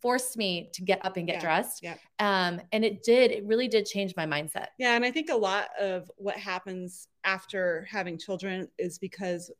forced 0.00 0.36
me 0.36 0.70
to 0.74 0.82
get 0.82 1.04
up 1.04 1.16
and 1.16 1.26
get 1.26 1.36
yeah, 1.36 1.40
dressed. 1.40 1.82
Yeah. 1.82 1.94
Um, 2.18 2.60
and 2.72 2.84
it 2.84 3.02
did, 3.02 3.30
it 3.30 3.44
really 3.46 3.68
did 3.68 3.86
change 3.86 4.14
my 4.16 4.26
mindset. 4.26 4.68
Yeah. 4.78 4.94
And 4.94 5.04
I 5.04 5.10
think 5.10 5.30
a 5.30 5.36
lot 5.36 5.68
of 5.80 6.10
what 6.16 6.36
happens 6.36 7.08
after 7.24 7.86
having 7.90 8.18
children 8.18 8.68
is 8.78 8.98
because 8.98 9.50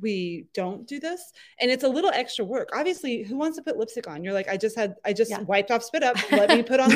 we 0.00 0.46
don't 0.54 0.86
do 0.86 1.00
this 1.00 1.32
and 1.60 1.70
it's 1.70 1.84
a 1.84 1.88
little 1.88 2.10
extra 2.10 2.44
work 2.44 2.68
obviously 2.74 3.22
who 3.22 3.36
wants 3.36 3.56
to 3.56 3.62
put 3.62 3.76
lipstick 3.76 4.08
on 4.08 4.22
you're 4.22 4.32
like 4.32 4.48
i 4.48 4.56
just 4.56 4.76
had 4.76 4.94
i 5.04 5.12
just 5.12 5.30
yeah. 5.30 5.40
wiped 5.42 5.70
off 5.70 5.82
spit 5.82 6.02
up 6.02 6.16
let 6.32 6.48
me 6.50 6.62
put 6.62 6.80
on 6.80 6.90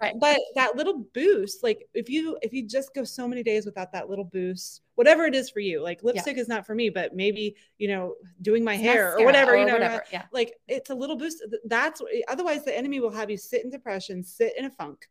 right. 0.00 0.14
but 0.20 0.38
that 0.54 0.76
little 0.76 1.04
boost 1.14 1.62
like 1.62 1.88
if 1.94 2.08
you 2.08 2.36
if 2.42 2.52
you 2.52 2.66
just 2.66 2.94
go 2.94 3.04
so 3.04 3.26
many 3.26 3.42
days 3.42 3.66
without 3.66 3.92
that 3.92 4.08
little 4.08 4.24
boost 4.24 4.82
whatever 4.94 5.24
it 5.24 5.34
is 5.34 5.50
for 5.50 5.60
you 5.60 5.82
like 5.82 6.02
lipstick 6.02 6.36
yeah. 6.36 6.42
is 6.42 6.48
not 6.48 6.66
for 6.66 6.74
me 6.74 6.88
but 6.88 7.14
maybe 7.14 7.54
you 7.78 7.88
know 7.88 8.14
doing 8.42 8.64
my 8.64 8.74
it's 8.74 8.82
hair 8.82 9.18
or 9.18 9.24
whatever 9.24 9.52
or 9.52 9.56
you 9.56 9.66
know 9.66 9.74
whatever. 9.74 10.02
yeah 10.12 10.22
like 10.32 10.54
it's 10.68 10.90
a 10.90 10.94
little 10.94 11.16
boost 11.16 11.42
that's 11.66 12.00
otherwise 12.28 12.64
the 12.64 12.76
enemy 12.76 13.00
will 13.00 13.10
have 13.10 13.30
you 13.30 13.36
sit 13.36 13.64
in 13.64 13.70
depression 13.70 14.22
sit 14.22 14.52
in 14.58 14.64
a 14.64 14.70
funk 14.70 15.06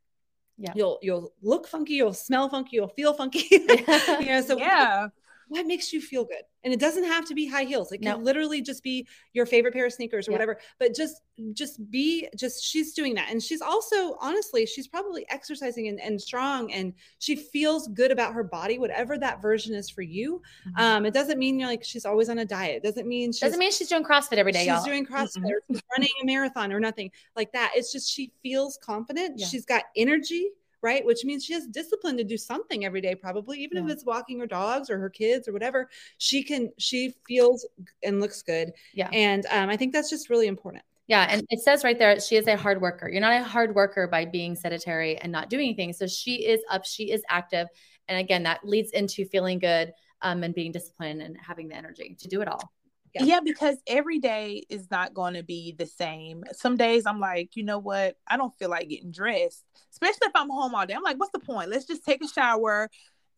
yeah 0.58 0.72
you'll 0.76 1.00
you'll 1.02 1.34
look 1.42 1.68
funky 1.68 1.94
you'll 1.94 2.14
smell 2.14 2.50
funky 2.50 2.78
you'll 2.78 2.88
feel 2.88 3.14
funky 3.14 3.46
you 3.52 4.26
know 4.26 4.42
so 4.42 4.58
yeah 4.58 5.08
what 5.48 5.66
makes 5.66 5.94
you 5.94 6.02
feel 6.02 6.24
good 6.24 6.44
and 6.64 6.74
it 6.74 6.80
doesn't 6.80 7.04
have 7.04 7.26
to 7.26 7.34
be 7.34 7.48
high 7.48 7.64
heels 7.64 7.92
it 7.92 8.00
can 8.00 8.18
no. 8.18 8.24
literally 8.24 8.62
just 8.62 8.84
be 8.84 9.08
your 9.34 9.46
favorite 9.46 9.74
pair 9.74 9.86
of 9.86 9.94
sneakers 9.94 10.28
or 10.28 10.32
yeah. 10.32 10.36
whatever 10.36 10.60
but 10.80 10.94
just 10.96 11.22
just 11.54 11.90
be 11.92 12.28
just 12.36 12.64
she's 12.64 12.94
doing 12.94 13.14
that 13.14 13.30
and 13.30 13.42
she's 13.42 13.62
also 13.62 14.18
honestly 14.20 14.66
she's 14.66 14.88
probably 14.88 15.26
exercising 15.30 15.88
and, 15.88 16.00
and 16.02 16.20
strong 16.20 16.72
and 16.72 16.94
she 17.20 17.36
feels 17.36 17.88
good 17.90 18.12
about 18.12 18.34
her 18.34 18.44
body 18.44 18.80
whatever 18.80 19.18
that 19.18 19.42
version 19.42 19.74
is 19.74 19.90
for 19.90 20.02
you 20.02 20.42
mm-hmm. 20.68 20.82
um 20.82 21.06
it 21.06 21.14
doesn't 21.14 21.40
mean 21.40 21.60
you're 21.60 21.70
like 21.70 21.84
she's 21.84 22.06
always 22.06 22.30
on 22.30 22.40
a 22.40 22.46
diet 22.46 22.78
it 22.78 22.84
doesn't 22.84 23.08
mean 23.08 23.32
she's 23.32 23.42
doesn't 23.42 23.60
mean 23.60 23.72
she's 23.72 23.90
doing 23.90 24.04
crossfit 24.04 24.38
every 24.38 24.52
day 24.52 24.60
she's 24.60 24.68
y'all. 24.68 24.84
doing 24.84 25.06
crossfit 25.06 25.38
mm-hmm. 25.38 25.48
or 25.48 25.62
she's 25.68 25.82
running 25.96 26.10
a 26.22 26.26
marathon 26.26 26.74
or 26.74 26.80
nothing 26.80 27.12
like 27.36 27.52
that 27.52 27.72
it's 27.76 27.92
just 27.92 28.12
she 28.12 28.32
feels 28.42 28.78
confident 28.82 29.40
yeah. 29.40 29.46
she's 29.46 29.66
got 29.66 29.84
energy 29.96 30.50
right? 30.86 31.04
Which 31.04 31.26
means 31.26 31.44
she 31.44 31.54
has 31.54 31.66
discipline 31.66 32.16
to 32.18 32.24
do 32.24 32.38
something 32.38 32.86
every 32.86 33.02
day, 33.02 33.16
probably, 33.16 33.58
even 33.60 33.78
yeah. 33.78 33.86
if 33.86 33.90
it's 33.90 34.06
walking 34.06 34.40
her 34.40 34.46
dogs 34.46 34.92
or 34.92 35.00
her 35.00 35.10
kids 35.10 35.48
or 35.48 35.52
whatever. 35.52 35.90
She 36.20 36.44
can, 36.44 36.72
she 36.78 37.16
feels 37.28 37.68
and 38.04 38.22
looks 38.22 38.44
good. 38.44 38.72
Yeah. 38.94 39.10
And 39.12 39.48
um, 39.50 39.70
I 39.70 39.78
think 39.78 39.94
that's 39.94 40.12
just 40.12 40.30
really 40.30 40.46
important. 40.46 40.84
Yeah. 41.08 41.26
And 41.28 41.44
it 41.50 41.60
says 41.60 41.84
right 41.84 41.98
there, 41.98 42.20
she 42.20 42.36
is 42.36 42.48
a 42.48 42.56
hard 42.56 42.82
worker. 42.82 43.10
You're 43.10 43.20
not 43.20 43.42
a 43.42 43.44
hard 43.44 43.74
worker 43.74 44.08
by 44.08 44.26
being 44.26 44.56
sedentary 44.56 45.18
and 45.18 45.32
not 45.32 45.50
doing 45.50 45.66
anything. 45.66 45.92
So 45.92 46.06
she 46.06 46.46
is 46.46 46.62
up, 46.70 46.86
she 46.86 47.12
is 47.12 47.24
active. 47.30 47.68
And 48.08 48.20
again, 48.20 48.44
that 48.44 48.64
leads 48.64 48.92
into 48.92 49.26
feeling 49.26 49.58
good 49.58 49.92
um, 50.22 50.44
and 50.44 50.54
being 50.54 50.72
disciplined 50.72 51.24
and 51.24 51.36
having 51.42 51.68
the 51.68 51.76
energy 51.76 52.16
to 52.20 52.28
do 52.28 52.42
it 52.42 52.48
all. 52.48 52.72
Yeah. 53.16 53.24
yeah. 53.24 53.40
because 53.44 53.78
every 53.88 54.20
day 54.20 54.64
is 54.70 54.92
not 54.92 55.14
going 55.16 55.34
to 55.36 55.44
be 55.44 55.74
the 55.78 55.88
same. 55.88 56.44
Some 56.54 56.78
days 56.78 57.06
I'm 57.08 57.20
like, 57.20 57.56
you 57.56 57.64
know 57.64 57.80
what? 57.80 58.18
I 58.28 58.38
don't 58.38 58.54
feel 58.60 58.70
like 58.70 58.90
getting 58.90 59.12
dressed, 59.12 59.66
especially 59.92 60.28
if 60.28 60.36
I'm 60.36 60.50
home 60.50 60.76
all 60.76 60.86
day. 60.86 60.94
I'm 60.94 61.04
like, 61.04 61.18
what's 61.18 61.32
the 61.32 61.40
point? 61.40 61.70
Let's 61.70 61.86
just 61.86 62.06
take 62.06 62.24
a 62.24 62.28
shower 62.28 62.90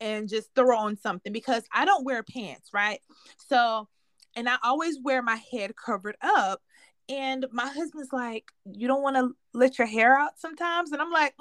and 0.01 0.29
just 0.29 0.49
throw 0.55 0.77
on 0.77 0.97
something 0.97 1.33
because 1.33 1.63
I 1.73 1.85
don't 1.85 2.05
wear 2.05 2.23
pants, 2.23 2.69
right? 2.73 2.99
So, 3.47 3.87
and 4.35 4.49
I 4.49 4.57
always 4.63 4.99
wear 5.01 5.21
my 5.23 5.39
head 5.51 5.75
covered 5.75 6.17
up. 6.21 6.61
and 7.09 7.45
my 7.51 7.67
husband's 7.67 8.11
like, 8.11 8.51
"You 8.65 8.87
don't 8.87 9.01
want 9.01 9.15
to 9.15 9.31
let 9.53 9.77
your 9.79 9.87
hair 9.87 10.17
out 10.19 10.39
sometimes," 10.39 10.91
and 10.91 11.01
I'm 11.01 11.11
like, 11.11 11.33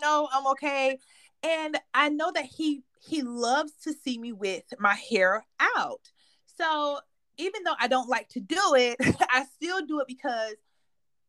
"No, 0.00 0.28
I'm 0.32 0.46
okay." 0.48 0.98
And 1.42 1.78
I 1.94 2.08
know 2.08 2.32
that 2.32 2.46
he 2.46 2.82
he 3.00 3.22
loves 3.22 3.72
to 3.84 3.92
see 3.92 4.18
me 4.18 4.32
with 4.32 4.64
my 4.78 4.94
hair 4.94 5.44
out. 5.76 6.10
So 6.58 7.00
even 7.40 7.64
though 7.64 7.74
I 7.78 7.88
don't 7.88 8.08
like 8.08 8.28
to 8.30 8.40
do 8.40 8.74
it, 8.74 8.96
I 9.30 9.44
still 9.56 9.84
do 9.84 10.00
it 10.00 10.06
because 10.06 10.54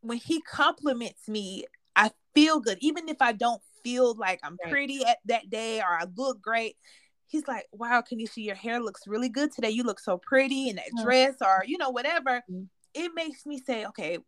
when 0.01 0.17
he 0.17 0.41
compliments 0.41 1.27
me, 1.27 1.65
I 1.95 2.11
feel 2.33 2.59
good. 2.59 2.77
Even 2.81 3.09
if 3.09 3.17
I 3.21 3.31
don't 3.31 3.61
feel 3.83 4.15
like 4.15 4.39
I'm 4.43 4.57
pretty 4.69 5.03
at 5.05 5.17
that 5.25 5.49
day 5.49 5.79
or 5.79 5.87
I 5.87 6.05
look 6.15 6.41
great, 6.41 6.75
he's 7.27 7.47
like, 7.47 7.65
Wow, 7.71 8.01
Kanisha, 8.01 8.43
your 8.43 8.55
hair 8.55 8.79
looks 8.79 9.07
really 9.07 9.29
good 9.29 9.51
today. 9.51 9.69
You 9.69 9.83
look 9.83 9.99
so 9.99 10.17
pretty 10.17 10.69
in 10.69 10.75
that 10.77 10.85
mm-hmm. 10.85 11.03
dress, 11.03 11.35
or 11.41 11.63
you 11.65 11.77
know, 11.77 11.89
whatever. 11.89 12.43
Mm-hmm. 12.49 12.63
It 12.93 13.11
makes 13.15 13.45
me 13.45 13.59
say, 13.59 13.85
Okay, 13.85 14.19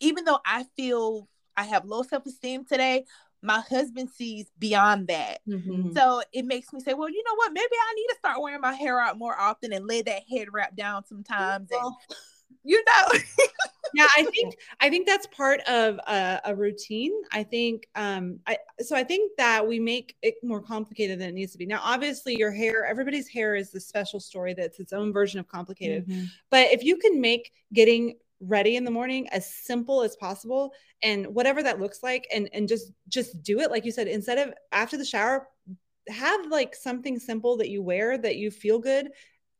even 0.00 0.24
though 0.24 0.40
I 0.44 0.64
feel 0.76 1.28
I 1.56 1.64
have 1.64 1.84
low 1.84 2.02
self 2.02 2.26
esteem 2.26 2.64
today, 2.64 3.04
my 3.42 3.60
husband 3.68 4.10
sees 4.10 4.50
beyond 4.58 5.08
that. 5.08 5.40
Mm-hmm. 5.48 5.92
So 5.92 6.22
it 6.32 6.44
makes 6.44 6.72
me 6.72 6.80
say, 6.80 6.94
well, 6.94 7.10
you 7.10 7.22
know 7.24 7.34
what? 7.36 7.52
Maybe 7.52 7.66
I 7.72 7.94
need 7.94 8.06
to 8.08 8.16
start 8.16 8.40
wearing 8.40 8.60
my 8.60 8.74
hair 8.74 9.00
out 9.00 9.18
more 9.18 9.38
often 9.38 9.72
and 9.72 9.86
lay 9.86 10.02
that 10.02 10.22
head 10.30 10.48
wrap 10.52 10.76
down 10.76 11.04
sometimes. 11.04 11.68
Well, 11.70 11.98
and, 12.08 12.16
you 12.64 12.82
know. 12.86 13.18
yeah, 13.94 14.06
I 14.16 14.24
think 14.24 14.56
I 14.80 14.88
think 14.88 15.06
that's 15.06 15.26
part 15.26 15.60
of 15.62 15.98
a, 16.06 16.40
a, 16.44 16.54
routine. 16.54 17.12
I 17.32 17.42
think 17.42 17.88
um 17.94 18.38
I 18.46 18.58
so 18.78 18.96
I 18.96 19.04
think 19.04 19.32
that 19.38 19.66
we 19.66 19.78
make 19.80 20.16
it 20.22 20.34
more 20.42 20.62
complicated 20.62 21.18
than 21.18 21.30
it 21.30 21.34
needs 21.34 21.52
to 21.52 21.58
be. 21.58 21.66
Now, 21.66 21.80
obviously 21.82 22.36
your 22.36 22.52
hair, 22.52 22.84
everybody's 22.86 23.28
hair 23.28 23.54
is 23.54 23.70
the 23.70 23.80
special 23.80 24.20
story 24.20 24.54
that's 24.54 24.78
its 24.78 24.92
own 24.92 25.12
version 25.12 25.40
of 25.40 25.48
complicated. 25.48 26.06
Mm-hmm. 26.06 26.24
But 26.50 26.72
if 26.72 26.84
you 26.84 26.96
can 26.96 27.20
make 27.20 27.52
getting 27.72 28.16
ready 28.42 28.76
in 28.76 28.84
the 28.84 28.90
morning 28.90 29.28
as 29.28 29.52
simple 29.54 30.02
as 30.02 30.16
possible 30.16 30.72
and 31.02 31.26
whatever 31.26 31.62
that 31.62 31.80
looks 31.80 32.02
like 32.02 32.26
and 32.34 32.48
and 32.52 32.68
just 32.68 32.92
just 33.08 33.42
do 33.42 33.60
it 33.60 33.70
like 33.70 33.84
you 33.84 33.92
said 33.92 34.08
instead 34.08 34.38
of 34.38 34.52
after 34.72 34.96
the 34.96 35.04
shower 35.04 35.48
have 36.08 36.46
like 36.46 36.74
something 36.74 37.18
simple 37.18 37.56
that 37.56 37.68
you 37.68 37.82
wear 37.82 38.18
that 38.18 38.36
you 38.36 38.50
feel 38.50 38.78
good 38.78 39.08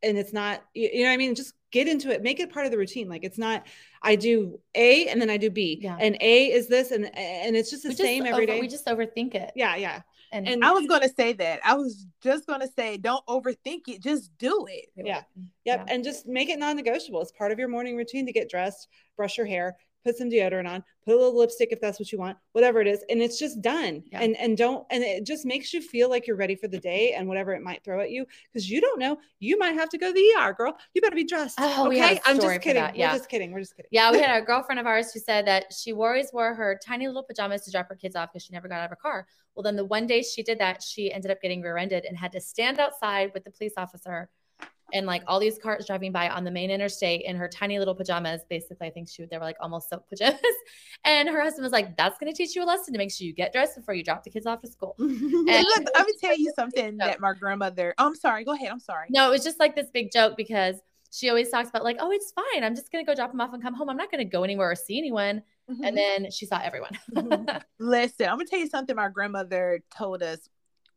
and 0.03 0.19
it's 0.19 0.33
not 0.33 0.63
you 0.75 1.05
know 1.05 1.11
i 1.11 1.17
mean? 1.17 1.35
Just 1.35 1.55
get 1.73 1.89
into 1.89 2.11
it. 2.11 2.23
Make 2.23 2.39
it 2.39 2.53
part 2.53 2.67
of 2.67 2.71
the 2.71 2.79
routine. 2.79 3.09
Like 3.09 3.25
it's 3.25 3.39
not 3.39 3.67
i 4.03 4.15
do 4.15 4.61
a 4.75 5.09
and 5.09 5.21
then 5.21 5.31
i 5.31 5.37
do 5.37 5.51
b 5.51 5.79
yeah. 5.81 5.97
and 5.99 6.17
a 6.21 6.53
is 6.53 6.69
this 6.69 6.91
and 6.91 7.07
and 7.17 7.57
it's 7.57 7.71
just 7.71 7.83
the 7.83 7.91
we 7.91 7.95
same 7.95 8.23
just 8.25 8.33
every 8.33 8.45
over, 8.45 8.53
day. 8.53 8.61
we 8.61 8.69
just 8.69 8.87
overthink 8.87 9.35
it. 9.35 9.53
Yeah 9.57 9.77
yeah 9.77 10.03
and, 10.33 10.49
and 10.49 10.65
I 10.65 10.73
was 10.73 10.87
going 10.87 11.03
to 11.03 11.11
say 11.11 11.35
that. 11.35 11.61
I 11.65 11.75
was 11.75 12.07
just 12.23 12.47
going 12.47 12.61
to 12.61 12.69
say, 12.69 12.97
don't 12.97 13.25
overthink 13.27 13.83
it. 13.89 14.03
Just 14.03 14.37
do 14.39 14.67
it. 14.69 14.87
Yeah. 14.97 15.05
Yep. 15.05 15.27
Yeah. 15.65 15.85
And 15.89 16.03
just 16.03 16.27
make 16.27 16.49
it 16.49 16.59
non 16.59 16.77
negotiable. 16.77 17.21
It's 17.21 17.33
part 17.33 17.53
of 17.53 17.59
your 17.59 17.69
morning 17.69 17.97
routine 17.97 18.25
to 18.27 18.33
get 18.33 18.49
dressed, 18.49 18.89
brush 19.17 19.37
your 19.37 19.47
hair, 19.47 19.77
put 20.05 20.17
some 20.17 20.31
deodorant 20.31 20.69
on, 20.69 20.85
put 21.05 21.15
a 21.15 21.17
little 21.17 21.37
lipstick 21.37 21.71
if 21.73 21.81
that's 21.81 21.99
what 21.99 22.13
you 22.13 22.19
want, 22.19 22.37
whatever 22.53 22.81
it 22.81 22.87
is, 22.87 23.05
and 23.09 23.23
it's 23.23 23.39
just 23.39 23.61
done. 23.61 24.03
Yeah. 24.11 24.21
And 24.21 24.37
and 24.37 24.57
don't 24.57 24.87
and 24.91 25.03
it 25.03 25.25
just 25.25 25.45
makes 25.45 25.73
you 25.73 25.81
feel 25.81 26.09
like 26.11 26.27
you're 26.27 26.37
ready 26.37 26.55
for 26.55 26.69
the 26.69 26.79
day 26.79 27.13
and 27.13 27.29
whatever 27.29 27.53
it 27.53 27.63
might 27.63 27.85
throw 27.85 28.01
at 28.01 28.11
you 28.11 28.27
because 28.53 28.71
you 28.71 28.81
don't 28.81 28.99
know. 28.99 29.19
You 29.41 29.59
might 29.59 29.75
have 29.75 29.89
to 29.91 29.99
go 29.99 30.09
to 30.09 30.13
the 30.13 30.35
ER, 30.39 30.53
girl. 30.53 30.77
You 30.95 31.03
better 31.03 31.17
be 31.17 31.25
dressed. 31.25 31.57
Oh, 31.59 31.87
okay, 31.89 32.21
I'm 32.25 32.41
just 32.41 32.61
kidding. 32.61 32.83
Yeah. 32.95 33.13
We're 33.13 33.19
just 33.19 33.29
kidding. 33.29 33.53
We're 33.53 33.61
just 33.61 33.77
kidding. 33.77 33.89
Yeah, 33.91 34.11
we 34.11 34.19
had 34.19 34.37
a 34.43 34.45
girlfriend 34.45 34.81
of 34.81 34.87
ours 34.87 35.13
who 35.13 35.21
said 35.21 35.47
that 35.47 35.73
she 35.73 35.93
always 35.93 36.31
wore 36.33 36.55
her 36.55 36.79
tiny 36.85 37.07
little 37.07 37.23
pajamas 37.23 37.63
to 37.63 37.71
drop 37.71 37.89
her 37.89 37.97
kids 37.97 38.17
off 38.17 38.31
because 38.33 38.45
she 38.45 38.53
never 38.53 38.69
got 38.69 38.81
out 38.81 38.85
of 38.85 38.91
her 38.91 38.97
car. 38.97 39.27
Well, 39.55 39.63
then 39.63 39.77
the 39.77 39.85
one 39.85 40.07
day 40.07 40.23
she 40.23 40.43
did 40.43 40.59
that, 40.61 40.83
she 40.83 41.13
ended 41.13 41.31
up 41.31 41.43
getting 41.43 41.61
rear-ended 41.61 42.07
and 42.07 42.17
had 42.17 42.33
to 42.33 42.41
stand 42.41 42.79
outside 42.79 43.33
with 43.35 43.45
the 43.45 43.51
police 43.51 43.75
officer 43.77 44.31
and 44.93 45.07
like 45.07 45.23
all 45.27 45.41
these 45.41 45.59
cars 45.59 45.87
driving 45.87 46.13
by 46.13 46.29
on 46.29 46.45
the 46.45 46.51
main 46.51 46.71
interstate 46.71 47.23
in 47.23 47.37
her 47.37 47.49
tiny 47.49 47.79
little 47.79 47.95
pajamas. 47.95 48.43
Basically, 48.49 48.87
I 48.87 48.91
think 48.91 49.09
she 49.09 49.23
would, 49.23 49.31
they 49.31 49.39
were 49.39 49.45
like 49.45 49.57
almost 49.61 49.89
silk 49.89 50.09
pajamas. 50.09 50.41
And 51.05 51.29
her 51.29 51.43
husband 51.43 51.65
was 51.65 51.73
like, 51.73 51.97
"That's 51.97 52.17
going 52.19 52.33
to 52.33 52.37
teach 52.37 52.55
you 52.55 52.63
a 52.63 52.65
lesson 52.65 52.95
to 52.95 52.99
make 52.99 53.11
sure 53.11 53.27
you 53.27 53.35
get 53.35 53.53
dressed 53.53 53.75
before 53.75 53.93
you 53.93 54.05
drop 54.05 54.23
the 54.23 54.31
kids 54.31 54.47
off 54.47 54.61
to 54.61 54.69
school." 54.69 54.95
and 55.01 55.11
look, 55.47 55.85
let 55.95 56.07
me 56.07 56.15
tell 56.21 56.39
you 56.39 56.53
something 56.55 56.97
that 56.99 57.19
my 57.19 57.33
grandmother. 57.33 57.93
Oh, 57.99 58.07
I'm 58.07 58.15
sorry. 58.15 58.45
Go 58.45 58.53
ahead. 58.53 58.71
I'm 58.71 58.79
sorry. 58.79 59.09
No, 59.11 59.27
it 59.27 59.31
was 59.31 59.43
just 59.43 59.59
like 59.59 59.75
this 59.75 59.91
big 59.93 60.13
joke 60.13 60.37
because 60.37 60.77
she 61.11 61.29
always 61.29 61.51
talks 61.51 61.71
about 61.71 61.83
like, 61.83 61.97
"Oh, 61.99 62.13
it's 62.13 62.33
fine. 62.33 62.63
I'm 62.63 62.77
just 62.77 62.93
going 62.93 63.05
to 63.05 63.11
go 63.11 63.17
drop 63.17 63.33
them 63.33 63.41
off 63.41 63.53
and 63.53 63.61
come 63.61 63.75
home. 63.75 63.91
I'm 63.91 63.97
not 63.97 64.13
going 64.13 64.25
to 64.25 64.31
go 64.31 64.45
anywhere 64.45 64.71
or 64.71 64.77
see 64.77 64.97
anyone." 64.97 65.43
Mm-hmm. 65.71 65.85
And 65.85 65.97
then 65.97 66.31
she 66.31 66.47
saw 66.47 66.61
everyone. 66.63 66.99
Listen, 67.79 68.29
I'm 68.29 68.37
gonna 68.37 68.47
tell 68.47 68.59
you 68.59 68.69
something 68.69 68.95
my 68.97 69.09
grandmother 69.09 69.81
told 69.97 70.23
us 70.23 70.49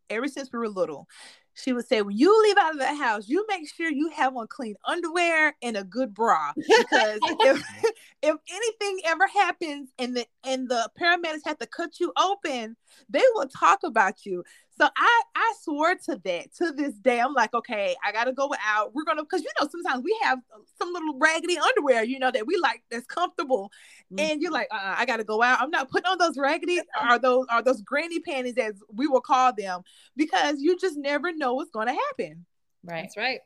ever 0.10 0.28
since 0.28 0.52
we 0.52 0.60
were 0.60 0.70
little 0.70 1.08
she 1.56 1.74
would 1.74 1.88
say, 1.88 2.02
when 2.02 2.18
you 2.18 2.44
leave 2.44 2.58
out 2.58 2.74
of 2.74 2.80
the 2.80 2.96
house, 2.96 3.28
you 3.28 3.46
make 3.48 3.68
sure 3.74 3.90
you 3.90 4.10
have 4.10 4.36
on 4.36 4.48
clean 4.48 4.76
underwear 4.86 5.56
and 5.62 5.78
a 5.78 5.84
good 5.84 6.14
bra. 6.14 6.52
Because 6.56 7.20
if, 7.24 7.64
if 8.22 8.36
anything 8.52 9.00
ever 9.06 9.28
happens 9.28 9.90
and 9.98 10.16
the 10.16 10.26
and 10.44 10.70
the 10.70 10.90
paramedics 11.00 11.46
have 11.46 11.58
to 11.60 11.66
cut 11.66 12.00
you 12.00 12.12
open, 12.18 12.76
they 13.10 13.24
will 13.34 13.48
talk 13.48 13.80
about 13.84 14.26
you. 14.26 14.44
So 14.78 14.88
I 14.96 15.22
I 15.36 15.54
swore 15.62 15.96
to 15.96 16.20
that 16.26 16.54
to 16.56 16.72
this 16.72 16.94
day. 16.96 17.20
I'm 17.20 17.34
like, 17.34 17.54
okay, 17.54 17.96
I 18.06 18.12
gotta 18.12 18.34
go 18.34 18.54
out. 18.66 18.94
We're 18.94 19.06
gonna 19.06 19.24
because 19.24 19.42
you 19.42 19.50
know 19.60 19.68
sometimes 19.70 20.04
we 20.04 20.18
have 20.24 20.40
some 20.78 20.92
little 20.92 21.18
raggedy 21.18 21.58
underwear, 21.58 22.04
you 22.04 22.20
know, 22.20 22.32
that 22.32 22.46
we 22.46 22.58
like 22.58 22.84
that's 22.92 23.06
comfortable, 23.06 23.72
mm-hmm. 24.12 24.32
and 24.32 24.42
you're 24.42 24.52
like, 24.52 24.68
uh, 24.72 24.96
I 24.98 25.06
gotta 25.06 25.24
go 25.24 25.42
out. 25.42 25.62
I'm 25.62 25.70
not 25.70 25.90
putting 25.90 26.08
on 26.08 26.18
those 26.18 26.38
raggedy 26.38 26.82
or 27.10 27.20
those 27.20 27.46
or 27.54 27.62
those 27.62 27.82
granny 27.82 28.20
panties 28.20 28.58
as 28.58 28.74
we 28.94 29.08
will 29.08 29.22
call 29.22 29.54
them 29.54 29.82
because 30.18 30.60
you 30.60 30.78
just 30.78 30.98
never 30.98 31.32
know 31.32 31.54
what's 31.54 31.72
gonna 31.72 31.94
happen. 31.94 32.46
Right. 32.84 33.04
That's 33.04 33.18
right. 33.18 33.40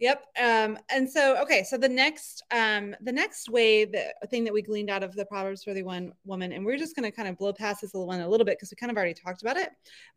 Yep. 0.00 0.24
Um, 0.42 0.78
and 0.88 1.08
so, 1.08 1.36
okay. 1.42 1.62
So 1.62 1.76
the 1.76 1.88
next, 1.88 2.42
um, 2.50 2.96
the 3.02 3.12
next 3.12 3.50
way, 3.50 3.84
the 3.84 4.14
thing 4.30 4.44
that 4.44 4.52
we 4.52 4.62
gleaned 4.62 4.88
out 4.88 5.02
of 5.02 5.14
the 5.14 5.26
Proverbs 5.26 5.62
31 5.62 6.12
woman, 6.24 6.52
and 6.52 6.64
we're 6.64 6.78
just 6.78 6.96
going 6.96 7.04
to 7.08 7.14
kind 7.14 7.28
of 7.28 7.36
blow 7.36 7.52
past 7.52 7.82
this 7.82 7.92
little 7.92 8.06
one 8.06 8.20
a 8.20 8.28
little 8.28 8.46
bit 8.46 8.56
because 8.56 8.70
we 8.70 8.76
kind 8.76 8.90
of 8.90 8.96
already 8.96 9.12
talked 9.12 9.42
about 9.42 9.58
it, 9.58 9.68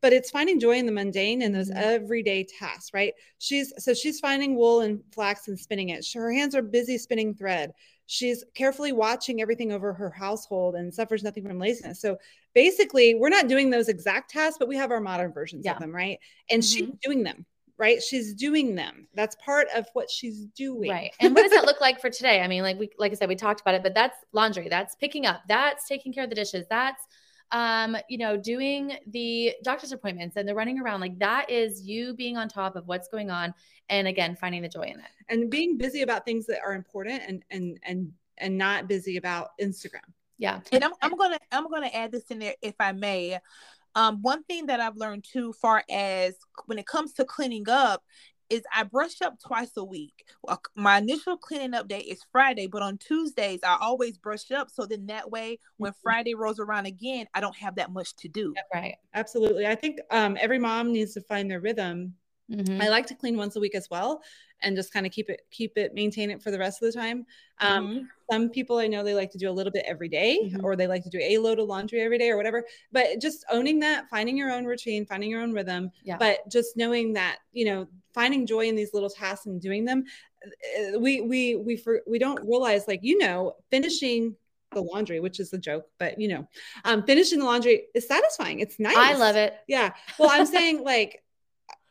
but 0.02 0.14
it's 0.14 0.32
finding 0.32 0.58
joy 0.58 0.78
in 0.78 0.86
the 0.86 0.92
mundane 0.92 1.42
and 1.42 1.54
those 1.54 1.70
mm-hmm. 1.70 1.84
everyday 1.84 2.46
tasks, 2.46 2.92
right? 2.94 3.14
She's, 3.40 3.74
so 3.78 3.94
she's 3.94 4.22
finding 4.22 4.56
wool 4.56 4.80
and 4.82 5.02
flax 5.14 5.50
and 5.50 5.60
spinning 5.60 5.90
it. 5.90 6.08
Her 6.14 6.32
hands 6.32 6.56
are 6.56 6.62
busy 6.62 6.98
spinning 6.98 7.36
thread. 7.36 7.74
She's 8.06 8.46
carefully 8.56 8.94
watching 8.94 9.42
everything 9.42 9.74
over 9.74 9.92
her 9.92 10.10
household 10.10 10.76
and 10.76 10.94
suffers 10.94 11.24
nothing 11.24 11.46
from 11.46 11.60
laziness. 11.60 12.00
So 12.00 12.18
basically, 12.54 13.16
we're 13.16 13.30
not 13.30 13.50
doing 13.50 13.70
those 13.70 13.90
exact 13.90 14.32
tasks, 14.32 14.58
but 14.58 14.70
we 14.70 14.78
have 14.78 14.92
our 14.92 15.02
modern 15.02 15.34
versions 15.34 15.66
yeah. 15.66 15.74
of 15.74 15.80
them, 15.80 15.94
right? 15.94 16.20
And 16.50 16.62
mm-hmm. 16.62 16.86
she's 16.86 16.96
doing 17.02 17.24
them 17.24 17.46
right? 17.84 18.02
She's 18.02 18.34
doing 18.34 18.76
them. 18.76 19.08
That's 19.14 19.36
part 19.36 19.68
of 19.76 19.86
what 19.92 20.10
she's 20.10 20.46
doing. 20.56 20.90
Right. 20.90 21.14
And 21.20 21.36
what 21.36 21.42
does 21.42 21.52
that 21.52 21.66
look 21.70 21.82
like 21.82 22.00
for 22.00 22.10
today? 22.10 22.40
I 22.40 22.48
mean, 22.48 22.64
like 22.64 22.80
we 22.80 22.90
like 22.98 23.12
I 23.12 23.16
said, 23.16 23.28
we 23.28 23.36
talked 23.36 23.60
about 23.60 23.76
it, 23.76 23.84
but 23.84 23.94
that's 23.94 24.18
laundry, 24.32 24.70
that's 24.70 24.96
picking 24.96 25.26
up, 25.26 25.42
that's 25.50 25.86
taking 25.86 26.14
care 26.14 26.24
of 26.24 26.30
the 26.30 26.36
dishes, 26.36 26.66
that's 26.70 27.04
um, 27.52 27.98
you 28.10 28.18
know, 28.18 28.38
doing 28.38 28.94
the 29.08 29.54
doctor's 29.64 29.92
appointments 29.92 30.38
and 30.38 30.48
the 30.48 30.56
running 30.56 30.80
around. 30.80 31.02
Like 31.02 31.20
that 31.20 31.50
is 31.50 31.82
you 31.82 32.14
being 32.14 32.38
on 32.38 32.48
top 32.48 32.78
of 32.78 32.88
what's 32.88 33.10
going 33.10 33.30
on 33.30 33.54
and 33.90 34.08
again 34.08 34.38
finding 34.38 34.62
the 34.62 34.70
joy 34.70 34.84
in 34.84 35.00
it. 35.00 35.12
And 35.28 35.52
being 35.52 35.78
busy 35.78 36.04
about 36.04 36.24
things 36.24 36.46
that 36.46 36.60
are 36.66 36.74
important 36.74 37.22
and 37.28 37.44
and 37.52 37.80
and 37.84 38.14
and 38.38 38.58
not 38.58 38.88
busy 38.88 39.18
about 39.18 39.50
Instagram. 39.62 40.08
Yeah. 40.38 40.62
And 40.72 40.86
I'm 40.86 40.94
I'm 41.02 41.18
gonna 41.18 41.40
I'm 41.52 41.70
gonna 41.70 41.92
add 41.94 42.14
this 42.14 42.24
in 42.32 42.40
there 42.40 42.56
if 42.62 42.76
I 42.80 42.94
may. 42.94 43.40
Um, 43.96 44.22
one 44.22 44.44
thing 44.44 44.68
that 44.68 44.80
I've 44.80 44.98
learned 44.98 45.26
too, 45.30 45.54
far 45.54 45.84
as 45.90 46.36
when 46.66 46.80
it 46.80 46.88
comes 46.88 47.14
to 47.14 47.26
cleaning 47.26 47.70
up, 47.70 48.04
is 48.50 48.64
I 48.76 48.84
brush 48.84 49.22
up 49.22 49.40
twice 49.40 49.72
a 49.78 49.84
week. 49.84 50.26
My 50.76 51.00
initial 51.00 51.38
cleaning 51.38 51.74
up 51.74 51.88
day 51.88 52.00
is 52.00 52.22
Friday, 52.32 52.68
but 52.68 52.82
on 52.82 52.98
Tuesdays 52.98 53.62
I 53.64 53.78
always 53.80 54.18
brush 54.18 54.52
up. 54.52 54.70
So 54.70 54.86
then 54.86 55.08
that 55.08 55.32
way, 55.32 55.60
when 55.78 55.92
mm-hmm. 55.92 56.00
Friday 56.04 56.36
rolls 56.36 56.60
around 56.60 56.86
again, 56.86 57.26
I 57.34 57.42
don't 57.42 57.56
have 57.58 57.76
that 57.76 57.92
much 57.92 58.16
to 58.18 58.28
do. 58.28 58.54
right. 58.74 58.96
Absolutely. 59.14 59.66
I 59.66 59.76
think 59.76 60.00
um, 60.12 60.38
every 60.40 60.60
mom 60.60 60.92
needs 60.92 61.14
to 61.16 61.22
find 61.22 61.50
their 61.50 61.62
rhythm. 61.62 62.14
Mm-hmm. 62.52 62.82
I 62.82 62.90
like 62.90 63.08
to 63.08 63.16
clean 63.16 63.38
once 63.38 63.56
a 63.56 63.60
week 63.60 63.74
as 63.74 63.88
well 63.90 64.22
and 64.64 64.76
just 64.76 64.92
kind 64.94 65.06
of 65.06 65.12
keep 65.12 65.30
it 65.30 65.42
keep 65.52 65.78
it 65.78 65.94
maintain 65.94 66.30
it 66.32 66.42
for 66.42 66.52
the 66.52 66.60
rest 66.60 66.82
of 66.82 66.92
the 66.92 66.98
time 66.98 67.26
um, 67.60 67.88
mm-hmm. 67.88 68.06
some 68.32 68.50
people 68.50 68.78
i 68.78 68.88
know 68.88 69.04
they 69.04 69.14
like 69.14 69.32
to 69.32 69.38
do 69.38 69.50
a 69.50 69.52
little 69.52 69.72
bit 69.72 69.86
every 69.88 70.10
day, 70.10 70.40
mm-hmm. 70.44 70.64
or 70.64 70.76
they 70.76 70.88
like 70.88 71.04
to 71.04 71.10
do 71.10 71.20
a 71.20 71.38
load 71.38 71.60
of 71.60 71.68
laundry 71.68 72.02
every 72.02 72.18
day 72.18 72.30
or 72.30 72.38
whatever 72.38 72.64
but 72.92 73.22
just 73.22 73.46
owning 73.52 73.80
that 73.80 74.10
finding 74.10 74.38
your 74.38 74.52
own 74.52 74.66
routine 74.66 75.06
finding 75.06 75.30
your 75.30 75.42
own 75.42 75.54
rhythm 75.54 75.92
yeah. 76.04 76.18
but 76.18 76.40
just 76.50 76.76
knowing 76.78 77.14
that 77.14 77.38
you 77.52 77.66
know 77.66 77.88
finding 78.14 78.46
joy 78.46 78.68
in 78.68 78.76
these 78.76 78.94
little 78.94 79.10
tasks 79.10 79.46
and 79.46 79.62
doing 79.62 79.86
them 79.86 80.04
uh, 80.46 81.00
we 81.00 81.22
we 81.22 81.56
we 81.56 81.76
for, 81.78 82.02
we 82.08 82.20
don't 82.20 82.42
realize 82.42 82.88
like 82.88 83.00
you 83.04 83.18
know 83.18 83.56
finishing 83.72 84.36
the 84.74 84.82
laundry, 84.82 85.20
which 85.20 85.40
is 85.40 85.54
a 85.54 85.58
joke, 85.58 85.86
but 86.00 86.20
you 86.20 86.28
know, 86.28 86.48
um, 86.86 87.04
finishing 87.04 87.40
the 87.40 87.46
laundry 87.46 87.86
is 87.94 88.08
satisfying. 88.08 88.60
It's 88.60 88.80
nice. 88.80 88.98
I 88.98 89.14
love 89.14 89.36
it. 89.36 89.56
Yeah. 89.68 89.94
Well, 90.20 90.30
I'm 90.32 90.46
saying 90.58 90.84
like 90.84 91.24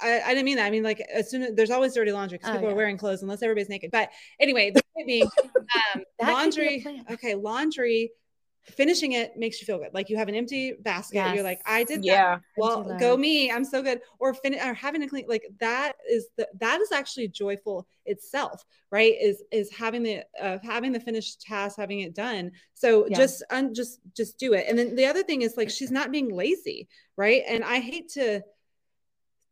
I, 0.02 0.20
I, 0.24 0.28
didn't 0.28 0.44
mean 0.44 0.56
that. 0.56 0.66
I 0.66 0.70
mean, 0.70 0.82
like, 0.82 1.00
as 1.12 1.30
soon 1.30 1.42
as 1.42 1.54
there's 1.54 1.70
always 1.70 1.94
dirty 1.94 2.12
laundry 2.12 2.38
because 2.38 2.50
oh, 2.50 2.54
people 2.54 2.68
yeah. 2.68 2.72
are 2.72 2.76
wearing 2.76 2.98
clothes 2.98 3.22
unless 3.22 3.42
everybody's 3.42 3.68
naked. 3.68 3.90
But 3.90 4.10
anyway, 4.40 4.70
the 4.70 4.82
point 4.94 5.06
being, 5.06 5.28
um, 5.94 6.02
laundry. 6.20 6.78
Be 6.84 7.02
okay, 7.12 7.34
laundry. 7.34 8.10
finishing 8.64 9.12
it 9.12 9.36
makes 9.36 9.60
you 9.60 9.66
feel 9.66 9.78
good. 9.78 9.92
Like 9.92 10.08
you 10.08 10.16
have 10.16 10.28
an 10.28 10.34
empty 10.34 10.72
basket. 10.72 11.16
Yes. 11.16 11.34
You're 11.34 11.44
like, 11.44 11.60
I 11.66 11.84
did 11.84 12.00
that. 12.00 12.04
Yeah. 12.04 12.38
Well, 12.56 12.90
Empty 12.90 13.04
go 13.04 13.16
me. 13.16 13.50
I'm 13.50 13.64
so 13.64 13.82
good. 13.82 14.00
Or 14.20 14.34
fin- 14.34 14.54
or 14.54 14.72
having 14.74 15.02
a 15.02 15.08
clean 15.08 15.24
like 15.28 15.44
that 15.58 15.94
is 16.08 16.28
the 16.36 16.48
that 16.60 16.80
is 16.80 16.92
actually 16.92 17.28
joyful 17.28 17.86
itself, 18.06 18.64
right? 18.90 19.14
Is 19.20 19.42
is 19.50 19.72
having 19.72 20.02
the 20.04 20.22
uh, 20.40 20.58
having 20.62 20.92
the 20.92 21.00
finished 21.00 21.40
task, 21.40 21.76
having 21.76 22.00
it 22.00 22.14
done. 22.14 22.52
So 22.74 23.06
Yeah. 23.08 23.16
just 23.16 23.42
un, 23.50 23.74
just 23.74 23.98
just 24.16 24.38
do 24.38 24.52
it. 24.52 24.66
And 24.68 24.78
then 24.78 24.94
the 24.94 25.06
other 25.06 25.22
thing 25.24 25.42
is 25.42 25.56
like 25.56 25.70
she's 25.70 25.90
not 25.90 26.12
being 26.12 26.32
lazy, 26.32 26.88
right? 27.16 27.42
And 27.48 27.64
I 27.64 27.80
hate 27.80 28.10
to 28.10 28.42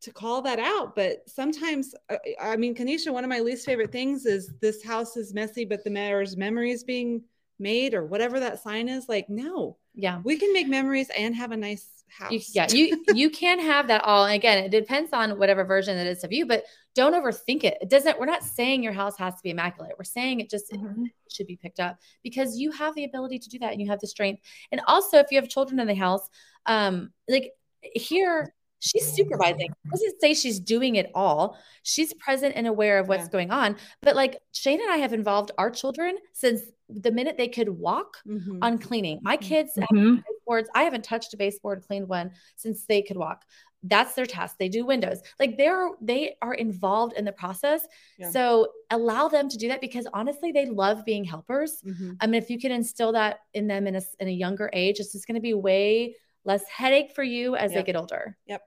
to 0.02 0.10
call 0.12 0.40
that 0.42 0.58
out, 0.58 0.96
but 0.96 1.28
sometimes 1.28 1.94
uh, 2.08 2.16
I 2.40 2.56
mean, 2.56 2.74
Kanisha, 2.74 3.12
one 3.12 3.24
of 3.24 3.30
my 3.30 3.40
least 3.40 3.66
favorite 3.66 3.92
things 3.92 4.24
is 4.26 4.52
this 4.60 4.82
house 4.82 5.16
is 5.16 5.34
messy, 5.34 5.64
but 5.64 5.84
the 5.84 5.90
mayor's 5.90 6.36
memories 6.36 6.84
being 6.84 7.22
made 7.58 7.92
or 7.92 8.06
whatever 8.06 8.40
that 8.40 8.62
sign 8.62 8.88
is. 8.88 9.08
Like, 9.08 9.28
no, 9.28 9.76
Yeah. 9.94 10.20
we 10.24 10.38
can 10.38 10.52
make 10.54 10.68
memories 10.68 11.10
and 11.16 11.34
have 11.36 11.52
a 11.52 11.56
nice 11.56 11.86
house. 12.08 12.32
You, 12.32 12.40
yeah, 12.54 12.66
you 12.70 13.04
you 13.14 13.28
can 13.30 13.60
have 13.60 13.88
that 13.88 14.02
all. 14.04 14.24
And 14.24 14.34
again, 14.34 14.64
it 14.64 14.70
depends 14.70 15.12
on 15.12 15.38
whatever 15.38 15.64
version 15.64 15.98
it 15.98 16.06
is 16.06 16.24
of 16.24 16.32
you, 16.32 16.46
but 16.46 16.64
don't 16.94 17.12
overthink 17.14 17.62
it. 17.64 17.76
It 17.82 17.90
doesn't. 17.90 18.18
We're 18.18 18.24
not 18.24 18.42
saying 18.42 18.82
your 18.82 18.94
house 18.94 19.16
has 19.18 19.34
to 19.34 19.42
be 19.42 19.50
immaculate. 19.50 19.92
We're 19.98 20.04
saying 20.04 20.40
it 20.40 20.48
just 20.48 20.72
Mhm. 20.72 21.04
it 21.26 21.32
should 21.32 21.46
be 21.46 21.56
picked 21.56 21.78
up 21.78 21.98
because 22.22 22.58
you 22.58 22.70
have 22.72 22.94
the 22.94 23.04
ability 23.04 23.38
to 23.40 23.48
do 23.50 23.58
that 23.58 23.72
and 23.72 23.80
you 23.82 23.88
have 23.88 24.00
the 24.00 24.06
strength. 24.08 24.40
And 24.72 24.80
also, 24.86 25.18
if 25.18 25.26
you 25.30 25.38
have 25.38 25.48
children 25.50 25.78
in 25.78 25.86
the 25.86 25.94
house, 25.94 26.26
um, 26.64 27.12
like 27.28 27.52
here. 27.82 28.54
She's 28.80 29.06
supervising. 29.12 29.70
It 29.84 29.90
doesn't 29.90 30.20
say 30.20 30.34
she's 30.34 30.58
doing 30.58 30.96
it 30.96 31.10
all. 31.14 31.56
She's 31.82 32.12
present 32.14 32.54
and 32.56 32.66
aware 32.66 32.98
of 32.98 33.08
what's 33.08 33.24
Yeah. 33.24 33.30
going 33.30 33.50
on. 33.50 33.76
But 34.02 34.16
like 34.16 34.38
Shane 34.52 34.80
and 34.80 34.90
I 34.90 34.96
have 34.96 35.12
involved 35.12 35.50
our 35.58 35.70
children 35.70 36.16
since 36.32 36.62
the 36.88 37.12
minute 37.12 37.36
they 37.36 37.46
could 37.48 37.68
walk 37.68 38.16
Mhm. 38.26 38.58
on 38.62 38.78
cleaning. 38.78 39.20
My 39.22 39.36
kids 39.36 39.76
have 39.76 39.88
Mhm. 39.90 40.24
baseboards. 40.26 40.68
I 40.74 40.82
haven't 40.84 41.04
touched 41.04 41.32
a 41.34 41.36
baseboard, 41.36 41.82
cleaned 41.86 42.08
one 42.08 42.32
since 42.56 42.84
they 42.86 43.02
could 43.02 43.16
walk. 43.16 43.44
That's 43.82 44.14
their 44.14 44.26
task. 44.26 44.56
They 44.58 44.68
do 44.68 44.84
windows. 44.84 45.22
Like 45.38 45.56
they're 45.56 45.90
they 46.02 46.36
are 46.42 46.52
involved 46.54 47.16
in 47.16 47.24
the 47.24 47.32
process. 47.32 47.86
Yeah. 48.18 48.30
So 48.30 48.72
allow 48.90 49.28
them 49.28 49.48
to 49.48 49.56
do 49.56 49.68
that 49.68 49.80
because 49.80 50.06
honestly, 50.12 50.52
they 50.52 50.66
love 50.66 51.04
being 51.04 51.24
helpers. 51.24 51.80
Mhm. 51.82 52.16
I 52.20 52.26
mean, 52.26 52.42
if 52.42 52.50
you 52.50 52.58
can 52.58 52.72
instill 52.72 53.12
that 53.12 53.40
in 53.54 53.68
them 53.68 53.86
in 53.86 53.94
a 53.96 54.02
in 54.18 54.28
a 54.28 54.32
younger 54.32 54.68
age, 54.72 55.00
it's 55.00 55.12
just 55.12 55.26
going 55.26 55.36
to 55.36 55.40
be 55.40 55.54
way 55.54 56.16
less 56.44 56.64
headache 56.68 57.12
for 57.14 57.22
you 57.22 57.56
as 57.56 57.72
Yep. 57.72 57.78
they 57.86 57.92
get 57.92 58.00
older. 58.00 58.36
Yep. 58.46 58.62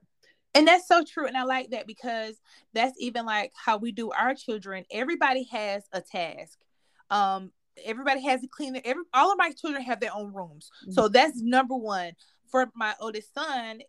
And 0.56 0.68
that's 0.68 0.88
so 0.88 1.04
true. 1.04 1.26
And 1.26 1.36
I 1.36 1.44
like 1.44 1.72
that 1.72 1.88
because 1.88 2.40
that's 2.74 2.94
even 3.00 3.26
like 3.26 3.52
how 3.56 3.78
we 3.78 3.92
do 3.92 4.12
our 4.12 4.36
children. 4.36 4.86
Everybody 4.92 5.44
has 5.52 5.84
a 5.92 6.00
task. 6.02 6.60
Um, 7.10 7.52
everybody 7.84 8.22
has 8.24 8.44
a 8.44 8.48
cleaner. 8.48 8.80
Every 8.86 9.04
all 9.14 9.32
of 9.32 9.38
my 9.40 9.52
children 9.52 9.82
have 9.84 10.00
their 10.00 10.14
own 10.14 10.32
rooms. 10.34 10.70
So 10.90 11.08
that's 11.08 11.42
number 11.42 11.76
one. 11.76 12.12
For 12.52 12.70
my 12.76 12.94
oldest 13.00 13.34
son, 13.34 13.82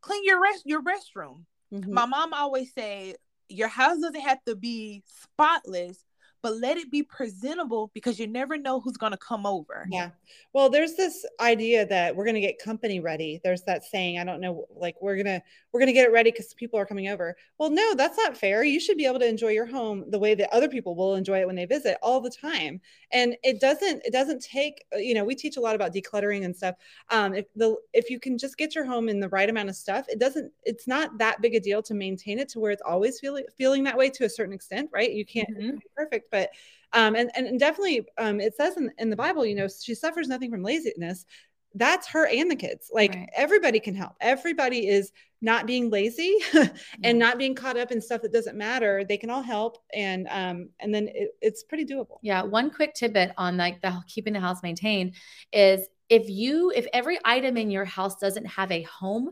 clean 0.00 0.24
your 0.24 0.40
rest 0.40 0.62
your 0.64 0.82
restroom. 0.82 1.44
Mhm. 1.72 1.88
My 1.88 2.06
mom 2.06 2.32
always 2.32 2.72
say 2.72 3.14
your 3.50 3.68
house 3.68 3.98
doesn't 3.98 4.20
have 4.20 4.42
to 4.44 4.56
be 4.56 5.02
spotless, 5.06 6.04
but 6.48 6.56
let 6.56 6.78
it 6.78 6.90
be 6.90 7.02
presentable 7.02 7.90
because 7.92 8.18
you 8.18 8.26
never 8.26 8.56
know 8.56 8.80
who's 8.80 8.96
gonna 8.96 9.18
come 9.18 9.44
over. 9.44 9.86
Yeah. 9.90 10.10
Well, 10.54 10.70
there's 10.70 10.94
this 10.94 11.26
idea 11.40 11.86
that 11.86 12.14
we're 12.14 12.24
going 12.24 12.34
to 12.34 12.40
get 12.40 12.58
company 12.58 13.00
ready. 13.00 13.40
There's 13.44 13.62
that 13.62 13.84
saying, 13.84 14.18
I 14.18 14.24
don't 14.24 14.40
know, 14.40 14.66
like 14.74 14.96
we're 15.00 15.14
going 15.14 15.26
to 15.26 15.42
we're 15.72 15.80
going 15.80 15.88
to 15.88 15.92
get 15.92 16.06
it 16.06 16.12
ready 16.12 16.32
cuz 16.32 16.54
people 16.54 16.78
are 16.78 16.86
coming 16.86 17.08
over. 17.08 17.36
Well, 17.58 17.70
no, 17.70 17.94
that's 17.94 18.16
not 18.16 18.36
fair. 18.36 18.64
You 18.64 18.80
should 18.80 18.96
be 18.96 19.06
able 19.06 19.18
to 19.18 19.28
enjoy 19.28 19.48
your 19.48 19.66
home 19.66 20.04
the 20.08 20.18
way 20.18 20.34
that 20.34 20.52
other 20.52 20.68
people 20.68 20.94
will 20.96 21.14
enjoy 21.14 21.40
it 21.40 21.46
when 21.46 21.56
they 21.56 21.66
visit 21.66 21.98
all 22.02 22.20
the 22.20 22.30
time. 22.30 22.80
And 23.12 23.36
it 23.42 23.60
doesn't 23.60 24.02
it 24.04 24.12
doesn't 24.12 24.42
take, 24.42 24.84
uh, 24.94 24.98
you 24.98 25.14
know, 25.14 25.24
we 25.24 25.34
teach 25.34 25.56
a 25.56 25.60
lot 25.60 25.74
about 25.74 25.94
decluttering 25.94 26.44
and 26.44 26.56
stuff. 26.56 26.76
Um 27.10 27.34
if 27.34 27.46
the 27.54 27.76
if 27.92 28.10
you 28.10 28.20
can 28.20 28.38
just 28.38 28.56
get 28.58 28.74
your 28.74 28.84
home 28.84 29.08
in 29.08 29.20
the 29.20 29.28
right 29.30 29.48
amount 29.48 29.68
of 29.70 29.76
stuff, 29.76 30.06
it 30.08 30.18
doesn't 30.18 30.52
it's 30.64 30.86
not 30.86 31.18
that 31.18 31.40
big 31.40 31.54
a 31.54 31.60
deal 31.60 31.82
to 31.84 31.94
maintain 31.94 32.38
it 32.38 32.48
to 32.50 32.60
where 32.60 32.72
it's 32.72 32.82
always 32.82 33.20
feeling 33.20 33.44
feeling 33.56 33.84
that 33.84 33.96
way 33.96 34.10
to 34.10 34.24
a 34.24 34.28
certain 34.30 34.54
extent, 34.54 34.90
right? 34.92 35.10
You 35.12 35.24
can't 35.24 35.48
Mhm. 35.48 35.80
be 35.82 35.88
perfect, 35.96 36.30
but 36.30 36.50
um, 36.92 37.14
and, 37.16 37.30
and 37.34 37.46
and 37.46 37.60
definitely 37.60 38.06
um, 38.18 38.40
it 38.40 38.54
says 38.56 38.76
in, 38.76 38.90
in 38.98 39.10
the 39.10 39.16
bible 39.16 39.44
you 39.44 39.54
know 39.54 39.68
she 39.68 39.94
suffers 39.94 40.28
nothing 40.28 40.50
from 40.50 40.62
laziness 40.62 41.26
that's 41.74 42.06
her 42.08 42.26
and 42.26 42.50
the 42.50 42.56
kids 42.56 42.90
like 42.92 43.18
Right. 43.18 43.28
everybody 43.34 43.78
can 43.78 43.94
help 43.94 44.12
everybody 44.20 44.88
is 44.88 45.12
not 45.40 45.66
being 45.66 45.90
lazy 45.90 46.36
and 47.04 47.18
not 47.18 47.38
being 47.38 47.54
caught 47.54 47.76
up 47.76 47.92
in 47.92 48.00
stuff 48.00 48.22
that 48.22 48.32
doesn't 48.32 48.56
matter 48.56 49.04
they 49.04 49.16
can 49.16 49.30
all 49.30 49.42
help 49.42 49.78
and 49.94 50.26
um 50.30 50.68
and 50.80 50.94
then 50.94 51.08
it, 51.08 51.30
it's 51.40 51.62
pretty 51.62 51.84
doable 51.84 52.18
Yeah, 52.22 52.42
one 52.42 52.70
quick 52.70 52.94
tidbit 52.94 53.32
on 53.36 53.56
like 53.56 53.80
the 53.80 54.02
keeping 54.06 54.32
the 54.32 54.40
house 54.40 54.62
maintained 54.62 55.14
is 55.52 55.86
if 56.08 56.28
you 56.28 56.72
if 56.74 56.86
every 56.92 57.18
item 57.24 57.56
in 57.56 57.70
your 57.70 57.84
house 57.84 58.16
doesn't 58.16 58.46
have 58.46 58.72
a 58.72 58.82
home 58.82 59.30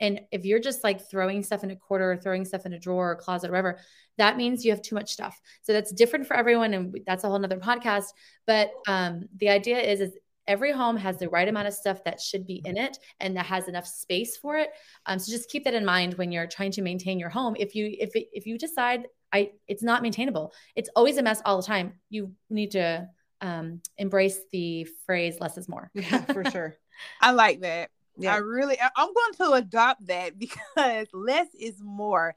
and 0.00 0.20
if 0.30 0.44
you're 0.44 0.60
just 0.60 0.84
like 0.84 1.08
throwing 1.08 1.42
stuff 1.42 1.64
in 1.64 1.70
a 1.70 1.76
corner 1.76 2.10
or 2.10 2.16
throwing 2.16 2.44
stuff 2.44 2.66
in 2.66 2.74
a 2.74 2.78
drawer 2.78 3.12
or 3.12 3.16
closet 3.16 3.48
or 3.48 3.52
whatever, 3.52 3.78
that 4.18 4.36
means 4.36 4.64
you 4.64 4.70
have 4.70 4.82
too 4.82 4.94
much 4.94 5.10
stuff. 5.10 5.40
So 5.62 5.72
that's 5.72 5.92
different 5.92 6.26
for 6.26 6.36
everyone 6.36 6.74
and 6.74 6.94
that's 7.06 7.24
a 7.24 7.28
whole 7.28 7.38
nother 7.38 7.58
podcast. 7.58 8.08
But 8.46 8.72
um 8.86 9.28
the 9.36 9.48
idea 9.48 9.78
is 9.80 10.00
is 10.00 10.12
every 10.48 10.72
home 10.72 10.96
has 10.96 11.18
the 11.18 11.28
right 11.28 11.48
amount 11.48 11.68
of 11.68 11.74
stuff 11.74 12.02
that 12.04 12.20
should 12.20 12.46
be 12.46 12.62
in 12.64 12.76
it 12.76 12.98
and 13.20 13.36
that 13.36 13.46
has 13.46 13.68
enough 13.68 13.86
space 13.86 14.36
for 14.36 14.56
it. 14.56 14.70
Um, 15.06 15.18
so 15.18 15.30
just 15.30 15.50
keep 15.50 15.64
that 15.64 15.74
in 15.74 15.84
mind 15.84 16.14
when 16.14 16.32
you're 16.32 16.46
trying 16.46 16.72
to 16.72 16.82
maintain 16.82 17.18
your 17.18 17.30
home. 17.30 17.56
If 17.58 17.74
you 17.74 17.94
if 17.98 18.14
it, 18.14 18.28
if 18.32 18.46
you 18.46 18.58
decide 18.58 19.06
I 19.32 19.52
it's 19.68 19.82
not 19.82 20.02
maintainable, 20.02 20.52
it's 20.74 20.90
always 20.96 21.16
a 21.18 21.22
mess 21.22 21.42
all 21.44 21.56
the 21.56 21.66
time. 21.66 21.94
You 22.10 22.32
need 22.50 22.72
to 22.72 23.08
um, 23.40 23.80
embrace 23.98 24.38
the 24.52 24.86
phrase 25.04 25.38
"less 25.40 25.58
is 25.58 25.68
more." 25.68 25.90
yeah 25.94 26.20
for 26.24 26.44
sure 26.50 26.76
I 27.20 27.32
like 27.32 27.60
that. 27.60 27.90
Yeah. 28.18 28.34
I 28.34 28.38
really, 28.38 28.78
I'm 28.80 29.08
going 29.12 29.34
to 29.38 29.52
adopt 29.52 30.06
that 30.06 30.38
because 30.38 31.06
less 31.12 31.48
is 31.58 31.80
more. 31.82 32.34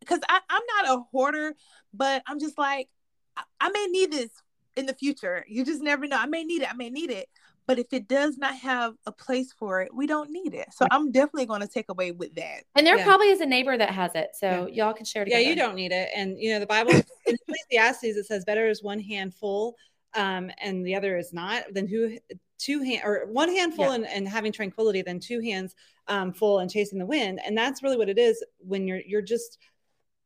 Because 0.00 0.20
I'm 0.28 0.62
not 0.82 0.98
a 0.98 1.02
hoarder, 1.12 1.54
but 1.94 2.22
I'm 2.26 2.40
just 2.40 2.58
like, 2.58 2.88
I, 3.36 3.42
I 3.60 3.70
may 3.70 3.86
need 3.86 4.10
this 4.10 4.30
in 4.76 4.86
the 4.86 4.94
future. 4.94 5.44
You 5.48 5.64
just 5.64 5.82
never 5.82 6.06
know. 6.06 6.18
I 6.18 6.26
may 6.26 6.42
need 6.42 6.62
it. 6.62 6.70
I 6.70 6.74
may 6.74 6.90
need 6.90 7.10
it. 7.10 7.28
But 7.66 7.78
if 7.78 7.86
it 7.92 8.08
does 8.08 8.38
not 8.38 8.56
have 8.56 8.94
a 9.06 9.12
place 9.12 9.52
for 9.52 9.80
it, 9.82 9.94
we 9.94 10.06
don't 10.06 10.30
need 10.30 10.52
it. 10.54 10.68
So 10.72 10.86
I'm 10.90 11.12
definitely 11.12 11.46
going 11.46 11.60
to 11.60 11.68
take 11.68 11.88
away 11.88 12.10
with 12.12 12.34
that. 12.34 12.64
And 12.74 12.86
there 12.86 12.96
Yeah. 12.98 13.04
probably 13.04 13.28
is 13.28 13.40
a 13.40 13.46
neighbor 13.46 13.76
that 13.78 13.90
has 13.90 14.14
it, 14.14 14.30
so 14.34 14.66
y'all 14.70 14.92
can 14.92 15.04
share 15.04 15.24
yeah 15.28 15.38
you 15.38 15.54
don't 15.54 15.76
need 15.76 15.92
it 15.92 16.08
and 16.16 16.38
you 16.38 16.52
know 16.52 16.58
the 16.58 16.66
bible 16.66 16.92
in 17.26 17.36
ecclesiastes 17.48 18.16
it 18.16 18.26
says 18.26 18.44
better 18.44 18.68
is 18.68 18.82
one 18.82 18.98
handful 18.98 19.76
um 20.14 20.50
and 20.60 20.84
the 20.84 20.94
other 20.94 21.16
is 21.16 21.32
not 21.32 21.62
than 21.72 21.86
who 21.86 22.18
two 22.58 22.82
hand 22.82 23.02
or 23.04 23.26
one 23.30 23.48
handful 23.48 23.86
Yeah. 23.86 23.94
and, 23.94 24.06
and 24.06 24.28
having 24.28 24.50
tranquility 24.52 25.02
than 25.02 25.20
two 25.20 25.40
hands 25.40 25.74
um 26.08 26.32
full 26.32 26.58
and 26.58 26.70
chasing 26.70 26.98
the 26.98 27.06
wind 27.06 27.40
and 27.46 27.56
that's 27.56 27.82
really 27.82 27.96
what 27.96 28.08
it 28.08 28.18
is 28.18 28.44
when 28.58 28.86
you're 28.86 29.00
you're 29.06 29.22
just 29.22 29.58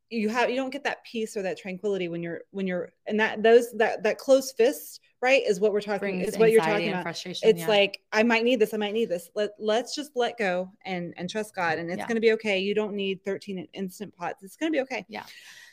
you 0.09 0.29
have 0.29 0.49
you 0.49 0.55
don't 0.55 0.69
get 0.69 0.83
that 0.83 1.03
peace 1.03 1.35
or 1.35 1.41
that 1.41 1.57
tranquility 1.57 2.07
when 2.07 2.23
you're 2.23 2.41
when 2.51 2.65
you're 2.67 2.91
and 3.07 3.19
that 3.19 3.43
those 3.43 3.71
that 3.73 4.03
that 4.03 4.17
close 4.17 4.51
fist 4.53 5.01
right 5.21 5.41
is 5.45 5.59
what 5.59 5.73
we're 5.73 5.81
talking 5.81 6.21
is 6.21 6.37
what 6.37 6.51
you're 6.51 6.61
talking 6.61 6.89
about 6.89 7.03
frustration. 7.03 7.49
it's 7.49 7.61
yeah. 7.61 7.67
like 7.67 7.99
i 8.13 8.23
might 8.23 8.43
need 8.43 8.59
this 8.59 8.73
i 8.73 8.77
might 8.77 8.93
need 8.93 9.09
this 9.09 9.29
Let, 9.35 9.51
let's 9.59 9.95
just 9.95 10.11
let 10.15 10.37
go 10.37 10.71
and 10.85 11.13
and 11.17 11.29
trust 11.29 11.55
god 11.55 11.77
and 11.79 11.89
it's 11.89 11.97
Yeah. 11.97 12.07
going 12.07 12.15
to 12.15 12.21
be 12.21 12.31
okay 12.33 12.59
you 12.59 12.73
don't 12.75 12.93
need 12.93 13.23
13 13.25 13.67
instant 13.73 14.15
pots 14.15 14.43
it's 14.43 14.55
going 14.55 14.71
to 14.71 14.77
be 14.77 14.81
okay 14.81 15.05
Yeah. 15.09 15.23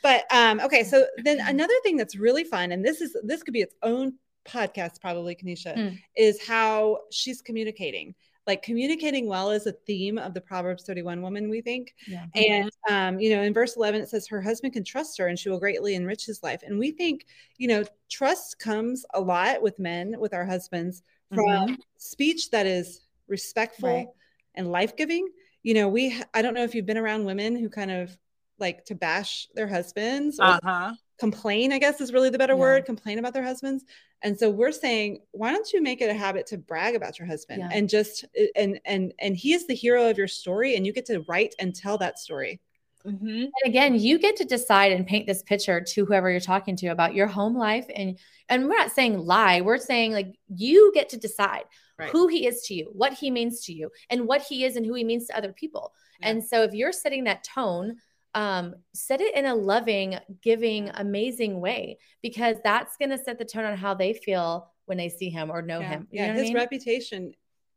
but 0.03 0.25
um 0.33 0.59
okay 0.59 0.83
so 0.83 1.05
then 1.23 1.39
another 1.39 1.73
thing 1.83 1.95
that's 1.95 2.15
really 2.15 2.43
fun 2.43 2.71
and 2.71 2.83
this 2.83 3.01
is 3.01 3.15
this 3.23 3.43
could 3.43 3.53
be 3.53 3.61
its 3.61 3.75
own 3.83 4.13
podcast 4.47 4.99
probably 5.01 5.35
kanisha 5.35 5.75
Mm. 5.75 5.97
is 6.17 6.45
how 6.45 6.99
she's 7.11 7.41
communicating 7.41 8.13
like 8.47 8.61
communicating 8.61 9.27
well 9.27 9.51
is 9.51 9.65
a 9.65 9.71
theme 9.71 10.17
of 10.17 10.33
the 10.33 10.41
proverbs 10.41 10.83
31 10.83 11.21
woman 11.21 11.49
we 11.49 11.61
think 11.61 11.95
yeah. 12.07 12.25
and 12.35 12.71
um, 12.89 13.19
you 13.19 13.35
know, 13.35 13.41
in 13.41 13.53
verse 13.53 13.75
11, 13.77 14.01
it 14.01 14.09
says, 14.09 14.27
Her 14.27 14.41
husband 14.41 14.73
can 14.73 14.83
trust 14.83 15.17
her 15.17 15.27
and 15.27 15.39
she 15.39 15.49
will 15.49 15.59
greatly 15.59 15.95
enrich 15.95 16.25
his 16.25 16.43
life. 16.43 16.61
And 16.63 16.77
we 16.77 16.91
think, 16.91 17.25
you 17.57 17.67
know, 17.67 17.83
trust 18.09 18.59
comes 18.59 19.05
a 19.15 19.19
lot 19.19 19.61
with 19.61 19.79
men, 19.79 20.15
with 20.19 20.33
our 20.33 20.45
husbands, 20.45 21.01
from 21.33 21.43
Mhm. 21.45 21.77
speech 21.97 22.51
that 22.51 22.67
is 22.67 23.01
respectful 23.27 23.89
Right. 23.89 24.07
and 24.53 24.71
life 24.71 24.95
giving. 24.95 25.27
You 25.63 25.73
know, 25.73 25.87
we, 25.89 26.21
I 26.35 26.43
don't 26.43 26.53
know 26.53 26.63
if 26.63 26.75
you've 26.75 26.85
been 26.85 26.97
around 26.97 27.25
women 27.25 27.55
who 27.55 27.69
kind 27.69 27.89
of 27.89 28.15
like 28.59 28.85
to 28.85 28.95
bash 28.95 29.47
their 29.55 29.67
husbands 29.67 30.39
Uh 30.39 30.59
huh. 30.63 30.93
Complain, 31.17 31.71
I 31.71 31.79
guess 31.79 32.01
is 32.01 32.11
really 32.13 32.29
the 32.29 32.37
better 32.37 32.53
Yeah. 32.53 32.59
word, 32.59 32.85
complain 32.85 33.19
about 33.19 33.33
their 33.33 33.43
husbands. 33.43 33.85
And 34.21 34.37
so 34.37 34.49
we're 34.49 34.71
saying, 34.71 35.19
why 35.31 35.51
don't 35.51 35.71
you 35.71 35.81
make 35.81 36.01
it 36.01 36.09
a 36.09 36.13
habit 36.13 36.45
to 36.47 36.57
brag 36.57 36.95
about 36.95 37.17
your 37.19 37.27
husband 37.27 37.61
Yeah. 37.61 37.69
and 37.71 37.87
just 37.89 38.25
and 38.55 38.79
and 38.85 39.13
and 39.19 39.35
he 39.37 39.53
is 39.53 39.67
the 39.67 39.75
hero 39.75 40.09
of 40.09 40.17
your 40.17 40.27
story 40.27 40.75
and 40.75 40.85
you 40.85 40.91
get 40.93 41.05
to 41.07 41.23
write 41.27 41.55
and 41.59 41.75
tell 41.75 41.97
that 41.99 42.19
story. 42.19 42.59
Mm-hmm. 43.05 43.27
And 43.27 43.51
again, 43.65 43.99
you 43.99 44.17
get 44.17 44.35
to 44.37 44.45
decide 44.45 44.91
and 44.91 45.05
paint 45.05 45.27
this 45.27 45.43
picture 45.43 45.79
to 45.79 46.05
whoever 46.05 46.29
you're 46.31 46.39
talking 46.39 46.75
to 46.77 46.87
about 46.87 47.13
your 47.13 47.27
home 47.27 47.55
life, 47.55 47.85
and 47.95 48.17
and 48.49 48.63
we're 48.63 48.77
not 48.77 48.91
saying 48.91 49.19
lie. 49.19 49.61
We're 49.61 49.77
saying 49.77 50.11
like 50.13 50.35
you 50.47 50.91
get 50.93 51.09
to 51.09 51.17
decide 51.17 51.65
Right. 51.97 52.09
who 52.09 52.27
he 52.27 52.45
is 52.45 52.61
to 52.63 52.73
you, 52.73 52.89
what 52.91 53.13
he 53.13 53.31
means 53.31 53.63
to 53.67 53.73
you, 53.73 53.89
and 54.09 54.27
what 54.27 54.41
he 54.41 54.65
is 54.65 54.75
and 54.75 54.85
who 54.85 54.95
he 54.95 55.03
means 55.05 55.27
to 55.27 55.37
other 55.37 55.53
people. 55.53 55.93
Yeah. 56.19 56.29
And 56.29 56.43
so 56.43 56.63
if 56.63 56.73
you're 56.73 56.91
setting 56.91 57.23
that 57.25 57.45
tone, 57.45 57.95
um, 58.35 58.75
set 58.93 59.21
it 59.21 59.33
in 59.35 59.45
a 59.45 59.55
loving, 59.55 60.17
giving, 60.43 60.91
amazing 60.95 61.59
way 61.61 61.97
because 62.21 62.57
that's 62.63 62.97
going 62.97 63.09
to 63.09 63.17
set 63.17 63.39
the 63.39 63.45
tone 63.45 63.65
on 63.65 63.77
how 63.77 63.93
they 63.95 64.13
feel 64.13 64.71
when 64.85 64.97
they 64.97 65.09
see 65.09 65.29
him 65.29 65.49
or 65.49 65.61
know 65.61 65.79
yeah. 65.79 65.89
him. 65.89 66.07
You 66.11 66.21
yeah, 66.21 66.27
know 66.27 66.33
his 66.33 66.41
I 66.41 66.43
mean? 66.45 66.55
reputation 66.55 67.33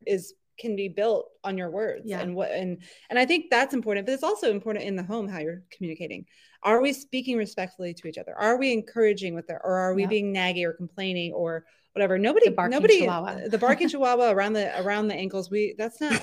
is 0.06 0.34
can 0.58 0.74
be 0.74 0.88
built 0.88 1.28
on 1.44 1.56
your 1.56 1.70
words 1.70 2.02
Yeah. 2.04 2.18
and 2.20 2.34
what 2.34 2.50
and 2.50 2.82
and 3.10 3.18
I 3.18 3.24
think 3.24 3.46
that's 3.48 3.72
important, 3.72 4.04
but 4.06 4.12
it's 4.12 4.24
also 4.24 4.50
important 4.50 4.84
in 4.84 4.96
the 4.96 5.04
home 5.04 5.28
how 5.28 5.38
you're 5.38 5.62
communicating. 5.70 6.26
Are 6.64 6.80
we 6.82 6.92
speaking 6.92 7.36
respectfully 7.38 7.94
to 7.94 8.08
each 8.08 8.18
other? 8.18 8.34
Are 8.36 8.58
we 8.58 8.72
encouraging 8.72 9.36
with 9.36 9.48
it, 9.50 9.56
or 9.62 9.74
are 9.76 9.94
we 9.94 10.02
Yeah. 10.02 10.08
being 10.08 10.34
naggy 10.34 10.64
or 10.64 10.72
complaining 10.72 11.32
or 11.32 11.64
whatever? 11.92 12.18
Nobody, 12.18 12.46
The 12.48 12.56
barking 12.56 12.70
nobody, 12.76 12.98
chihuahua. 12.98 13.48
the 13.48 13.58
barking 13.58 13.88
chihuahua 13.92 14.30
around 14.32 14.54
the 14.54 14.76
around 14.82 15.06
the 15.06 15.14
ankles. 15.14 15.48
We 15.52 15.76
that's 15.78 16.00
not 16.00 16.20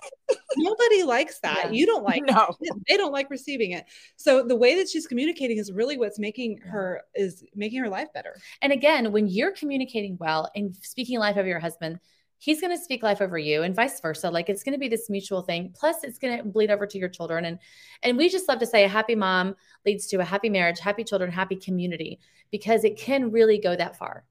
nobody 0.57 1.03
likes 1.03 1.39
that. 1.41 1.65
Yeah. 1.65 1.71
You 1.71 1.85
don't 1.85 2.03
like 2.03 2.23
no. 2.27 2.55
it. 2.59 2.73
they 2.87 2.97
don't 2.97 3.11
like 3.11 3.29
receiving 3.29 3.71
it. 3.71 3.85
So 4.15 4.43
the 4.43 4.55
way 4.55 4.75
that 4.75 4.89
she's 4.89 5.07
communicating 5.07 5.57
is 5.57 5.71
really 5.71 5.97
what's 5.97 6.19
making 6.19 6.59
her 6.59 7.01
is 7.15 7.43
making 7.55 7.81
her 7.81 7.89
life 7.89 8.07
better. 8.13 8.37
And 8.61 8.71
again, 8.73 9.11
when 9.11 9.27
you're 9.27 9.51
communicating 9.51 10.17
well 10.19 10.49
and 10.55 10.75
speaking 10.75 11.19
life 11.19 11.37
over 11.37 11.47
your 11.47 11.59
husband, 11.59 11.99
he's 12.37 12.59
going 12.61 12.75
to 12.77 12.83
speak 12.83 13.01
life 13.01 13.21
over 13.21 13.37
you 13.37 13.63
and 13.63 13.73
vice 13.75 13.99
versa. 14.01 14.29
Like 14.29 14.49
it's 14.49 14.63
going 14.63 14.73
to 14.73 14.79
be 14.79 14.89
this 14.89 15.09
mutual 15.09 15.41
thing. 15.41 15.73
Plus 15.73 16.03
it's 16.03 16.19
going 16.19 16.37
to 16.37 16.43
bleed 16.43 16.69
over 16.69 16.85
to 16.85 16.97
your 16.97 17.09
children. 17.09 17.45
And, 17.45 17.59
and 18.03 18.17
we 18.17 18.29
just 18.29 18.47
love 18.49 18.59
to 18.59 18.65
say 18.67 18.83
a 18.83 18.89
happy 18.89 19.15
mom 19.15 19.55
leads 19.85 20.07
to 20.07 20.17
a 20.19 20.23
happy 20.25 20.49
marriage, 20.49 20.79
happy 20.79 21.03
children, 21.03 21.31
happy 21.31 21.55
community, 21.55 22.19
because 22.51 22.83
it 22.83 22.97
can 22.97 23.31
really 23.31 23.57
go 23.57 23.75
that 23.75 23.97
far. 23.97 24.25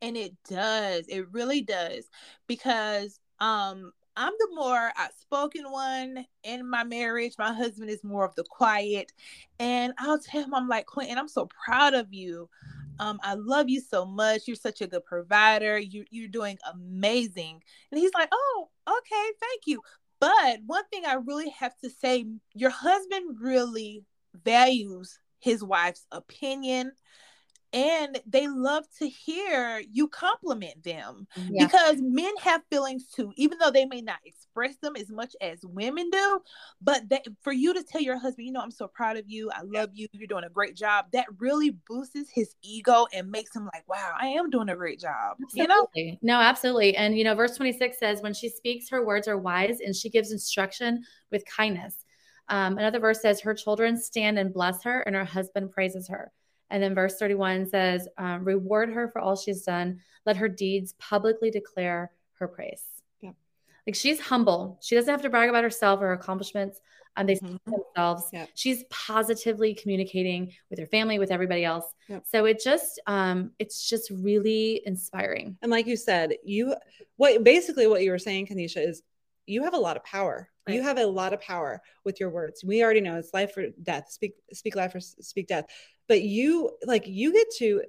and 0.00 0.16
it 0.16 0.32
does 0.48 1.06
it 1.08 1.26
really 1.32 1.60
does 1.62 2.04
because 2.46 3.18
um 3.40 3.92
i'm 4.18 4.32
the 4.38 4.48
more 4.52 4.90
outspoken 4.96 5.70
one 5.70 6.26
in 6.42 6.68
my 6.68 6.82
marriage. 6.82 7.34
My 7.38 7.52
husband 7.52 7.88
is 7.88 8.02
more 8.02 8.24
of 8.24 8.34
the 8.34 8.44
quiet. 8.44 9.12
And 9.60 9.94
i'll 9.98 10.18
tell 10.18 10.42
him 10.42 10.54
i'm 10.54 10.68
like 10.68 10.86
quentin 10.86 11.16
i'm 11.16 11.28
so 11.28 11.48
proud 11.64 11.94
of 11.94 12.12
you. 12.12 12.50
Um 12.98 13.20
i 13.22 13.34
love 13.34 13.68
you 13.70 13.80
so 13.80 14.04
much. 14.04 14.42
You're 14.46 14.56
such 14.56 14.80
a 14.80 14.86
good 14.86 15.04
provider. 15.04 15.78
You, 15.78 16.04
you're 16.10 16.28
doing 16.28 16.58
amazing. 16.70 17.62
And 17.90 18.00
he's 18.00 18.12
like 18.12 18.28
oh 18.32 18.68
okay 18.86 19.32
thank 19.40 19.62
you. 19.66 19.80
But 20.20 20.58
one 20.66 20.84
thing 20.90 21.04
i 21.06 21.14
really 21.14 21.50
have 21.50 21.78
to 21.78 21.88
say 21.88 22.26
your 22.54 22.70
husband 22.70 23.38
really 23.40 24.04
values 24.44 25.18
his 25.38 25.62
wife's 25.62 26.06
opinion 26.10 26.90
and 27.72 28.20
they 28.26 28.48
love 28.48 28.84
to 28.98 29.08
hear 29.08 29.82
you 29.92 30.08
compliment 30.08 30.82
them 30.82 31.26
Yeah. 31.48 31.66
because 31.66 31.96
men 32.00 32.32
have 32.42 32.62
feelings 32.70 33.08
too 33.08 33.32
even 33.36 33.58
though 33.58 33.70
they 33.70 33.84
may 33.84 34.00
not 34.00 34.18
express 34.24 34.76
them 34.82 34.96
as 34.96 35.10
much 35.10 35.36
as 35.40 35.60
women 35.64 36.08
do 36.10 36.40
but 36.80 37.08
that 37.10 37.24
for 37.42 37.52
you 37.52 37.74
to 37.74 37.82
tell 37.82 38.00
your 38.00 38.18
husband 38.18 38.46
you 38.46 38.52
know 38.52 38.60
i'm 38.60 38.70
so 38.70 38.88
proud 38.88 39.16
of 39.16 39.24
you 39.28 39.50
i 39.54 39.60
love 39.62 39.90
you 39.92 40.06
you're 40.12 40.26
doing 40.26 40.44
a 40.44 40.50
great 40.50 40.74
job 40.74 41.06
that 41.12 41.26
really 41.38 41.76
boosts 41.88 42.30
his 42.32 42.54
ego 42.62 43.06
and 43.12 43.30
makes 43.30 43.54
him 43.54 43.68
like 43.74 43.86
wow 43.88 44.12
i 44.18 44.26
am 44.26 44.48
doing 44.50 44.70
a 44.70 44.76
great 44.76 44.98
job 44.98 45.36
you 45.52 45.66
know 45.66 45.86
No, 46.22 46.40
absolutely. 46.40 46.96
And 46.96 47.16
you 47.16 47.24
know, 47.24 47.34
verse 47.34 47.56
26 47.56 47.98
says, 47.98 48.22
when 48.22 48.34
she 48.34 48.48
speaks, 48.48 48.88
her 48.90 49.04
words 49.04 49.28
are 49.28 49.38
wise 49.38 49.78
and 49.80 49.94
she 49.94 50.10
gives 50.10 50.32
instruction 50.32 51.02
with 51.30 51.44
kindness. 51.46 52.04
Um, 52.48 52.78
another 52.78 52.98
verse 52.98 53.20
says, 53.20 53.40
her 53.40 53.54
children 53.54 54.00
stand 54.00 54.38
and 54.38 54.52
bless 54.52 54.82
her, 54.84 55.00
and 55.02 55.14
her 55.14 55.24
husband 55.24 55.70
praises 55.70 56.08
her. 56.08 56.32
And 56.70 56.82
then 56.82 56.94
verse 56.94 57.16
31 57.16 57.66
says, 57.66 58.08
um, 58.18 58.44
reward 58.44 58.90
her 58.90 59.08
for 59.08 59.20
all 59.20 59.36
she's 59.36 59.62
done. 59.62 60.00
Let 60.26 60.36
her 60.36 60.48
deeds 60.48 60.94
publicly 60.98 61.50
declare 61.50 62.12
her 62.34 62.48
praise. 62.48 62.82
Yeah. 63.20 63.32
Like 63.86 63.94
she's 63.94 64.20
humble. 64.20 64.78
She 64.82 64.94
doesn't 64.94 65.10
have 65.10 65.22
to 65.22 65.30
brag 65.30 65.48
about 65.48 65.64
herself 65.64 66.00
or 66.00 66.08
her 66.08 66.12
accomplishments. 66.12 66.80
Um, 67.16 67.26
they 67.26 67.36
Mhm. 67.36 67.58
themselves. 67.64 68.28
Yeah. 68.32 68.46
She's 68.54 68.84
positively 68.90 69.74
communicating 69.74 70.52
with 70.70 70.78
her 70.78 70.86
family, 70.86 71.18
with 71.18 71.32
everybody 71.32 71.64
else. 71.64 71.86
Yep. 72.08 72.24
So 72.26 72.44
it 72.44 72.60
just, 72.62 73.00
um, 73.06 73.52
it's 73.58 73.88
just 73.88 74.10
really 74.10 74.82
inspiring. 74.86 75.56
And 75.62 75.70
like 75.70 75.86
you 75.86 75.96
said, 75.96 76.34
you 76.44 76.74
what 77.16 77.42
basically 77.42 77.88
what 77.88 78.02
you 78.02 78.12
were 78.12 78.18
saying, 78.18 78.46
Kanisha, 78.46 78.86
is 78.86 79.02
you 79.46 79.64
have 79.64 79.74
a 79.74 79.78
lot 79.78 79.96
of 79.96 80.04
power. 80.04 80.50
You 80.68 80.82
have 80.82 80.98
a 80.98 81.06
lot 81.06 81.32
of 81.32 81.40
power 81.40 81.80
with 82.04 82.20
your 82.20 82.28
words. 82.28 82.62
We 82.62 82.84
already 82.84 83.00
know 83.00 83.16
it's 83.16 83.32
life 83.32 83.56
or 83.56 83.70
death. 83.82 84.10
Speak 84.10 84.34
speak 84.52 84.76
life 84.76 84.94
or 84.94 85.00
speak 85.00 85.46
death. 85.46 85.64
But 86.08 86.22
you 86.22 86.70
like 86.84 87.06
you 87.06 87.32
get 87.32 87.46
to 87.58 87.82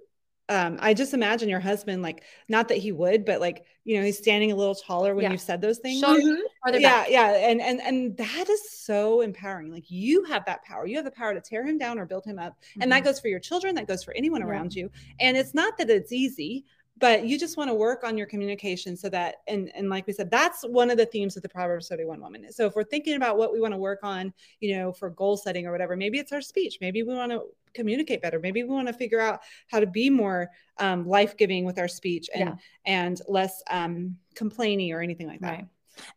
um 0.50 0.78
I 0.82 0.94
just 0.94 1.14
imagine 1.14 1.48
your 1.48 1.60
husband 1.60 2.02
like 2.02 2.24
not 2.48 2.68
that 2.70 2.78
he 2.80 2.92
would, 2.92 3.24
but 3.26 3.40
like 3.40 3.64
you 3.86 3.98
know, 3.98 4.04
he's 4.04 4.18
standing 4.20 4.52
a 4.52 4.56
little 4.56 4.76
taller 4.76 5.16
when 5.16 5.24
Yeah. 5.24 5.32
you've 5.32 5.42
said 5.42 5.62
those 5.62 5.80
things. 5.80 6.00
Shoulder 6.02 6.22
Mhm. 6.22 6.80
yeah 6.80 6.80
back. 7.02 7.10
yeah 7.10 7.32
and 7.50 7.62
and 7.62 7.80
and 7.82 8.18
that 8.18 8.50
is 8.50 8.70
so 8.70 9.22
empowering 9.22 9.72
like 9.72 9.90
you 9.90 10.24
have 10.26 10.44
that 10.46 10.64
power 10.64 10.86
you 10.86 10.96
have 10.98 11.06
the 11.06 11.12
power 11.12 11.34
to 11.34 11.40
tear 11.42 11.64
him 11.66 11.78
down 11.78 11.98
or 11.98 12.06
build 12.06 12.26
him 12.26 12.38
up 12.38 12.58
and 12.82 12.92
that 12.92 13.04
goes 13.04 13.20
for 13.20 13.30
your 13.30 13.40
children 13.40 13.74
that 13.76 13.88
goes 13.88 14.04
for 14.04 14.14
anyone 14.14 14.42
Mm-hmm. 14.42 14.50
Yeah. 14.50 14.56
around 14.56 14.76
you 14.76 14.92
and 15.22 15.38
it's 15.38 15.54
not 15.54 15.78
that 15.78 15.90
it's 15.90 16.12
easy 16.12 16.66
but 17.00 17.26
you 17.26 17.40
just 17.40 17.58
want 17.58 17.70
to 17.70 17.74
work 17.74 18.04
on 18.04 18.18
your 18.18 18.28
communication 18.28 18.96
so 18.96 19.10
that 19.10 19.38
and 19.48 19.72
and 19.76 19.90
like 19.90 20.06
we 20.06 20.14
said 20.14 20.30
that's 20.30 20.64
one 20.64 20.90
of 20.90 20.98
the 20.98 21.06
themes 21.06 21.36
of 21.38 21.44
the 21.44 21.50
proverbs 21.50 21.88
31 21.88 22.20
woman 22.22 22.52
so 22.52 22.66
if 22.66 22.76
we're 22.76 22.84
thinking 22.84 23.16
about 23.16 23.38
what 23.38 23.52
we 23.54 23.60
want 23.60 23.74
to 23.74 23.78
work 23.78 24.00
on 24.04 24.34
you 24.60 24.76
know 24.76 24.92
for 24.92 25.10
goal 25.10 25.38
setting 25.38 25.66
or 25.66 25.72
whatever 25.72 25.96
maybe 25.96 26.20
it's 26.20 26.32
our 26.32 26.42
speech 26.42 26.78
maybe 26.82 27.04
we 27.04 27.14
want 27.14 27.32
to 27.32 27.42
communicate 27.74 28.22
better 28.22 28.40
maybe 28.40 28.64
we 28.64 28.70
want 28.70 28.88
to 28.88 28.94
figure 28.94 29.20
out 29.20 29.40
how 29.68 29.80
to 29.80 29.88
be 29.88 30.10
more 30.10 30.50
um, 30.78 31.06
life-giving 31.08 31.66
with 31.66 31.78
our 31.78 31.88
speech 31.88 32.30
and 32.34 32.50
Yeah. 32.50 32.56
and 32.86 33.22
less 33.28 33.62
um 33.70 34.18
complaining 34.36 34.92
or 34.92 35.02
anything 35.02 35.28
like 35.28 35.42
that 35.42 35.50
Right. 35.50 35.68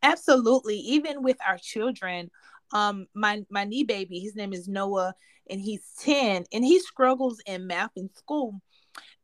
absolutely 0.02 0.76
even 0.76 1.22
with 1.22 1.36
our 1.46 1.58
children 1.58 2.30
um 2.72 3.06
my 3.14 3.44
my 3.50 3.64
knee 3.64 3.84
baby 3.84 4.18
his 4.20 4.34
name 4.34 4.52
is 4.52 4.66
noah 4.68 5.14
and 5.50 5.60
he's 5.60 5.92
10 6.00 6.44
and 6.52 6.64
he 6.64 6.78
struggles 6.78 7.40
in 7.46 7.66
math 7.66 7.90
in 7.96 8.08
school 8.14 8.60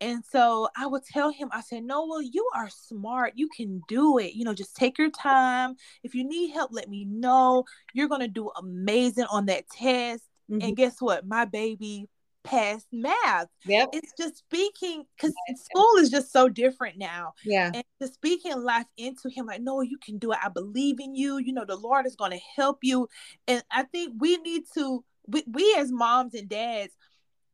and 0.01 0.22
so 0.30 0.68
i 0.76 0.86
would 0.86 1.05
tell 1.05 1.30
him 1.30 1.49
i 1.53 1.61
said 1.61 1.82
noah 1.82 2.22
you 2.22 2.49
are 2.55 2.68
smart. 2.68 3.32
You 3.36 3.49
can 3.49 3.80
do 3.88 4.18
it. 4.18 4.34
You 4.34 4.44
know 4.44 4.55
just 4.55 4.76
take 4.76 4.99
your 4.99 5.11
time. 5.11 5.74
If 6.03 6.14
you 6.14 6.24
need 6.24 6.53
help 6.53 6.70
let 6.72 6.88
me 6.88 7.05
know. 7.05 7.64
You're 7.94 8.09
going 8.09 8.20
to 8.20 8.28
do 8.28 8.51
amazing 8.57 9.26
on 9.30 9.46
that 9.46 9.68
test. 9.68 10.24
Mhm. 10.51 10.64
and 10.64 10.76
guess 10.76 11.01
what? 11.01 11.26
My 11.26 11.44
baby 11.44 12.09
passed 12.44 12.86
math. 12.92 13.49
Yep. 13.66 13.90
It's 13.92 14.12
just 14.18 14.38
speaking 14.38 15.05
because 15.16 15.34
school 15.57 15.96
is 15.99 16.11
just 16.11 16.32
so 16.32 16.49
different 16.49 16.96
now. 16.96 17.34
Yeah. 17.44 17.70
And 17.74 17.84
just 18.01 18.14
speaking 18.14 18.62
life 18.62 18.86
into 18.96 19.28
him 19.28 19.46
like 19.46 19.61
no 19.61 19.80
you 19.82 19.99
can 19.99 20.18
do 20.18 20.32
it. 20.32 20.38
I 20.42 20.49
believe 20.49 21.01
in 21.01 21.14
you. 21.14 21.38
You 21.38 21.53
know 21.53 21.64
the 21.66 21.76
lord 21.76 22.07
is 22.07 22.16
going 22.16 22.30
to 22.32 22.40
help 22.57 22.78
you. 22.82 23.09
And 23.46 23.62
i 23.70 23.82
think 23.82 24.14
we 24.18 24.38
need 24.38 24.64
to 24.74 25.05
we, 25.26 25.44
we 25.46 25.74
as 25.78 25.92
moms 25.92 26.34
and 26.34 26.49
dads 26.49 26.94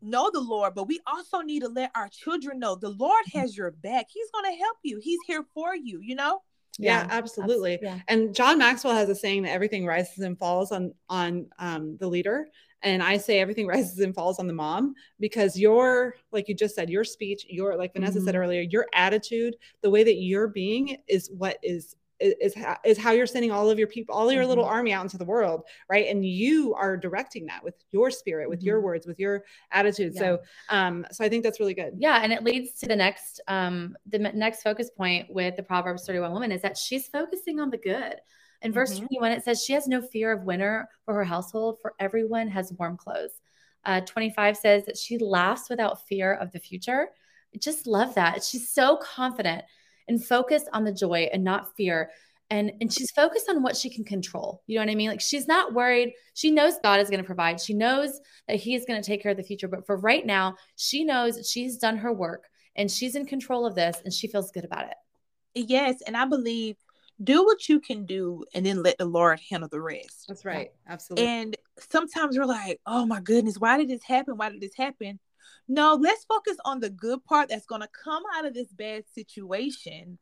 know 0.05 0.31
the 0.33 0.41
lord 0.41 0.75
but 0.75 0.87
we 0.87 1.01
also 1.07 1.41
need 1.41 1.61
to 1.61 1.69
let 1.69 1.91
our 1.95 2.09
children 2.09 2.59
know 2.59 2.75
the 2.77 2.91
lord 2.91 3.25
has 3.33 3.57
your 3.57 3.71
back 3.71 4.07
he's 4.09 4.31
going 4.33 4.45
to 4.45 4.59
help 4.59 4.77
you 4.83 5.01
he's 5.03 5.21
here 5.27 5.45
for 5.55 5.75
you 5.75 6.01
you 6.01 6.15
know 6.15 6.41
yeah, 6.79 7.03
Yeah, 7.03 7.07
absolutely 7.11 7.79
Yeah. 7.83 7.99
and 8.09 8.35
john 8.35 8.59
maxwell 8.59 8.95
has 8.95 9.09
a 9.09 9.15
saying 9.15 9.43
that 9.43 9.51
everything 9.53 9.87
rises 9.87 10.19
and 10.21 10.39
falls 10.39 10.73
on 10.73 10.93
on 11.09 11.47
um, 11.59 11.97
the 11.99 12.09
leader 12.09 12.47
and 12.83 13.03
i 13.03 13.17
say 13.17 13.39
everything 13.41 13.67
rises 13.77 13.99
and 14.01 14.15
falls 14.15 14.39
on 14.39 14.47
the 14.47 14.53
mom 14.53 14.95
because 15.21 15.59
your 15.59 16.15
like 16.33 16.49
you 16.49 16.55
just 16.55 16.75
said 16.75 16.91
your 16.91 17.05
speech 17.05 17.47
your 17.49 17.77
like 17.77 17.93
vanessa 17.93 18.21
said 18.21 18.35
Mhm. 18.35 18.39
earlier 18.39 18.63
your 18.63 18.87
attitude 18.95 19.57
the 19.83 19.91
way 19.91 20.03
that 20.05 20.17
you're 20.17 20.49
being 20.49 20.99
is 21.09 21.31
what 21.31 21.59
is 21.63 21.95
is 22.21 22.35
is 22.41 22.55
how, 22.55 22.77
is 22.85 22.99
how 22.99 23.11
you're 23.13 23.27
sending 23.27 23.51
all 23.51 23.69
of 23.71 23.79
your 23.79 23.89
people 23.89 24.15
all 24.15 24.31
your 24.31 24.47
little 24.47 24.65
Mhm. 24.65 24.71
army 24.71 24.93
out 24.93 25.05
into 25.05 25.19
the 25.19 25.25
world 25.25 25.63
right 25.89 26.07
and 26.09 26.25
you 26.25 26.75
are 26.75 26.97
directing 26.97 27.47
that 27.47 27.63
with 27.65 27.75
your 27.91 28.11
spirit 28.11 28.49
with 28.49 28.63
your 28.63 28.81
Mhm. 28.81 28.85
words 28.85 29.07
with 29.07 29.19
your 29.19 29.45
attitude 29.73 30.15
Yeah. 30.15 30.21
so 30.21 30.43
um 30.69 31.07
so 31.11 31.25
i 31.25 31.29
think 31.29 31.43
that's 31.43 31.61
really 31.61 31.75
good 31.75 31.95
Yeah, 31.99 32.21
and 32.23 32.33
it 32.33 32.45
leads 32.45 32.73
to 32.81 32.87
the 32.87 32.97
next 32.97 33.41
um 33.49 33.97
the 34.07 34.19
next 34.19 34.63
focus 34.63 34.91
point 34.91 35.29
with 35.33 35.57
the 35.57 35.63
Proverbs 35.63 36.07
31 36.07 36.33
woman 36.33 36.53
is 36.53 36.63
that 36.63 36.77
she's 36.77 37.09
focusing 37.09 37.59
on 37.61 37.71
the 37.71 37.79
good. 37.79 38.21
In 38.63 38.73
verse 38.73 38.95
Mhm. 38.95 39.07
21 39.09 39.33
it 39.33 39.45
says 39.45 39.63
she 39.65 39.73
has 39.75 39.87
no 39.89 40.01
fear 40.01 40.33
of 40.33 40.45
winter 40.45 40.89
for 41.05 41.15
her 41.15 41.25
household 41.25 41.81
for 41.83 41.95
everyone 41.99 42.49
has 42.49 42.73
warm 42.79 42.97
clothes. 42.97 43.41
Uh 43.85 44.01
25 44.03 44.57
says 44.57 44.85
that 44.87 44.97
she 44.97 45.19
laughs 45.19 45.69
without 45.69 46.07
fear 46.07 46.33
of 46.35 46.53
the 46.53 46.61
future. 46.61 47.09
I 47.55 47.59
just 47.59 47.87
love 47.87 48.15
that. 48.15 48.43
She's 48.43 48.69
so 48.71 48.97
confident 48.97 49.65
and 50.09 50.25
focused 50.25 50.69
on 50.73 50.85
the 50.85 50.93
joy 50.93 51.29
and 51.33 51.45
not 51.45 51.75
fear. 51.77 52.11
And, 52.51 52.73
and 52.81 52.93
she's 52.93 53.11
focused 53.11 53.49
on 53.49 53.63
what 53.63 53.77
she 53.77 53.89
can 53.91 54.05
control. 54.05 54.63
You 54.67 54.79
know 54.79 54.85
what 54.85 54.93
I 54.93 54.95
mean? 54.95 55.11
Like 55.11 55.21
she's 55.21 55.49
not 55.49 55.73
worried. 55.73 56.13
She 56.35 56.51
knows 56.51 56.75
God 56.83 57.01
is 57.01 57.11
going 57.11 57.21
to 57.23 57.27
provide. 57.27 57.61
She 57.61 57.75
knows 57.75 58.21
that 58.49 58.57
He 58.59 58.75
is 58.75 58.85
going 58.85 59.01
to 59.01 59.07
take 59.07 59.23
care 59.23 59.31
of 59.33 59.37
the 59.39 59.43
future. 59.43 59.67
But 59.69 59.87
for 59.87 59.97
right 59.97 60.25
now, 60.25 60.57
she 60.77 61.05
knows 61.05 61.49
she's 61.51 61.79
done 61.79 61.97
her 61.97 62.13
work 62.13 62.45
and 62.77 62.91
she's 62.91 63.15
in 63.15 63.25
control 63.27 63.67
of 63.67 63.75
this 63.75 64.01
and 64.05 64.13
she 64.13 64.29
feels 64.29 64.51
good 64.51 64.65
about 64.65 64.87
it. 64.87 65.69
yes 65.69 66.03
and 66.07 66.17
i 66.17 66.25
believe 66.25 66.77
do 67.23 67.45
what 67.45 67.69
you 67.69 67.79
can 67.79 68.05
do 68.05 68.45
and 68.55 68.67
then 68.67 68.83
let 68.83 68.99
the 68.99 69.05
lord 69.05 69.39
handle 69.49 69.69
the 69.69 69.81
rest 69.81 70.25
that's 70.27 70.45
right 70.45 70.73
absolutely 70.89 71.27
And 71.27 71.57
sometimes 71.91 72.37
we're 72.37 72.45
like, 72.47 72.81
oh 72.87 73.07
my 73.07 73.21
goodness, 73.21 73.57
why 73.59 73.79
did 73.79 73.89
this 73.89 74.03
happen? 74.03 74.37
Why 74.37 74.51
did 74.51 74.61
this 74.61 74.75
happen? 74.77 75.21
No, 75.69 75.95
let's 75.95 76.25
focus 76.25 76.57
on 76.65 76.81
the 76.81 76.91
good 76.91 77.25
part 77.25 77.49
that's 77.49 77.67
going 77.67 77.81
to 77.81 77.89
come 77.89 78.23
out 78.37 78.45
of 78.45 78.55
this 78.55 78.73
bad 78.73 79.05
situation. 79.15 80.19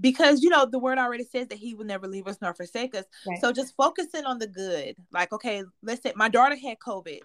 Because, 0.00 0.42
you 0.42 0.50
know, 0.50 0.64
the 0.64 0.78
word 0.78 0.98
already 0.98 1.24
says 1.24 1.48
that 1.48 1.58
he 1.58 1.74
will 1.74 1.84
never 1.84 2.06
leave 2.06 2.28
us 2.28 2.38
nor 2.40 2.54
forsake 2.54 2.94
us. 2.94 3.04
Right. 3.26 3.40
So 3.40 3.50
just 3.52 3.74
focusing 3.76 4.24
on 4.24 4.38
the 4.38 4.46
good. 4.46 4.94
Like, 5.12 5.32
okay, 5.32 5.64
let's 5.82 6.02
say 6.02 6.12
my 6.14 6.28
daughter 6.28 6.54
had 6.54 6.78
COVID. 6.78 7.18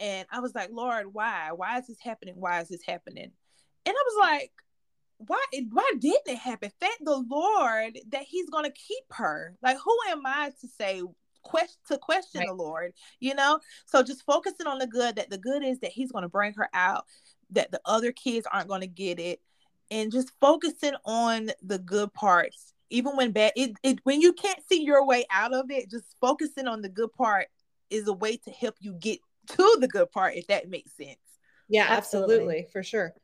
And 0.00 0.26
I 0.30 0.40
was 0.40 0.54
like, 0.54 0.70
Lord, 0.72 1.12
why? 1.12 1.50
Why 1.54 1.78
is 1.78 1.86
this 1.86 2.00
happening? 2.00 2.34
Why 2.36 2.60
is 2.60 2.68
this 2.68 2.82
happening? 2.86 3.30
And 3.84 3.94
I 3.94 4.02
was 4.06 4.16
like, 4.20 4.52
why 5.18 5.42
why 5.70 5.90
didn't 5.98 6.26
it 6.26 6.38
happen? 6.38 6.70
Thank 6.80 6.98
the 7.00 7.24
Lord 7.28 7.98
that 8.10 8.24
He's 8.24 8.50
gonna 8.50 8.70
keep 8.70 9.04
her. 9.10 9.56
Like, 9.62 9.78
who 9.82 9.96
am 10.10 10.22
I 10.26 10.52
to 10.60 10.68
say 10.68 11.02
question 11.46 11.76
to 11.88 11.98
question 11.98 12.40
right. 12.40 12.48
the 12.48 12.54
Lord? 12.54 12.92
You 13.20 13.34
know? 13.34 13.60
So 13.86 14.02
just 14.02 14.24
focusing 14.24 14.66
on 14.66 14.78
the 14.78 14.86
good, 14.86 15.16
that 15.16 15.30
the 15.30 15.38
good 15.38 15.64
is 15.64 15.80
that 15.80 15.92
He's 15.92 16.12
gonna 16.12 16.28
bring 16.28 16.52
her 16.54 16.68
out, 16.74 17.04
that 17.50 17.70
the 17.70 17.80
other 17.84 18.12
kids 18.12 18.46
aren't 18.50 18.68
gonna 18.68 18.86
get 18.86 19.18
it, 19.18 19.40
and 19.90 20.12
just 20.12 20.30
focusing 20.40 20.94
on 21.04 21.50
the 21.62 21.78
good 21.78 22.12
parts. 22.12 22.72
Even 22.90 23.16
when 23.16 23.32
bad 23.32 23.52
it, 23.56 23.72
it 23.82 23.98
when 24.04 24.20
you 24.20 24.32
can't 24.32 24.60
see 24.68 24.82
your 24.82 25.04
way 25.04 25.24
out 25.30 25.52
of 25.52 25.70
it, 25.70 25.90
just 25.90 26.14
focusing 26.20 26.68
on 26.68 26.82
the 26.82 26.88
good 26.88 27.12
part 27.12 27.48
is 27.90 28.08
a 28.08 28.12
way 28.12 28.36
to 28.36 28.50
help 28.50 28.76
you 28.80 28.92
get 28.92 29.20
to 29.48 29.76
the 29.80 29.88
good 29.88 30.10
part, 30.10 30.34
if 30.34 30.46
that 30.48 30.68
makes 30.68 30.92
sense. 30.96 31.18
Yeah, 31.68 31.86
absolutely, 31.88 32.34
absolutely 32.34 32.66
for 32.72 32.82
sure. 32.82 33.14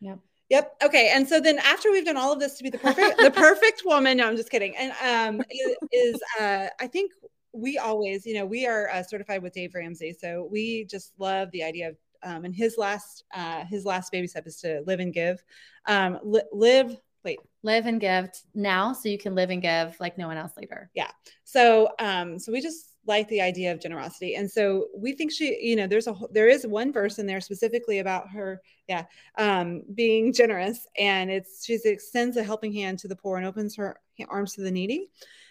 Yep. 0.00 0.18
Yep. 0.50 0.76
Okay. 0.82 1.12
And 1.14 1.28
so 1.28 1.38
then 1.38 1.58
after 1.60 1.92
we've 1.92 2.04
done 2.04 2.16
all 2.16 2.32
of 2.32 2.40
this 2.40 2.58
to 2.58 2.64
be 2.64 2.70
the 2.70 2.78
perfect 2.78 3.18
the 3.18 3.30
perfect 3.34 3.82
woman, 3.84 4.16
no, 4.16 4.26
I'm 4.26 4.36
just 4.36 4.50
kidding. 4.50 4.74
And 4.76 4.92
um 5.38 5.44
is 5.92 6.20
uh 6.40 6.66
I 6.80 6.86
think 6.88 7.12
we 7.52 7.78
always, 7.78 8.26
you 8.26 8.34
know, 8.34 8.46
we 8.46 8.66
are 8.66 8.88
uh, 8.90 9.02
certified 9.02 9.42
with 9.42 9.52
Dave 9.52 9.74
Ramsey. 9.74 10.16
So 10.18 10.48
we 10.50 10.84
just 10.84 11.12
love 11.18 11.50
the 11.52 11.64
idea 11.64 11.90
of 11.90 11.96
um 12.22 12.44
and 12.44 12.54
his 12.54 12.76
last 12.76 13.24
uh 13.34 13.64
his 13.64 13.86
last 13.86 14.12
baby 14.12 14.26
step 14.26 14.46
is 14.46 14.56
to 14.56 14.82
live 14.86 15.00
and 15.00 15.14
give. 15.14 15.42
Um 15.86 16.18
li- 16.22 16.42
live 16.52 16.96
wait 17.24 17.38
live 17.62 17.86
and 17.86 18.00
give 18.00 18.30
now 18.54 18.92
so 18.92 19.08
you 19.08 19.18
can 19.18 19.34
live 19.34 19.50
and 19.50 19.62
give 19.62 19.96
like 20.00 20.16
no 20.16 20.26
one 20.26 20.36
else 20.36 20.52
later 20.56 20.90
yeah 20.94 21.10
so 21.44 21.90
um 21.98 22.38
so 22.38 22.50
we 22.52 22.60
just 22.60 22.96
like 23.06 23.28
the 23.28 23.40
idea 23.40 23.72
of 23.72 23.80
generosity 23.80 24.34
and 24.36 24.50
so 24.50 24.88
we 24.96 25.12
think 25.12 25.32
she 25.32 25.58
you 25.60 25.76
know 25.76 25.86
there's 25.86 26.06
a 26.06 26.14
there 26.30 26.48
is 26.48 26.66
one 26.66 26.92
verse 26.92 27.18
in 27.18 27.26
there 27.26 27.40
specifically 27.40 27.98
about 27.98 28.28
her 28.30 28.60
yeah 28.88 29.04
um 29.38 29.82
being 29.94 30.32
generous 30.32 30.86
and 30.98 31.30
it's 31.30 31.64
she 31.64 31.78
extends 31.84 32.36
a 32.36 32.42
helping 32.42 32.72
hand 32.72 32.98
to 32.98 33.08
the 33.08 33.16
poor 33.16 33.36
and 33.36 33.46
opens 33.46 33.76
her 33.76 33.98
arms 34.28 34.54
to 34.54 34.62
the 34.62 34.70
needy 34.70 35.10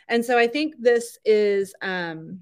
and 0.10 0.26
so 0.26 0.38
i 0.38 0.48
think 0.48 0.76
this 0.80 1.18
is 1.24 1.74
um 1.82 2.42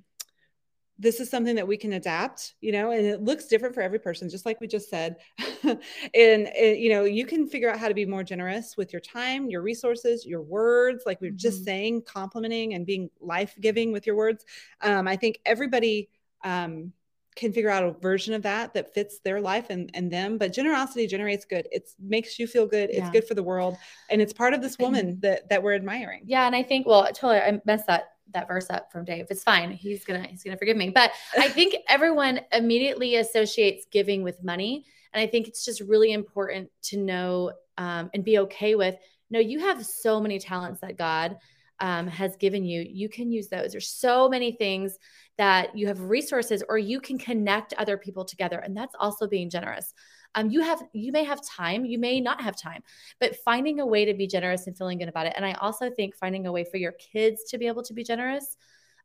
this 0.99 1.19
is 1.19 1.29
something 1.29 1.55
that 1.55 1.67
we 1.67 1.77
can 1.77 1.93
adapt 1.93 2.55
you 2.59 2.71
know 2.71 2.91
and 2.91 3.05
it 3.05 3.21
looks 3.21 3.45
different 3.45 3.75
for 3.75 3.81
every 3.81 3.99
person 3.99 4.29
just 4.29 4.45
like 4.45 4.59
we 4.59 4.67
just 4.67 4.89
said 4.89 5.17
and, 5.63 5.77
and, 6.15 6.77
you 6.77 6.89
know 6.89 7.03
you 7.03 7.25
can 7.25 7.47
figure 7.47 7.69
out 7.69 7.79
how 7.79 7.87
to 7.87 7.93
be 7.93 8.05
more 8.05 8.23
generous 8.23 8.75
with 8.75 8.91
your 8.91 9.01
time 9.01 9.49
your 9.49 9.61
resources 9.61 10.25
your 10.25 10.41
words 10.41 11.03
like 11.05 11.21
we 11.21 11.27
are 11.27 11.31
mm-hmm. 11.31 11.37
just 11.37 11.63
saying 11.63 12.01
complimenting 12.01 12.73
and 12.73 12.85
being 12.85 13.09
life-giving 13.19 13.91
with 13.91 14.07
your 14.07 14.15
words 14.15 14.43
um, 14.81 15.07
i 15.07 15.15
think 15.15 15.39
everybody 15.45 16.09
um, 16.43 16.93
can 17.37 17.53
figure 17.53 17.69
out 17.69 17.83
a 17.83 17.91
version 17.91 18.33
of 18.33 18.41
that 18.41 18.73
that 18.73 18.93
fits 18.93 19.19
their 19.19 19.39
life 19.39 19.69
and, 19.69 19.89
and 19.93 20.11
them 20.11 20.37
but 20.37 20.51
generosity 20.51 21.07
generates 21.07 21.45
good 21.45 21.67
it 21.71 21.89
makes 21.99 22.37
you 22.37 22.47
feel 22.47 22.65
good 22.65 22.89
it's 22.89 22.99
yeah. 22.99 23.11
good 23.11 23.25
for 23.25 23.35
the 23.35 23.43
world 23.43 23.77
and 24.09 24.21
it's 24.21 24.33
part 24.33 24.53
of 24.53 24.61
this 24.61 24.77
woman 24.77 25.19
that 25.21 25.47
that 25.49 25.61
we're 25.61 25.75
admiring 25.75 26.21
yeah 26.25 26.45
and 26.45 26.55
i 26.55 26.63
think 26.63 26.85
well 26.85 27.05
totally 27.05 27.39
i 27.39 27.61
messed 27.65 27.87
that 27.87 28.09
that 28.33 28.47
verse 28.47 28.69
up 28.69 28.91
from 28.91 29.05
Dave. 29.05 29.27
It's 29.29 29.43
fine. 29.43 29.71
He's 29.71 30.03
gonna 30.03 30.27
he's 30.27 30.43
gonna 30.43 30.57
forgive 30.57 30.77
me. 30.77 30.89
But 30.89 31.11
I 31.37 31.49
think 31.49 31.75
everyone 31.87 32.41
immediately 32.51 33.15
associates 33.15 33.85
giving 33.91 34.23
with 34.23 34.43
money, 34.43 34.85
and 35.13 35.21
I 35.21 35.27
think 35.27 35.47
it's 35.47 35.65
just 35.65 35.81
really 35.81 36.11
important 36.11 36.69
to 36.83 36.97
know 36.97 37.53
um, 37.77 38.09
and 38.13 38.23
be 38.23 38.39
okay 38.39 38.75
with. 38.75 38.95
No, 39.29 39.39
you 39.39 39.59
have 39.59 39.85
so 39.85 40.19
many 40.19 40.39
talents 40.39 40.81
that 40.81 40.97
God 40.97 41.37
um, 41.79 42.07
has 42.07 42.35
given 42.37 42.63
you. 42.63 42.85
You 42.87 43.09
can 43.09 43.31
use 43.31 43.49
those. 43.49 43.71
There's 43.71 43.89
so 43.89 44.29
many 44.29 44.51
things 44.51 44.97
that 45.37 45.77
you 45.77 45.87
have 45.87 46.01
resources, 46.01 46.63
or 46.67 46.77
you 46.77 46.99
can 46.99 47.17
connect 47.17 47.73
other 47.73 47.97
people 47.97 48.25
together, 48.25 48.59
and 48.59 48.75
that's 48.75 48.95
also 48.99 49.27
being 49.27 49.49
generous. 49.49 49.93
Um, 50.35 50.49
you 50.49 50.61
have 50.61 50.83
you 50.93 51.11
may 51.11 51.23
have 51.23 51.41
time 51.47 51.85
you 51.85 51.97
may 51.97 52.19
not 52.19 52.41
have 52.41 52.55
time 52.55 52.83
but 53.19 53.37
finding 53.37 53.79
a 53.79 53.85
way 53.85 54.03
to 54.05 54.13
be 54.13 54.27
generous 54.27 54.67
and 54.67 54.77
feeling 54.77 54.99
good 54.99 55.07
about 55.07 55.25
it. 55.25 55.33
And 55.35 55.45
i 55.45 55.53
also 55.53 55.89
think 55.89 56.15
finding 56.15 56.45
a 56.45 56.51
way 56.51 56.65
for 56.65 56.77
your 56.77 56.91
kids 56.91 57.45
to 57.45 57.57
be 57.57 57.65
able 57.65 57.81
to 57.83 57.93
be 57.93 58.03
generous 58.03 58.57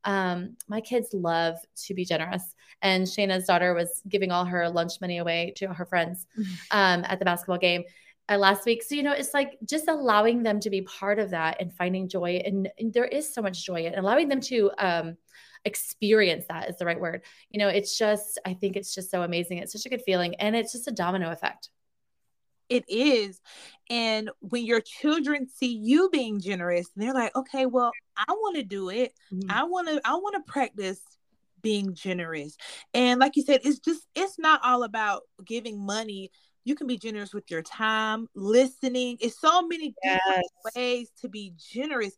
um, 0.05 0.57
my 0.69 0.81
kids 0.81 1.09
love 1.13 1.57
to 1.87 1.95
be 1.95 2.05
generous. 2.05 2.55
And 2.81 3.05
shayna's 3.05 3.47
daughter 3.47 3.75
was 3.75 4.03
giving 4.09 4.31
all 4.31 4.45
her 4.45 4.69
lunch 4.69 5.01
money 5.01 5.19
away 5.19 5.53
to 5.57 5.69
her 5.69 5.87
friends 5.87 6.27
um, 6.71 7.05
at 7.07 7.19
the 7.19 7.25
basketball 7.25 7.59
game 7.59 7.85
uh, 8.29 8.39
last 8.39 8.67
week. 8.67 8.83
So 8.83 8.95
you 8.95 9.03
know 9.03 9.13
it's 9.13 9.35
like 9.35 9.59
just 9.65 9.89
allowing 9.89 10.43
them 10.43 10.61
to 10.61 10.71
be 10.71 10.83
part 10.83 11.19
of 11.19 11.31
that 11.31 11.61
and 11.61 11.73
finding 11.73 12.09
joy. 12.09 12.43
And, 12.45 12.69
and 12.79 12.93
there 12.93 13.05
is 13.05 13.33
so 13.33 13.43
much 13.43 13.65
joy 13.65 13.87
and 13.87 13.95
allowing 13.97 14.29
them 14.29 14.41
to 14.43 14.71
um, 14.79 15.17
experience 15.65 16.45
that 16.49 16.69
is 16.69 16.77
the 16.77 16.85
right 16.85 17.01
word. 17.01 17.23
You 17.51 17.59
know, 17.59 17.69
it's 17.69 17.97
just, 17.97 18.39
I 18.45 18.55
think 18.55 18.77
it's 18.77 18.95
just 18.95 19.11
so 19.11 19.23
amazing. 19.23 19.59
It's 19.59 19.73
such 19.73 19.87
a 19.87 19.89
good 19.89 20.03
feeling. 20.05 20.35
And 20.37 20.57
it's 20.57 20.73
just 20.73 20.89
a 20.89 20.93
domino 20.93 21.31
effect. 21.31 21.71
It 22.69 22.85
is. 22.89 23.41
And 23.91 24.31
when 24.41 24.65
your 24.65 24.81
children 24.81 25.49
see 25.49 25.75
you 25.77 26.09
being 26.11 26.41
generous, 26.41 26.89
they're 26.97 27.13
like, 27.13 27.37
okay, 27.37 27.67
well, 27.67 27.91
I 28.17 28.33
want 28.33 28.57
to 28.57 28.63
do 28.63 28.89
it. 28.89 29.13
Mm-hmm. 29.33 29.51
I 29.51 29.65
want 29.65 29.89
to, 29.89 30.01
I 30.05 30.15
want 30.15 30.37
to 30.37 30.51
practice 30.51 31.01
being 31.61 31.95
generous. 31.95 32.57
And 32.95 33.21
like 33.21 33.37
you 33.37 33.43
said, 33.43 33.61
it's 33.65 33.79
just, 33.79 34.07
it's 34.15 34.39
not 34.39 34.61
all 34.65 34.85
about 34.85 35.23
giving 35.45 35.85
money. 35.85 36.31
You 36.65 36.75
can 36.75 36.87
be 36.87 36.97
generous 36.97 37.35
with 37.35 37.51
your 37.51 37.63
time, 37.63 38.29
listening. 38.35 39.19
It's 39.21 39.41
so 39.41 39.67
many 39.67 39.95
yes. 40.03 40.21
different 40.25 40.47
ways 40.75 41.11
to 41.21 41.29
be 41.29 41.53
generous 41.59 42.17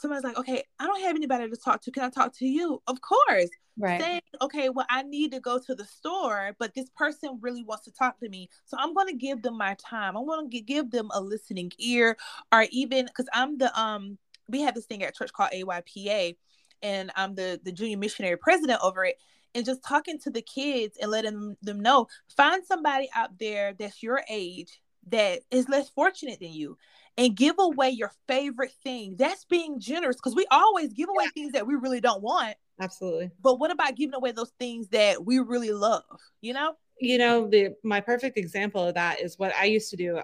somebody's 0.00 0.24
like, 0.24 0.38
okay, 0.38 0.62
I 0.78 0.86
don't 0.86 1.02
have 1.02 1.16
anybody 1.16 1.48
to 1.48 1.56
talk 1.56 1.82
to. 1.82 1.90
Can 1.90 2.02
I 2.02 2.10
talk 2.10 2.34
to 2.38 2.46
you? 2.46 2.82
Of 2.86 3.00
course. 3.00 3.50
Right. 3.78 4.00
Saying, 4.00 4.20
okay, 4.42 4.68
well, 4.68 4.86
I 4.90 5.02
need 5.02 5.32
to 5.32 5.40
go 5.40 5.58
to 5.58 5.74
the 5.74 5.84
store, 5.84 6.54
but 6.58 6.74
this 6.74 6.90
person 6.96 7.38
really 7.40 7.64
wants 7.64 7.84
to 7.84 7.92
talk 7.92 8.18
to 8.20 8.28
me. 8.28 8.48
So 8.66 8.76
I'm 8.78 8.94
going 8.94 9.06
to 9.06 9.14
give 9.14 9.42
them 9.42 9.56
my 9.56 9.76
time. 9.78 10.16
I 10.16 10.20
want 10.20 10.50
to 10.50 10.60
give 10.60 10.90
them 10.90 11.10
a 11.14 11.20
listening 11.20 11.72
ear 11.78 12.16
or 12.52 12.66
even 12.70 13.06
because 13.06 13.28
I'm 13.32 13.58
the, 13.58 13.78
um, 13.80 14.18
we 14.48 14.60
have 14.62 14.74
this 14.74 14.86
thing 14.86 15.02
at 15.02 15.14
church 15.14 15.32
called 15.32 15.50
AYPA 15.52 16.36
and 16.82 17.10
I'm 17.16 17.34
the, 17.34 17.60
the 17.64 17.72
junior 17.72 17.96
missionary 17.96 18.36
president 18.36 18.80
over 18.82 19.04
it 19.04 19.16
and 19.54 19.64
just 19.64 19.82
talking 19.82 20.18
to 20.20 20.30
the 20.30 20.42
kids 20.42 20.96
and 21.00 21.10
letting 21.10 21.56
them 21.62 21.80
know 21.80 22.06
find 22.36 22.64
somebody 22.64 23.08
out 23.14 23.38
there 23.38 23.74
that's 23.78 24.02
your 24.02 24.22
age 24.28 24.80
that 25.08 25.40
is 25.50 25.68
less 25.68 25.88
fortunate 25.88 26.38
than 26.40 26.52
you 26.52 26.76
and 27.16 27.36
give 27.36 27.56
away 27.58 27.90
your 27.90 28.12
favorite 28.26 28.72
thing. 28.82 29.16
That's 29.18 29.44
being 29.44 29.80
generous 29.80 30.16
because 30.16 30.34
we 30.34 30.46
always 30.50 30.92
give 30.92 31.08
away 31.08 31.24
yeah. 31.24 31.30
things 31.34 31.52
that 31.52 31.66
we 31.66 31.74
really 31.74 32.00
don't 32.00 32.22
want. 32.22 32.56
Absolutely. 32.80 33.30
But 33.42 33.58
what 33.58 33.70
about 33.70 33.96
giving 33.96 34.14
away 34.14 34.32
those 34.32 34.52
things 34.58 34.88
that 34.88 35.24
we 35.24 35.38
really 35.38 35.72
love? 35.72 36.04
You 36.40 36.54
know? 36.54 36.74
You 37.00 37.18
know, 37.18 37.48
the 37.48 37.74
my 37.82 38.00
perfect 38.00 38.36
example 38.36 38.86
of 38.86 38.94
that 38.94 39.20
is 39.20 39.38
what 39.38 39.54
I 39.54 39.64
used 39.64 39.90
to 39.90 39.96
do 39.96 40.20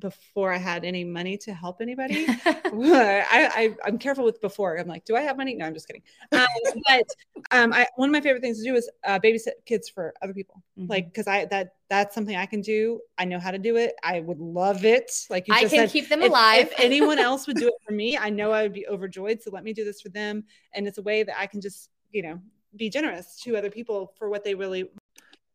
before 0.00 0.52
I 0.52 0.56
had 0.56 0.84
any 0.84 1.04
money 1.04 1.36
to 1.38 1.54
help 1.54 1.80
anybody. 1.80 2.26
I, 2.44 3.74
I 3.84 3.88
am 3.88 3.98
careful 3.98 4.24
with 4.24 4.40
before. 4.40 4.78
I'm 4.78 4.88
like, 4.88 5.04
do 5.04 5.16
I 5.16 5.20
have 5.22 5.36
money? 5.36 5.54
No, 5.54 5.66
I'm 5.66 5.74
just 5.74 5.86
kidding. 5.86 6.02
Um, 6.32 6.46
but 6.88 7.04
um, 7.50 7.72
I 7.72 7.86
one 7.96 8.08
of 8.08 8.12
my 8.12 8.20
favorite 8.20 8.42
things 8.42 8.58
to 8.58 8.64
do 8.64 8.74
is 8.74 8.90
uh, 9.04 9.18
babysit 9.18 9.52
kids 9.66 9.88
for 9.88 10.14
other 10.22 10.34
people. 10.34 10.62
Mm-hmm. 10.78 10.90
Like, 10.90 11.06
because 11.06 11.26
I 11.26 11.44
that 11.46 11.74
that's 11.88 12.14
something 12.14 12.36
I 12.36 12.46
can 12.46 12.60
do. 12.60 13.00
I 13.18 13.24
know 13.24 13.38
how 13.38 13.50
to 13.50 13.58
do 13.58 13.76
it. 13.76 13.94
I 14.02 14.20
would 14.20 14.38
love 14.38 14.84
it. 14.84 15.12
Like 15.28 15.48
you 15.48 15.54
I 15.54 15.60
can 15.60 15.70
said, 15.70 15.90
keep 15.90 16.08
them 16.08 16.22
if, 16.22 16.30
alive. 16.30 16.68
if 16.72 16.74
anyone 16.80 17.18
else 17.18 17.46
would 17.46 17.56
do 17.56 17.68
it 17.68 17.74
for 17.86 17.92
me, 17.92 18.16
I 18.16 18.30
know 18.30 18.52
I 18.52 18.62
would 18.62 18.72
be 18.72 18.86
overjoyed. 18.88 19.42
So 19.42 19.50
let 19.50 19.64
me 19.64 19.72
do 19.72 19.84
this 19.84 20.00
for 20.00 20.08
them, 20.08 20.44
and 20.74 20.86
it's 20.86 20.98
a 20.98 21.02
way 21.02 21.22
that 21.22 21.38
I 21.38 21.46
can 21.46 21.60
just 21.60 21.90
you 22.10 22.22
know 22.22 22.40
be 22.76 22.88
generous 22.88 23.40
to 23.42 23.56
other 23.56 23.70
people 23.70 24.12
for 24.18 24.28
what 24.30 24.44
they 24.44 24.54
really 24.54 24.88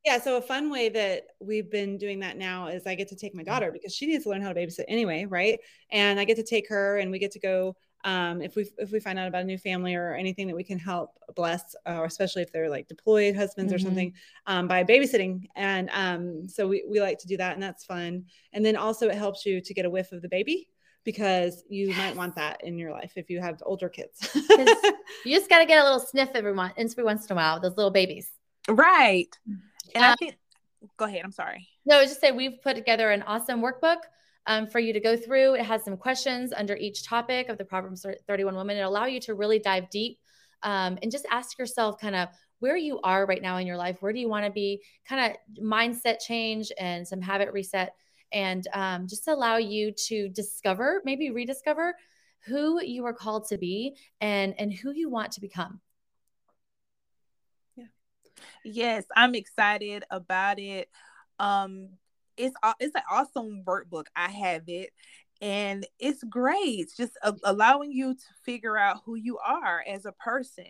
yeah, 0.05 0.19
so 0.19 0.37
a 0.37 0.41
fun 0.41 0.69
way 0.69 0.89
that 0.89 1.23
we've 1.39 1.71
been 1.71 1.97
doing 1.97 2.19
that 2.19 2.37
now 2.37 2.67
is 2.67 2.85
I 2.85 2.93
get 2.95 3.07
to 3.09 3.15
take 3.15 3.33
my 3.33 3.43
daughter 3.43 3.71
because 3.71 3.93
she 3.93 4.05
needs 4.05 4.23
to 4.25 4.29
learn 4.29 4.41
how 4.41 4.53
to 4.53 4.59
babysit 4.59 4.85
anyway, 4.87 5.25
right? 5.25 5.59
And 5.89 6.19
I 6.19 6.25
get 6.25 6.37
to 6.37 6.43
take 6.43 6.69
her 6.69 6.97
and 6.99 7.09
we 7.09 7.17
get 7.17 7.31
to 7.31 7.39
go 7.39 7.75
um, 8.05 8.39
if 8.39 8.55
we 8.55 8.69
if 8.77 8.91
we 8.91 8.99
find 8.99 9.17
out 9.17 9.27
about 9.27 9.41
a 9.41 9.45
new 9.45 9.57
family 9.57 9.95
or 9.95 10.13
anything 10.13 10.45
that 10.45 10.55
we 10.55 10.63
can 10.63 10.77
help 10.77 11.17
bless, 11.35 11.75
uh, 11.87 11.97
or 11.97 12.05
especially 12.05 12.43
if 12.43 12.51
they're 12.51 12.69
like 12.69 12.87
deployed 12.87 13.35
husbands 13.35 13.73
mm-hmm. 13.73 13.75
or 13.75 13.79
something, 13.79 14.13
um, 14.45 14.67
by 14.67 14.83
babysitting. 14.83 15.47
And 15.55 15.89
um, 15.91 16.47
so 16.47 16.67
we 16.67 16.85
we 16.87 17.01
like 17.01 17.17
to 17.19 17.27
do 17.27 17.35
that, 17.37 17.53
and 17.53 17.63
that's 17.63 17.83
fun. 17.83 18.25
And 18.53 18.63
then 18.63 18.75
also 18.75 19.09
it 19.09 19.15
helps 19.15 19.43
you 19.43 19.59
to 19.59 19.73
get 19.73 19.85
a 19.85 19.89
whiff 19.89 20.11
of 20.11 20.21
the 20.21 20.29
baby 20.29 20.69
because 21.03 21.63
you 21.67 21.87
yes. 21.87 21.97
might 21.97 22.15
want 22.15 22.35
that 22.35 22.63
in 22.63 22.77
your 22.77 22.91
life 22.91 23.13
if 23.15 23.27
you 23.31 23.41
have 23.41 23.61
older 23.65 23.89
kids. 23.89 24.29
you 25.25 25.35
just 25.35 25.49
got 25.49 25.59
to 25.59 25.65
get 25.65 25.79
a 25.79 25.83
little 25.83 25.99
sniff 25.99 26.29
every 26.35 26.53
once 26.53 26.73
every 26.77 27.03
once 27.03 27.25
in 27.25 27.31
a 27.31 27.35
while. 27.35 27.59
Those 27.59 27.75
little 27.75 27.91
babies, 27.91 28.29
right? 28.69 29.35
And 29.93 30.03
um, 30.03 30.11
I 30.11 30.15
think, 30.15 30.37
go 30.97 31.05
ahead. 31.05 31.21
I'm 31.23 31.31
sorry. 31.31 31.67
No, 31.85 32.01
just 32.03 32.21
say 32.21 32.31
we've 32.31 32.61
put 32.61 32.75
together 32.75 33.11
an 33.11 33.21
awesome 33.23 33.61
workbook 33.61 33.97
um, 34.47 34.67
for 34.67 34.79
you 34.79 34.93
to 34.93 34.99
go 34.99 35.15
through. 35.15 35.55
It 35.55 35.65
has 35.65 35.83
some 35.83 35.97
questions 35.97 36.53
under 36.55 36.75
each 36.75 37.05
topic 37.05 37.49
of 37.49 37.57
the 37.57 37.65
Proverbs 37.65 38.05
31 38.27 38.55
woman. 38.55 38.77
It 38.77 38.81
allow 38.81 39.05
you 39.05 39.19
to 39.21 39.33
really 39.33 39.59
dive 39.59 39.89
deep 39.89 40.19
um, 40.63 40.97
and 41.01 41.11
just 41.11 41.25
ask 41.31 41.57
yourself 41.57 41.99
kind 41.99 42.15
of 42.15 42.29
where 42.59 42.77
you 42.77 42.99
are 43.01 43.25
right 43.25 43.41
now 43.41 43.57
in 43.57 43.67
your 43.67 43.77
life. 43.77 43.97
Where 44.01 44.13
do 44.13 44.19
you 44.19 44.29
want 44.29 44.45
to 44.45 44.51
be? 44.51 44.81
Kind 45.07 45.31
of 45.31 45.63
mindset 45.63 46.19
change 46.19 46.71
and 46.79 47.07
some 47.07 47.21
habit 47.21 47.51
reset, 47.53 47.93
and 48.31 48.67
um, 48.73 49.07
just 49.07 49.27
allow 49.27 49.57
you 49.57 49.91
to 50.07 50.29
discover, 50.29 51.01
maybe 51.05 51.29
rediscover 51.29 51.93
who 52.45 52.81
you 52.81 53.05
are 53.05 53.13
called 53.13 53.47
to 53.49 53.57
be 53.57 53.95
and 54.21 54.53
and 54.59 54.73
who 54.73 54.91
you 54.91 55.09
want 55.09 55.31
to 55.33 55.41
become. 55.41 55.79
Yes, 58.63 59.05
I'm 59.15 59.35
excited 59.35 60.03
about 60.09 60.59
it. 60.59 60.89
Um, 61.39 61.89
it's 62.37 62.55
it's 62.79 62.95
an 62.95 63.01
awesome 63.09 63.63
workbook. 63.65 64.05
I 64.15 64.29
have 64.29 64.63
it, 64.67 64.91
and 65.41 65.85
it's 65.99 66.23
great. 66.23 66.79
It's 66.79 66.97
just 66.97 67.13
a- 67.21 67.35
allowing 67.43 67.91
you 67.91 68.13
to 68.13 68.25
figure 68.43 68.77
out 68.77 69.01
who 69.05 69.15
you 69.15 69.37
are 69.37 69.83
as 69.87 70.05
a 70.05 70.11
person. 70.13 70.65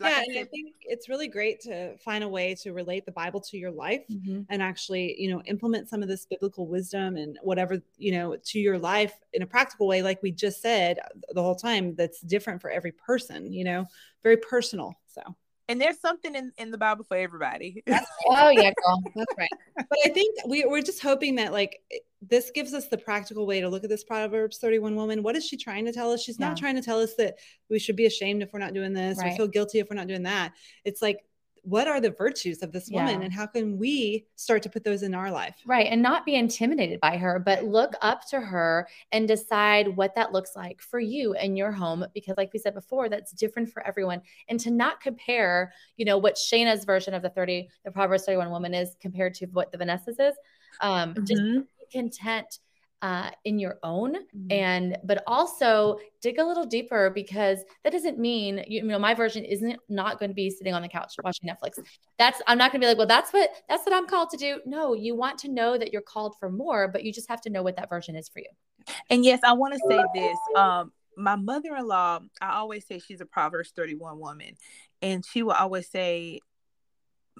Like 0.00 0.10
yeah, 0.10 0.18
I 0.18 0.24
and 0.28 0.38
I 0.38 0.44
think 0.44 0.74
it's 0.82 1.08
really 1.08 1.28
great 1.28 1.60
to 1.60 1.96
find 1.98 2.24
a 2.24 2.28
way 2.28 2.56
to 2.62 2.72
relate 2.72 3.06
the 3.06 3.12
Bible 3.12 3.40
to 3.42 3.56
your 3.56 3.70
life 3.70 4.02
mm-hmm. 4.10 4.40
and 4.48 4.60
actually, 4.60 5.14
you 5.20 5.30
know, 5.30 5.40
implement 5.42 5.88
some 5.88 6.02
of 6.02 6.08
this 6.08 6.26
biblical 6.26 6.66
wisdom 6.66 7.16
and 7.16 7.38
whatever, 7.42 7.80
you 7.96 8.10
know, 8.10 8.36
to 8.36 8.58
your 8.58 8.76
life 8.76 9.12
in 9.34 9.42
a 9.42 9.46
practical 9.46 9.86
way, 9.86 10.02
like 10.02 10.20
we 10.20 10.32
just 10.32 10.60
said 10.60 10.98
the 11.30 11.42
whole 11.42 11.54
time, 11.54 11.94
that's 11.94 12.20
different 12.22 12.60
for 12.60 12.70
every 12.70 12.90
person, 12.90 13.52
you 13.52 13.62
know, 13.62 13.86
very 14.24 14.36
personal. 14.36 14.94
So 15.06 15.22
and 15.68 15.80
there's 15.80 16.00
something 16.00 16.34
in, 16.34 16.52
in 16.58 16.70
the 16.70 16.78
Bible 16.78 17.04
for 17.04 17.16
everybody. 17.16 17.82
oh 18.28 18.50
yeah, 18.50 18.72
girl. 18.84 19.02
that's 19.14 19.34
right. 19.38 19.48
But 19.76 19.98
I 20.04 20.08
think 20.10 20.36
we, 20.46 20.64
we're 20.66 20.82
just 20.82 21.02
hoping 21.02 21.36
that 21.36 21.52
like 21.52 21.80
this 22.22 22.50
gives 22.50 22.74
us 22.74 22.88
the 22.88 22.98
practical 22.98 23.46
way 23.46 23.60
to 23.60 23.68
look 23.68 23.84
at 23.84 23.90
this 23.90 24.04
Proverbs 24.04 24.58
31 24.58 24.94
woman. 24.96 25.22
What 25.22 25.36
is 25.36 25.46
she 25.46 25.56
trying 25.56 25.84
to 25.86 25.92
tell 25.92 26.12
us? 26.12 26.22
She's 26.22 26.38
yeah. 26.38 26.48
not 26.48 26.56
trying 26.56 26.76
to 26.76 26.82
tell 26.82 27.00
us 27.00 27.14
that 27.16 27.36
we 27.70 27.78
should 27.78 27.96
be 27.96 28.06
ashamed 28.06 28.42
if 28.42 28.52
we're 28.52 28.58
not 28.60 28.74
doing 28.74 28.92
this 28.92 29.18
right. 29.18 29.32
or 29.32 29.36
feel 29.36 29.48
guilty 29.48 29.78
if 29.78 29.88
we're 29.90 29.96
not 29.96 30.08
doing 30.08 30.22
that. 30.24 30.52
It's 30.84 31.02
like 31.02 31.18
what 31.64 31.88
are 31.88 32.00
the 32.00 32.10
virtues 32.10 32.62
of 32.62 32.72
this 32.72 32.90
woman 32.90 33.20
yeah. 33.20 33.24
and 33.24 33.32
how 33.32 33.46
can 33.46 33.78
we 33.78 34.26
start 34.36 34.62
to 34.62 34.68
put 34.68 34.84
those 34.84 35.02
in 35.02 35.14
our 35.14 35.30
life 35.30 35.56
right 35.66 35.86
and 35.88 36.00
not 36.00 36.24
be 36.24 36.34
intimidated 36.34 37.00
by 37.00 37.16
her 37.16 37.38
but 37.38 37.64
look 37.64 37.94
up 38.02 38.26
to 38.28 38.40
her 38.40 38.86
and 39.12 39.26
decide 39.26 39.88
what 39.96 40.14
that 40.14 40.32
looks 40.32 40.54
like 40.54 40.80
for 40.80 41.00
you 41.00 41.34
and 41.34 41.56
your 41.56 41.72
home 41.72 42.04
because 42.14 42.34
like 42.36 42.52
we 42.52 42.58
said 42.58 42.74
before 42.74 43.08
that's 43.08 43.32
different 43.32 43.68
for 43.68 43.84
everyone 43.86 44.20
and 44.48 44.60
to 44.60 44.70
not 44.70 45.00
compare 45.00 45.72
you 45.96 46.04
know 46.04 46.18
what 46.18 46.36
shayna's 46.36 46.84
version 46.84 47.14
of 47.14 47.22
the 47.22 47.30
30 47.30 47.68
the 47.84 47.90
proverbs 47.90 48.24
31 48.24 48.50
woman 48.50 48.74
is 48.74 48.96
compared 49.00 49.34
to 49.34 49.46
what 49.46 49.72
the 49.72 49.78
vanessa's 49.78 50.18
is 50.18 50.34
um 50.80 51.14
mm-hmm. 51.14 51.24
just 51.24 51.42
be 51.42 51.64
content 51.90 52.58
uh, 53.04 53.30
in 53.44 53.58
your 53.58 53.78
own 53.82 54.14
mm-hmm. 54.14 54.46
and 54.50 54.96
but 55.04 55.22
also 55.26 55.98
dig 56.22 56.38
a 56.38 56.44
little 56.44 56.64
deeper 56.64 57.10
because 57.10 57.58
that 57.82 57.92
doesn't 57.92 58.18
mean 58.18 58.64
you, 58.66 58.82
know 58.82 58.98
my 58.98 59.12
version 59.12 59.44
isn't 59.44 59.78
not 59.90 60.18
going 60.18 60.30
to 60.30 60.34
be 60.34 60.48
sitting 60.48 60.72
on 60.72 60.80
the 60.80 60.88
couch 60.88 61.14
watching 61.22 61.46
netflix. 61.46 61.78
That's 62.18 62.40
i'm 62.46 62.56
not 62.56 62.72
going 62.72 62.80
to 62.80 62.86
be 62.86 62.88
like 62.88 62.96
well 62.96 63.06
that's 63.06 63.30
what 63.30 63.50
that's 63.68 63.84
what 63.84 63.94
i'm 63.94 64.06
called 64.06 64.30
to 64.30 64.38
do. 64.38 64.58
No 64.64 64.94
you 64.94 65.14
want 65.14 65.38
to 65.40 65.50
know 65.50 65.76
that 65.76 65.92
you're 65.92 66.00
called 66.00 66.34
for 66.40 66.50
more 66.50 66.88
but 66.88 67.04
you 67.04 67.12
just 67.12 67.28
have 67.28 67.42
to 67.42 67.50
know 67.50 67.62
what 67.62 67.76
that 67.76 67.90
version 67.90 68.16
is 68.16 68.30
for 68.30 68.38
you. 68.38 68.48
And 69.10 69.22
yes 69.22 69.40
i 69.44 69.52
want 69.52 69.74
to 69.74 69.80
say 69.86 70.02
this 70.14 70.38
um 70.56 70.90
my 71.14 71.36
mother-in-law 71.36 72.20
i 72.40 72.54
always 72.54 72.86
say 72.86 72.98
she's 72.98 73.20
a 73.20 73.26
proverbs 73.26 73.70
31 73.76 74.18
woman 74.18 74.54
and 75.02 75.26
she 75.26 75.42
will 75.42 75.52
always 75.52 75.90
say 75.90 76.40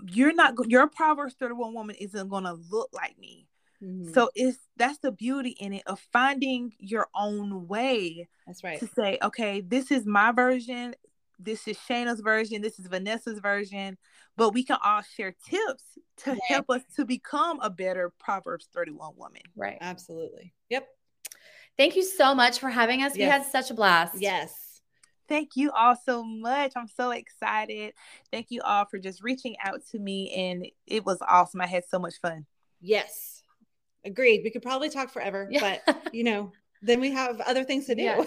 you're 0.08 0.34
not 0.34 0.54
your 0.68 0.88
proverbs 0.88 1.34
31 1.40 1.72
woman 1.72 1.96
isn't 1.98 2.28
going 2.28 2.44
to 2.44 2.52
look 2.70 2.90
like 2.92 3.18
me 3.18 3.48
Mm-hmm. 3.84 4.12
So 4.12 4.30
it's 4.34 4.58
that's 4.76 4.98
the 4.98 5.12
beauty 5.12 5.50
in 5.60 5.74
it 5.74 5.82
of 5.86 6.00
finding 6.12 6.72
your 6.78 7.08
own 7.14 7.68
way. 7.68 8.28
That's 8.46 8.64
right. 8.64 8.80
To 8.80 8.86
say, 8.86 9.18
okay, 9.22 9.60
this 9.60 9.90
is 9.90 10.06
my 10.06 10.32
version, 10.32 10.94
this 11.38 11.68
is 11.68 11.76
Shayna's 11.88 12.20
version, 12.20 12.62
this 12.62 12.78
is 12.78 12.86
Vanessa's 12.86 13.40
version, 13.40 13.98
but 14.36 14.50
we 14.50 14.64
can 14.64 14.78
all 14.84 15.02
share 15.02 15.34
tips 15.48 15.84
to 16.18 16.30
right. 16.30 16.40
help 16.48 16.70
us 16.70 16.82
to 16.96 17.04
become 17.04 17.60
a 17.60 17.70
better 17.70 18.12
Proverbs 18.18 18.68
31 18.74 19.14
woman. 19.16 19.42
Right. 19.56 19.78
Absolutely. 19.80 20.54
Yep. 20.70 20.88
Thank 21.76 21.96
you 21.96 22.04
so 22.04 22.34
much 22.34 22.58
for 22.58 22.70
having 22.70 23.02
us. 23.02 23.16
Yes. 23.16 23.18
We 23.18 23.24
had 23.24 23.44
such 23.46 23.70
a 23.70 23.74
blast. 23.74 24.14
Yes. 24.18 24.80
Thank 25.28 25.50
you 25.56 25.70
all 25.70 25.96
so 26.04 26.22
much. 26.22 26.72
I'm 26.76 26.86
so 26.86 27.10
excited. 27.10 27.94
Thank 28.30 28.50
you 28.50 28.60
all 28.62 28.84
for 28.84 28.98
just 28.98 29.22
reaching 29.22 29.56
out 29.64 29.80
to 29.90 29.98
me 29.98 30.32
and 30.34 30.66
it 30.86 31.04
was 31.04 31.18
awesome. 31.26 31.60
I 31.60 31.66
had 31.66 31.84
so 31.88 31.98
much 31.98 32.14
fun. 32.20 32.46
Yes. 32.80 33.42
Agreed. 34.04 34.42
We 34.44 34.50
could 34.50 34.62
probably 34.62 34.90
talk 34.90 35.10
forever, 35.10 35.48
yeah. 35.50 35.78
but 35.86 36.12
you 36.12 36.24
know, 36.24 36.52
then 36.82 37.00
we 37.00 37.10
have 37.10 37.40
other 37.40 37.64
things 37.64 37.86
to 37.86 37.94
do. 37.94 38.02
Yes. 38.02 38.26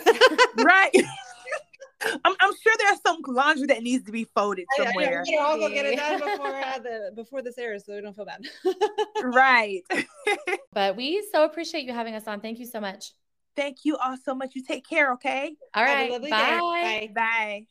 right. 0.57 0.91
I'm, 2.01 2.35
I'm, 2.39 2.51
sure 2.61 2.73
there's 2.79 3.01
some 3.05 3.21
laundry 3.27 3.67
that 3.67 3.81
needs 3.81 4.05
to 4.05 4.11
be 4.11 4.25
folded 4.35 4.65
somewhere. 4.75 5.23
I, 5.27 5.35
I, 5.35 5.43
I'll 5.43 5.57
go 5.57 5.69
get 5.69 5.85
it 5.85 5.97
done 5.97 6.19
before 6.19 6.55
uh, 6.55 6.79
the 6.79 7.11
before 7.15 7.41
this 7.41 7.57
airs, 7.57 7.85
so 7.85 7.95
we 7.95 8.01
don't 8.01 8.15
feel 8.15 8.25
bad. 8.25 8.41
right. 9.23 9.81
but 10.73 10.95
we 10.95 11.25
so 11.31 11.43
appreciate 11.43 11.85
you 11.85 11.93
having 11.93 12.15
us 12.15 12.27
on. 12.27 12.39
Thank 12.39 12.59
you 12.59 12.65
so 12.65 12.79
much. 12.79 13.13
Thank 13.55 13.77
you 13.83 13.97
all 13.97 14.15
so 14.23 14.35
much. 14.35 14.51
You 14.53 14.63
take 14.63 14.87
care. 14.87 15.13
Okay. 15.13 15.55
All 15.73 15.83
right. 15.83 16.21
Bye. 16.21 16.29
Bye. 16.29 17.11
Bye. 17.13 17.67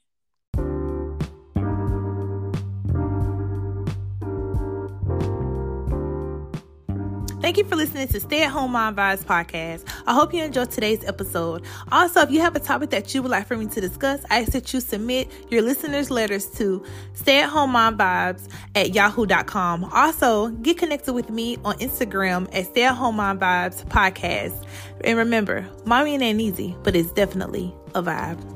Thank 7.47 7.59
you 7.59 7.65
for 7.65 7.77
listening 7.77 8.09
to 8.09 8.19
Stay 8.19 8.43
at 8.43 8.51
Home 8.51 8.73
Mom 8.73 8.97
Vibes 8.97 9.25
podcast. 9.25 9.85
I 10.05 10.15
hope 10.15 10.35
you 10.35 10.43
enjoyed 10.43 10.69
today's 10.69 11.05
episode. 11.05 11.63
Also, 11.93 12.23
if 12.23 12.33
you 12.33 12.41
have 12.41 12.57
a 12.57 12.59
topic 12.59 12.91
that 12.91 13.15
you 13.15 13.23
would 13.23 13.31
like 13.31 13.47
for 13.47 13.57
me 13.57 13.67
to 13.67 13.81
discuss, 13.81 14.25
I 14.29 14.41
ask 14.41 14.51
that 14.51 14.73
you 14.73 14.81
submit 14.81 15.31
your 15.49 15.63
listeners' 15.63 16.11
letters 16.11 16.47
to 16.57 16.85
Stay 17.13 17.43
at 17.43 17.49
Home 17.51 17.71
Mom 17.71 17.97
Vibes 17.97 18.49
at 18.75 18.97
yahoo.com. 18.97 19.85
Also, 19.93 20.49
get 20.49 20.77
connected 20.77 21.13
with 21.13 21.31
me 21.31 21.57
on 21.65 21.79
Instagram 21.79 22.49
at 22.53 22.67
Stay 22.67 22.83
at 22.83 22.97
Home 22.97 23.15
Mom 23.15 23.39
Vibes 23.39 23.87
podcast. 23.87 24.67
And 25.05 25.17
remember, 25.17 25.69
mommy 25.85 26.17
ain't 26.17 26.41
easy, 26.41 26.75
but 26.83 26.97
it's 26.97 27.13
definitely 27.13 27.73
a 27.95 28.03
vibe. 28.03 28.56